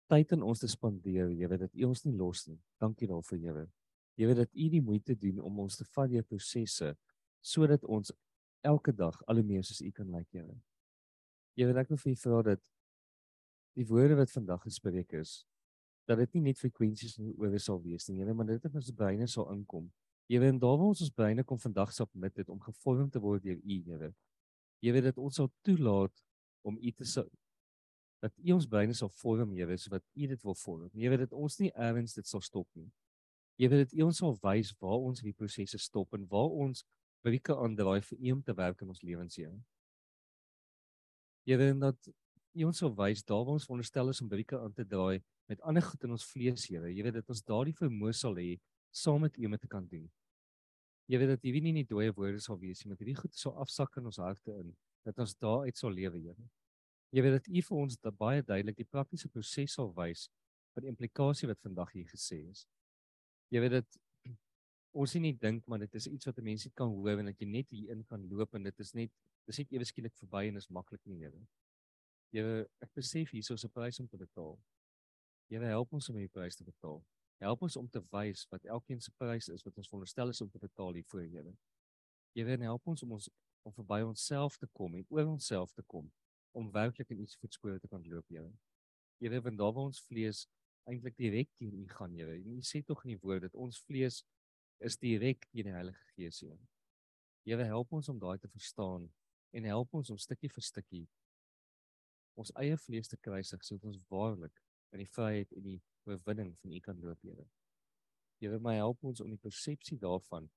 tyd 0.10 0.34
in 0.34 0.42
ons 0.42 0.60
te 0.60 0.68
spandeer, 0.68 1.30
Here, 1.30 1.60
dat 1.62 1.78
u 1.78 1.86
ons 1.92 2.02
nie 2.08 2.16
los 2.18 2.48
nie. 2.48 2.58
Dankie 2.82 3.08
daarvoor, 3.08 3.38
Here. 3.38 3.68
Here 4.18 4.36
dat 4.36 4.50
u 4.50 4.70
die 4.74 4.82
moeite 4.82 5.16
doen 5.16 5.38
om 5.40 5.62
ons 5.68 5.78
te 5.78 5.86
vat 5.94 6.10
deur 6.10 6.26
prosesse 6.26 6.96
sodat 7.46 7.86
ons 7.86 8.10
elke 8.66 8.96
dag 8.98 9.22
al 9.30 9.44
hoe 9.44 9.46
meer 9.46 9.64
soos 9.64 9.86
u 9.86 9.92
kan 9.94 10.10
lyk, 10.10 10.28
Here. 10.34 10.58
Here, 11.54 11.78
ek 11.78 11.94
wil 11.94 12.02
vir 12.02 12.16
u 12.16 12.18
vra 12.26 12.42
dat 12.50 12.66
die 13.78 13.86
woorde 13.86 14.18
wat 14.18 14.34
vandag 14.34 14.66
gespreek 14.66 15.14
is, 15.22 15.44
dat 16.12 16.20
dit 16.26 16.38
nie 16.38 16.52
net 16.52 16.60
frekwensies 16.60 17.18
in 17.20 17.34
oor 17.40 17.58
sal 17.60 17.82
wees 17.84 18.08
nie, 18.10 18.20
Here, 18.20 18.34
maar 18.36 18.50
dit 18.50 18.66
in 18.68 18.80
ons 18.82 18.92
breine 18.96 19.28
sal 19.32 19.50
inkom. 19.54 19.90
Here, 20.32 20.48
en 20.48 20.60
daar 20.60 20.78
waar 20.80 20.94
ons 20.94 21.04
ons 21.04 21.14
breine 21.16 21.44
kom 21.48 21.60
vandag 21.60 21.94
sop 21.96 22.12
met 22.16 22.36
dit 22.36 22.50
om 22.50 22.60
gevorm 22.64 23.10
te 23.12 23.20
word 23.20 23.44
deur 23.44 23.60
U, 23.60 23.78
Here. 23.88 24.12
Here, 24.84 25.02
dat 25.08 25.20
ons 25.22 25.40
sal 25.40 25.50
toelaat 25.68 26.24
om 26.68 26.78
U 26.78 26.92
te 26.96 27.08
sal 27.08 27.30
dat 28.22 28.36
U 28.38 28.54
ons 28.54 28.68
breine 28.70 28.94
sal 28.94 29.10
vorm, 29.18 29.56
Here, 29.58 29.78
so 29.82 29.90
wat 29.94 30.04
U 30.14 30.28
dit 30.30 30.44
wil 30.46 30.56
vorm. 30.62 30.90
Here, 30.94 31.18
dat 31.18 31.32
ons 31.34 31.58
nie 31.60 31.72
ergens 31.74 32.14
dit 32.14 32.28
sal 32.30 32.44
stop 32.46 32.68
nie. 32.78 32.92
Here, 33.58 33.82
dat 33.82 33.96
U 33.98 34.06
ons 34.06 34.22
sal 34.22 34.36
wys 34.44 34.76
waar 34.84 35.02
ons 35.08 35.24
hierdie 35.24 35.38
prosesse 35.38 35.80
stop 35.82 36.14
en 36.18 36.28
waar 36.30 36.54
ons 36.66 36.86
brieke 37.26 37.56
aandraai 37.58 38.02
vir 38.06 38.20
U 38.20 38.36
om 38.38 38.44
te 38.46 38.56
werk 38.58 38.82
in 38.86 38.94
ons 38.94 39.02
lewens, 39.02 39.40
Here. 39.42 39.58
Here, 41.50 41.72
en 41.74 41.82
dat 41.88 42.12
U 42.52 42.66
ons 42.68 42.82
sal 42.84 42.92
wys 42.98 43.22
daar 43.24 43.46
waar 43.48 43.56
ons 43.56 43.66
veronderstel 43.68 44.10
is 44.12 44.20
om 44.24 44.30
brieke 44.32 44.58
aan 44.60 44.74
te 44.76 44.84
draai 44.84 45.22
met 45.48 45.62
ander 45.68 45.84
goed 45.84 46.04
in 46.04 46.16
ons 46.16 46.26
vlees, 46.28 46.66
Here. 46.68 46.90
Weet 46.92 47.16
dat 47.16 47.30
ons 47.32 47.44
daardie 47.48 47.76
vermoë 47.78 48.12
sal 48.16 48.36
hê 48.36 48.58
saam 48.92 49.24
met 49.24 49.38
U 49.40 49.46
om 49.48 49.56
te 49.58 49.70
kan 49.72 49.86
doen. 49.88 50.10
Weet 51.08 51.30
dat 51.32 51.48
hierdie 51.48 51.64
nie 51.64 51.74
net 51.80 51.90
dooie 51.90 52.12
woorde 52.16 52.44
sal 52.44 52.60
wees 52.60 52.84
nie, 52.84 52.92
maar 52.92 53.00
hierdie 53.00 53.16
goed 53.20 53.36
sal 53.40 53.56
afsak 53.64 53.96
in 54.00 54.12
ons 54.12 54.20
harte 54.20 54.56
in 54.60 54.76
dat 55.08 55.20
ons 55.24 55.36
daaruit 55.40 55.80
sal 55.80 55.96
lewe, 55.96 56.20
Here. 56.20 56.50
Weet 57.16 57.38
dat 57.40 57.48
U 57.48 57.64
vir 57.70 57.78
ons 57.86 57.98
dat 58.00 58.20
baie 58.20 58.44
duidelik 58.44 58.78
die 58.84 58.88
praktiese 58.88 59.32
proses 59.32 59.78
sal 59.80 59.94
wys 59.96 60.28
van 60.76 60.84
die 60.84 60.92
implikasie 60.92 61.48
wat 61.48 61.60
vandag 61.64 61.96
hier 61.96 62.12
gesê 62.12 62.42
is. 62.52 62.66
Jy 63.52 63.64
weet 63.64 63.78
dat 63.80 64.00
ons 65.04 65.16
nie 65.24 65.34
dink 65.40 65.68
maar 65.72 65.80
dit 65.84 66.00
is 66.00 66.08
iets 66.12 66.28
wat 66.28 66.40
'n 66.40 66.48
mens 66.52 66.68
net 66.68 66.76
kan 66.76 66.92
hoor 66.92 67.20
en 67.20 67.32
dat 67.32 67.40
jy 67.40 67.48
net 67.48 67.72
hier 67.72 67.96
in 67.96 68.04
kan 68.04 68.28
loop 68.28 68.56
en 68.56 68.64
dit 68.68 68.80
is 68.80 68.94
net 68.94 69.12
dis 69.48 69.58
net 69.64 69.72
ewe 69.72 69.88
skielik 69.88 70.16
verby 70.20 70.48
en 70.48 70.60
is 70.60 70.68
maklik 70.70 71.02
nie, 71.06 71.24
Here. 71.24 71.48
Jy 72.32 72.44
ek 72.80 72.94
besef 72.96 73.34
hier 73.36 73.44
is 73.44 73.66
'n 73.66 73.70
prys 73.70 74.00
om 74.00 74.08
te 74.08 74.18
betaal. 74.18 74.60
Here 75.50 75.66
help 75.66 75.94
ons 75.94 76.10
om 76.10 76.16
hierdie 76.16 76.32
prys 76.32 76.56
te 76.56 76.64
betaal. 76.64 77.04
Help 77.42 77.62
ons 77.62 77.76
om 77.76 77.90
te 77.90 78.00
wys 78.12 78.46
wat 78.50 78.66
elkeen 78.66 79.02
se 79.02 79.12
prys 79.18 79.50
is 79.50 79.64
wat 79.64 79.78
ons 79.78 79.88
veronderstel 79.90 80.30
is 80.30 80.42
om 80.42 80.50
te 80.50 80.60
betaal 80.60 80.94
hier 80.94 81.04
voor 81.12 81.22
Here. 81.22 81.58
Here 82.34 82.58
help 82.64 82.88
ons 82.88 83.04
om 83.04 83.12
ons 83.12 83.30
om 83.64 83.74
verby 83.74 84.02
onsself 84.02 84.58
te 84.58 84.68
kom 84.74 84.96
en 84.96 85.06
oor 85.10 85.26
onsself 85.26 85.74
te 85.74 85.84
kom 85.84 86.12
om 86.52 86.72
werklik 86.72 87.10
in 87.10 87.20
iets 87.20 87.36
voetspore 87.36 87.80
te 87.80 87.88
kan 87.88 88.04
loop, 88.08 88.28
Here. 88.30 88.52
Here, 89.20 89.42
want 89.42 89.58
daar 89.58 89.74
waar 89.74 89.92
ons 89.92 90.02
vlees 90.08 90.48
eintlik 90.90 91.18
direk 91.18 91.50
teen 91.60 91.76
U 91.84 91.88
gaan, 91.88 92.14
Here. 92.14 92.38
U 92.38 92.62
sê 92.66 92.82
tog 92.84 93.04
in 93.06 93.16
die 93.16 93.22
woord 93.22 93.46
dat 93.46 93.56
ons 93.56 93.80
vlees 93.86 94.24
is 94.80 94.98
direk 94.98 95.46
teen 95.52 95.70
die 95.70 95.76
Heilige 95.76 96.06
Gees, 96.16 96.42
Here. 96.42 96.58
Here 97.46 97.66
help 97.70 97.94
ons 97.94 98.10
om 98.10 98.20
daai 98.20 98.38
te 98.40 98.50
verstaan 98.50 99.10
en 99.52 99.68
help 99.68 99.94
ons 99.94 100.10
om 100.10 100.18
stukkie 100.18 100.50
vir 100.50 100.64
stukkie 100.64 101.08
ons 102.40 102.52
eie 102.62 102.78
vlees 102.78 103.10
te 103.12 103.18
kruisig 103.18 103.64
sodat 103.66 103.92
ons 103.92 104.06
waarlik 104.10 104.62
in 104.92 105.04
die 105.04 105.10
vryheid 105.10 105.52
en 105.58 105.66
die 105.66 105.80
oorwinning 106.10 106.54
van 106.62 106.72
U 106.72 106.80
kan 106.80 107.00
loop, 107.04 107.22
Here. 107.22 107.46
Here, 108.42 108.60
my 108.60 108.76
help 108.80 109.04
ons 109.06 109.22
om 109.22 109.30
die 109.30 109.42
persepsie 109.42 110.00
daarvan 110.02 110.50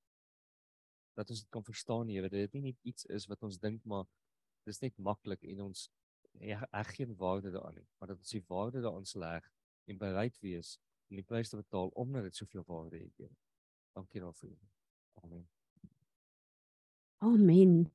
dat 1.15 1.31
ons 1.31 1.45
dit 1.45 1.51
kan 1.55 1.65
verstaan, 1.67 2.11
Here, 2.11 2.29
dat 2.29 2.47
dit 2.47 2.57
nie 2.59 2.71
net 2.71 2.81
iets 2.83 3.07
is 3.13 3.29
wat 3.31 3.43
ons 3.47 3.61
dink 3.63 3.85
maar 3.85 4.07
dis 4.65 4.81
net 4.81 4.97
maklik 4.99 5.45
en 5.53 5.67
ons 5.69 5.89
reg 6.41 6.95
geen 6.97 7.15
waarde 7.21 7.53
daaraan 7.55 7.77
nie, 7.79 7.87
maar 7.99 8.11
dat 8.11 8.19
ons 8.19 8.35
die 8.35 8.45
waarde 8.49 8.83
daaraan 8.83 9.07
leg 9.23 9.51
en 9.87 9.99
bereid 10.01 10.39
wees 10.43 10.79
om 11.11 11.21
die 11.21 11.27
prys 11.27 11.53
te 11.53 11.61
betaal 11.61 11.93
omdat 11.95 12.31
dit 12.31 12.37
soveel 12.43 12.65
waarde 12.67 12.99
het, 12.99 13.19
Here. 13.19 13.37
Dankie 13.95 14.21
daarvoor. 14.21 14.57
Amen. 15.23 15.49
Amen. 17.19 17.93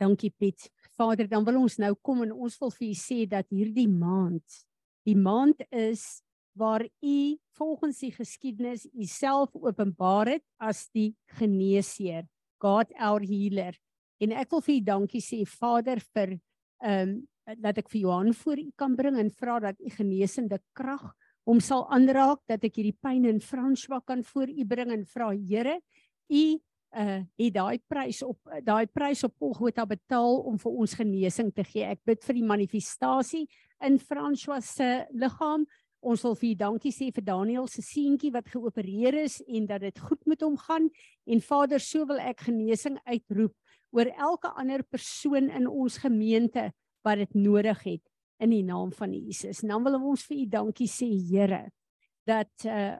Dankie 0.00 0.32
Piet. 0.32 0.70
Vader, 0.96 1.28
dan 1.28 1.44
wil 1.44 1.60
ons 1.60 1.76
nou 1.80 1.94
kom 2.02 2.24
en 2.24 2.32
ons 2.32 2.58
wil 2.60 2.72
vir 2.78 2.88
u 2.88 2.94
sê 2.96 3.22
dat 3.28 3.46
hierdie 3.52 3.88
maand 3.88 4.64
Die 5.08 5.16
maand 5.16 5.62
is 5.72 6.22
waar 6.52 6.84
u 6.84 7.36
volgens 7.56 7.98
die 7.98 8.12
geskiedenis 8.12 8.84
u 8.92 9.04
self 9.08 9.54
openbaar 9.56 10.34
het 10.36 10.44
as 10.60 10.88
die 10.92 11.14
geneesheer, 11.38 12.26
God 12.60 12.92
our 12.98 13.24
healer. 13.24 13.76
En 14.20 14.34
ek 14.36 14.50
wil 14.52 14.64
vir 14.66 14.76
u 14.76 14.80
dankie 14.84 15.24
sê 15.24 15.40
Vader 15.48 16.02
vir 16.12 16.38
ehm 16.84 17.08
um, 17.08 17.20
dat 17.50 17.80
ek 17.80 17.88
vir 17.90 18.04
Johan 18.04 18.28
voor 18.36 18.60
u 18.62 18.68
kan 18.78 18.92
bring 18.94 19.16
en 19.18 19.30
vra 19.34 19.56
dat 19.58 19.80
u 19.82 19.90
genesende 19.90 20.60
krag 20.76 21.08
hom 21.48 21.58
sal 21.58 21.82
aanraak 21.90 22.38
dat 22.46 22.62
ek 22.62 22.76
hierdie 22.78 22.94
pyn 23.02 23.24
in 23.26 23.40
François 23.42 24.04
kan 24.06 24.22
voor 24.22 24.52
u 24.52 24.66
bring 24.70 24.92
en 24.94 25.02
vra 25.02 25.32
Here, 25.34 25.80
u 26.30 26.42
uh 26.90 27.20
het 27.38 27.54
daai 27.54 27.78
prys 27.88 28.22
op 28.26 28.38
daai 28.66 28.86
prys 28.86 29.22
op 29.24 29.34
Golgotha 29.38 29.84
betaal 29.86 30.40
om 30.46 30.58
vir 30.58 30.72
ons 30.72 30.94
genesing 30.98 31.52
te 31.54 31.64
gee. 31.64 31.84
Ek 31.86 32.00
bid 32.04 32.24
vir 32.24 32.34
die 32.34 32.46
manifestasie 32.46 33.46
in 33.86 33.98
François 33.98 34.64
se 34.64 35.06
liggaam. 35.12 35.66
Ons 36.00 36.24
wil 36.24 36.34
vir 36.34 36.56
dankie 36.56 36.92
sê 36.92 37.10
vir 37.12 37.24
Daniel 37.24 37.68
se 37.68 37.82
seentjie 37.84 38.32
wat 38.32 38.48
geopereer 38.48 39.20
is 39.22 39.40
en 39.46 39.66
dat 39.68 39.84
dit 39.84 39.98
goed 39.98 40.22
met 40.26 40.40
hom 40.42 40.56
gaan. 40.56 40.88
En 41.26 41.40
Vader, 41.40 41.78
so 41.78 42.06
wil 42.08 42.18
ek 42.18 42.46
genesing 42.48 42.98
uitroep 43.04 43.54
oor 43.92 44.08
elke 44.16 44.50
ander 44.56 44.82
persoon 44.82 45.50
in 45.50 45.68
ons 45.68 45.98
gemeente 46.00 46.70
wat 47.04 47.20
dit 47.20 47.34
nodig 47.34 47.84
het 47.84 48.04
in 48.40 48.54
die 48.54 48.64
naam 48.64 48.92
van 48.96 49.12
Jesus. 49.12 49.62
En 49.62 49.74
dan 49.74 49.84
wil 49.84 49.98
ons 50.00 50.24
vir 50.26 50.42
u 50.42 50.46
dankie 50.48 50.88
sê 50.88 51.10
Here 51.28 51.68
dat 52.28 52.66
uh, 52.68 52.96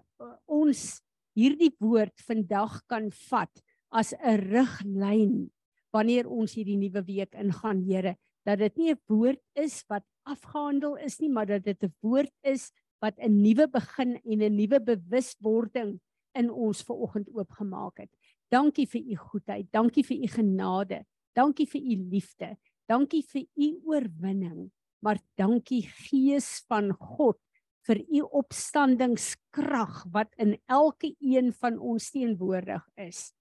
ons 0.46 1.00
hierdie 1.38 1.72
woord 1.80 2.16
vandag 2.26 2.80
kan 2.90 3.08
vat 3.30 3.62
as 3.90 4.14
'n 4.14 4.38
riglyn 4.50 5.50
wanneer 5.92 6.28
ons 6.30 6.54
hierdie 6.54 6.78
nuwe 6.78 7.02
week 7.06 7.34
ingaan, 7.34 7.82
Here, 7.82 8.16
dat 8.46 8.58
dit 8.58 8.76
nie 8.76 8.90
'n 8.92 9.00
woord 9.08 9.42
is 9.54 9.84
wat 9.88 10.04
afgehandel 10.24 10.96
is 10.96 11.20
nie, 11.20 11.28
maar 11.28 11.46
dat 11.46 11.64
dit 11.64 11.82
'n 11.82 11.94
woord 12.02 12.32
is 12.42 12.72
wat 13.00 13.18
'n 13.18 13.42
nuwe 13.42 13.66
begin 13.66 14.16
en 14.24 14.42
'n 14.42 14.56
nuwe 14.56 14.80
bewuswording 14.80 16.00
in 16.34 16.50
ons 16.50 16.82
ver 16.82 16.94
oggend 16.96 17.28
oopgemaak 17.34 17.98
het. 17.98 18.10
Dankie 18.50 18.86
vir 18.86 19.00
u 19.00 19.16
goedheid, 19.16 19.66
dankie 19.72 20.04
vir 20.04 20.16
u 20.16 20.26
genade, 20.26 21.04
dankie 21.34 21.66
vir 21.66 21.80
u 21.80 21.96
liefde, 22.10 22.56
dankie 22.88 23.22
vir 23.22 23.46
u 23.56 23.80
oorwinning, 23.84 24.70
maar 25.02 25.18
dankie 25.36 25.82
Gees 25.82 26.64
van 26.68 26.92
God 26.92 27.38
vir 27.86 28.02
u 28.08 28.20
opstandingskrag 28.20 30.04
wat 30.12 30.34
in 30.36 30.58
elke 30.68 31.14
een 31.18 31.52
van 31.52 31.78
ons 31.78 32.10
teenwoordig 32.10 32.84
is. 32.96 33.32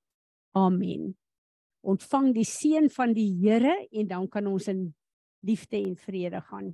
Amen. 0.58 1.14
Ontvang 1.86 2.34
die 2.36 2.48
seën 2.48 2.90
van 2.92 3.14
die 3.14 3.30
Here 3.40 3.76
en 3.92 4.08
dan 4.08 4.28
kan 4.28 4.48
ons 4.50 4.68
in 4.68 4.90
liefde 5.46 5.78
en 5.78 5.96
vrede 5.96 6.42
gaan. 6.42 6.74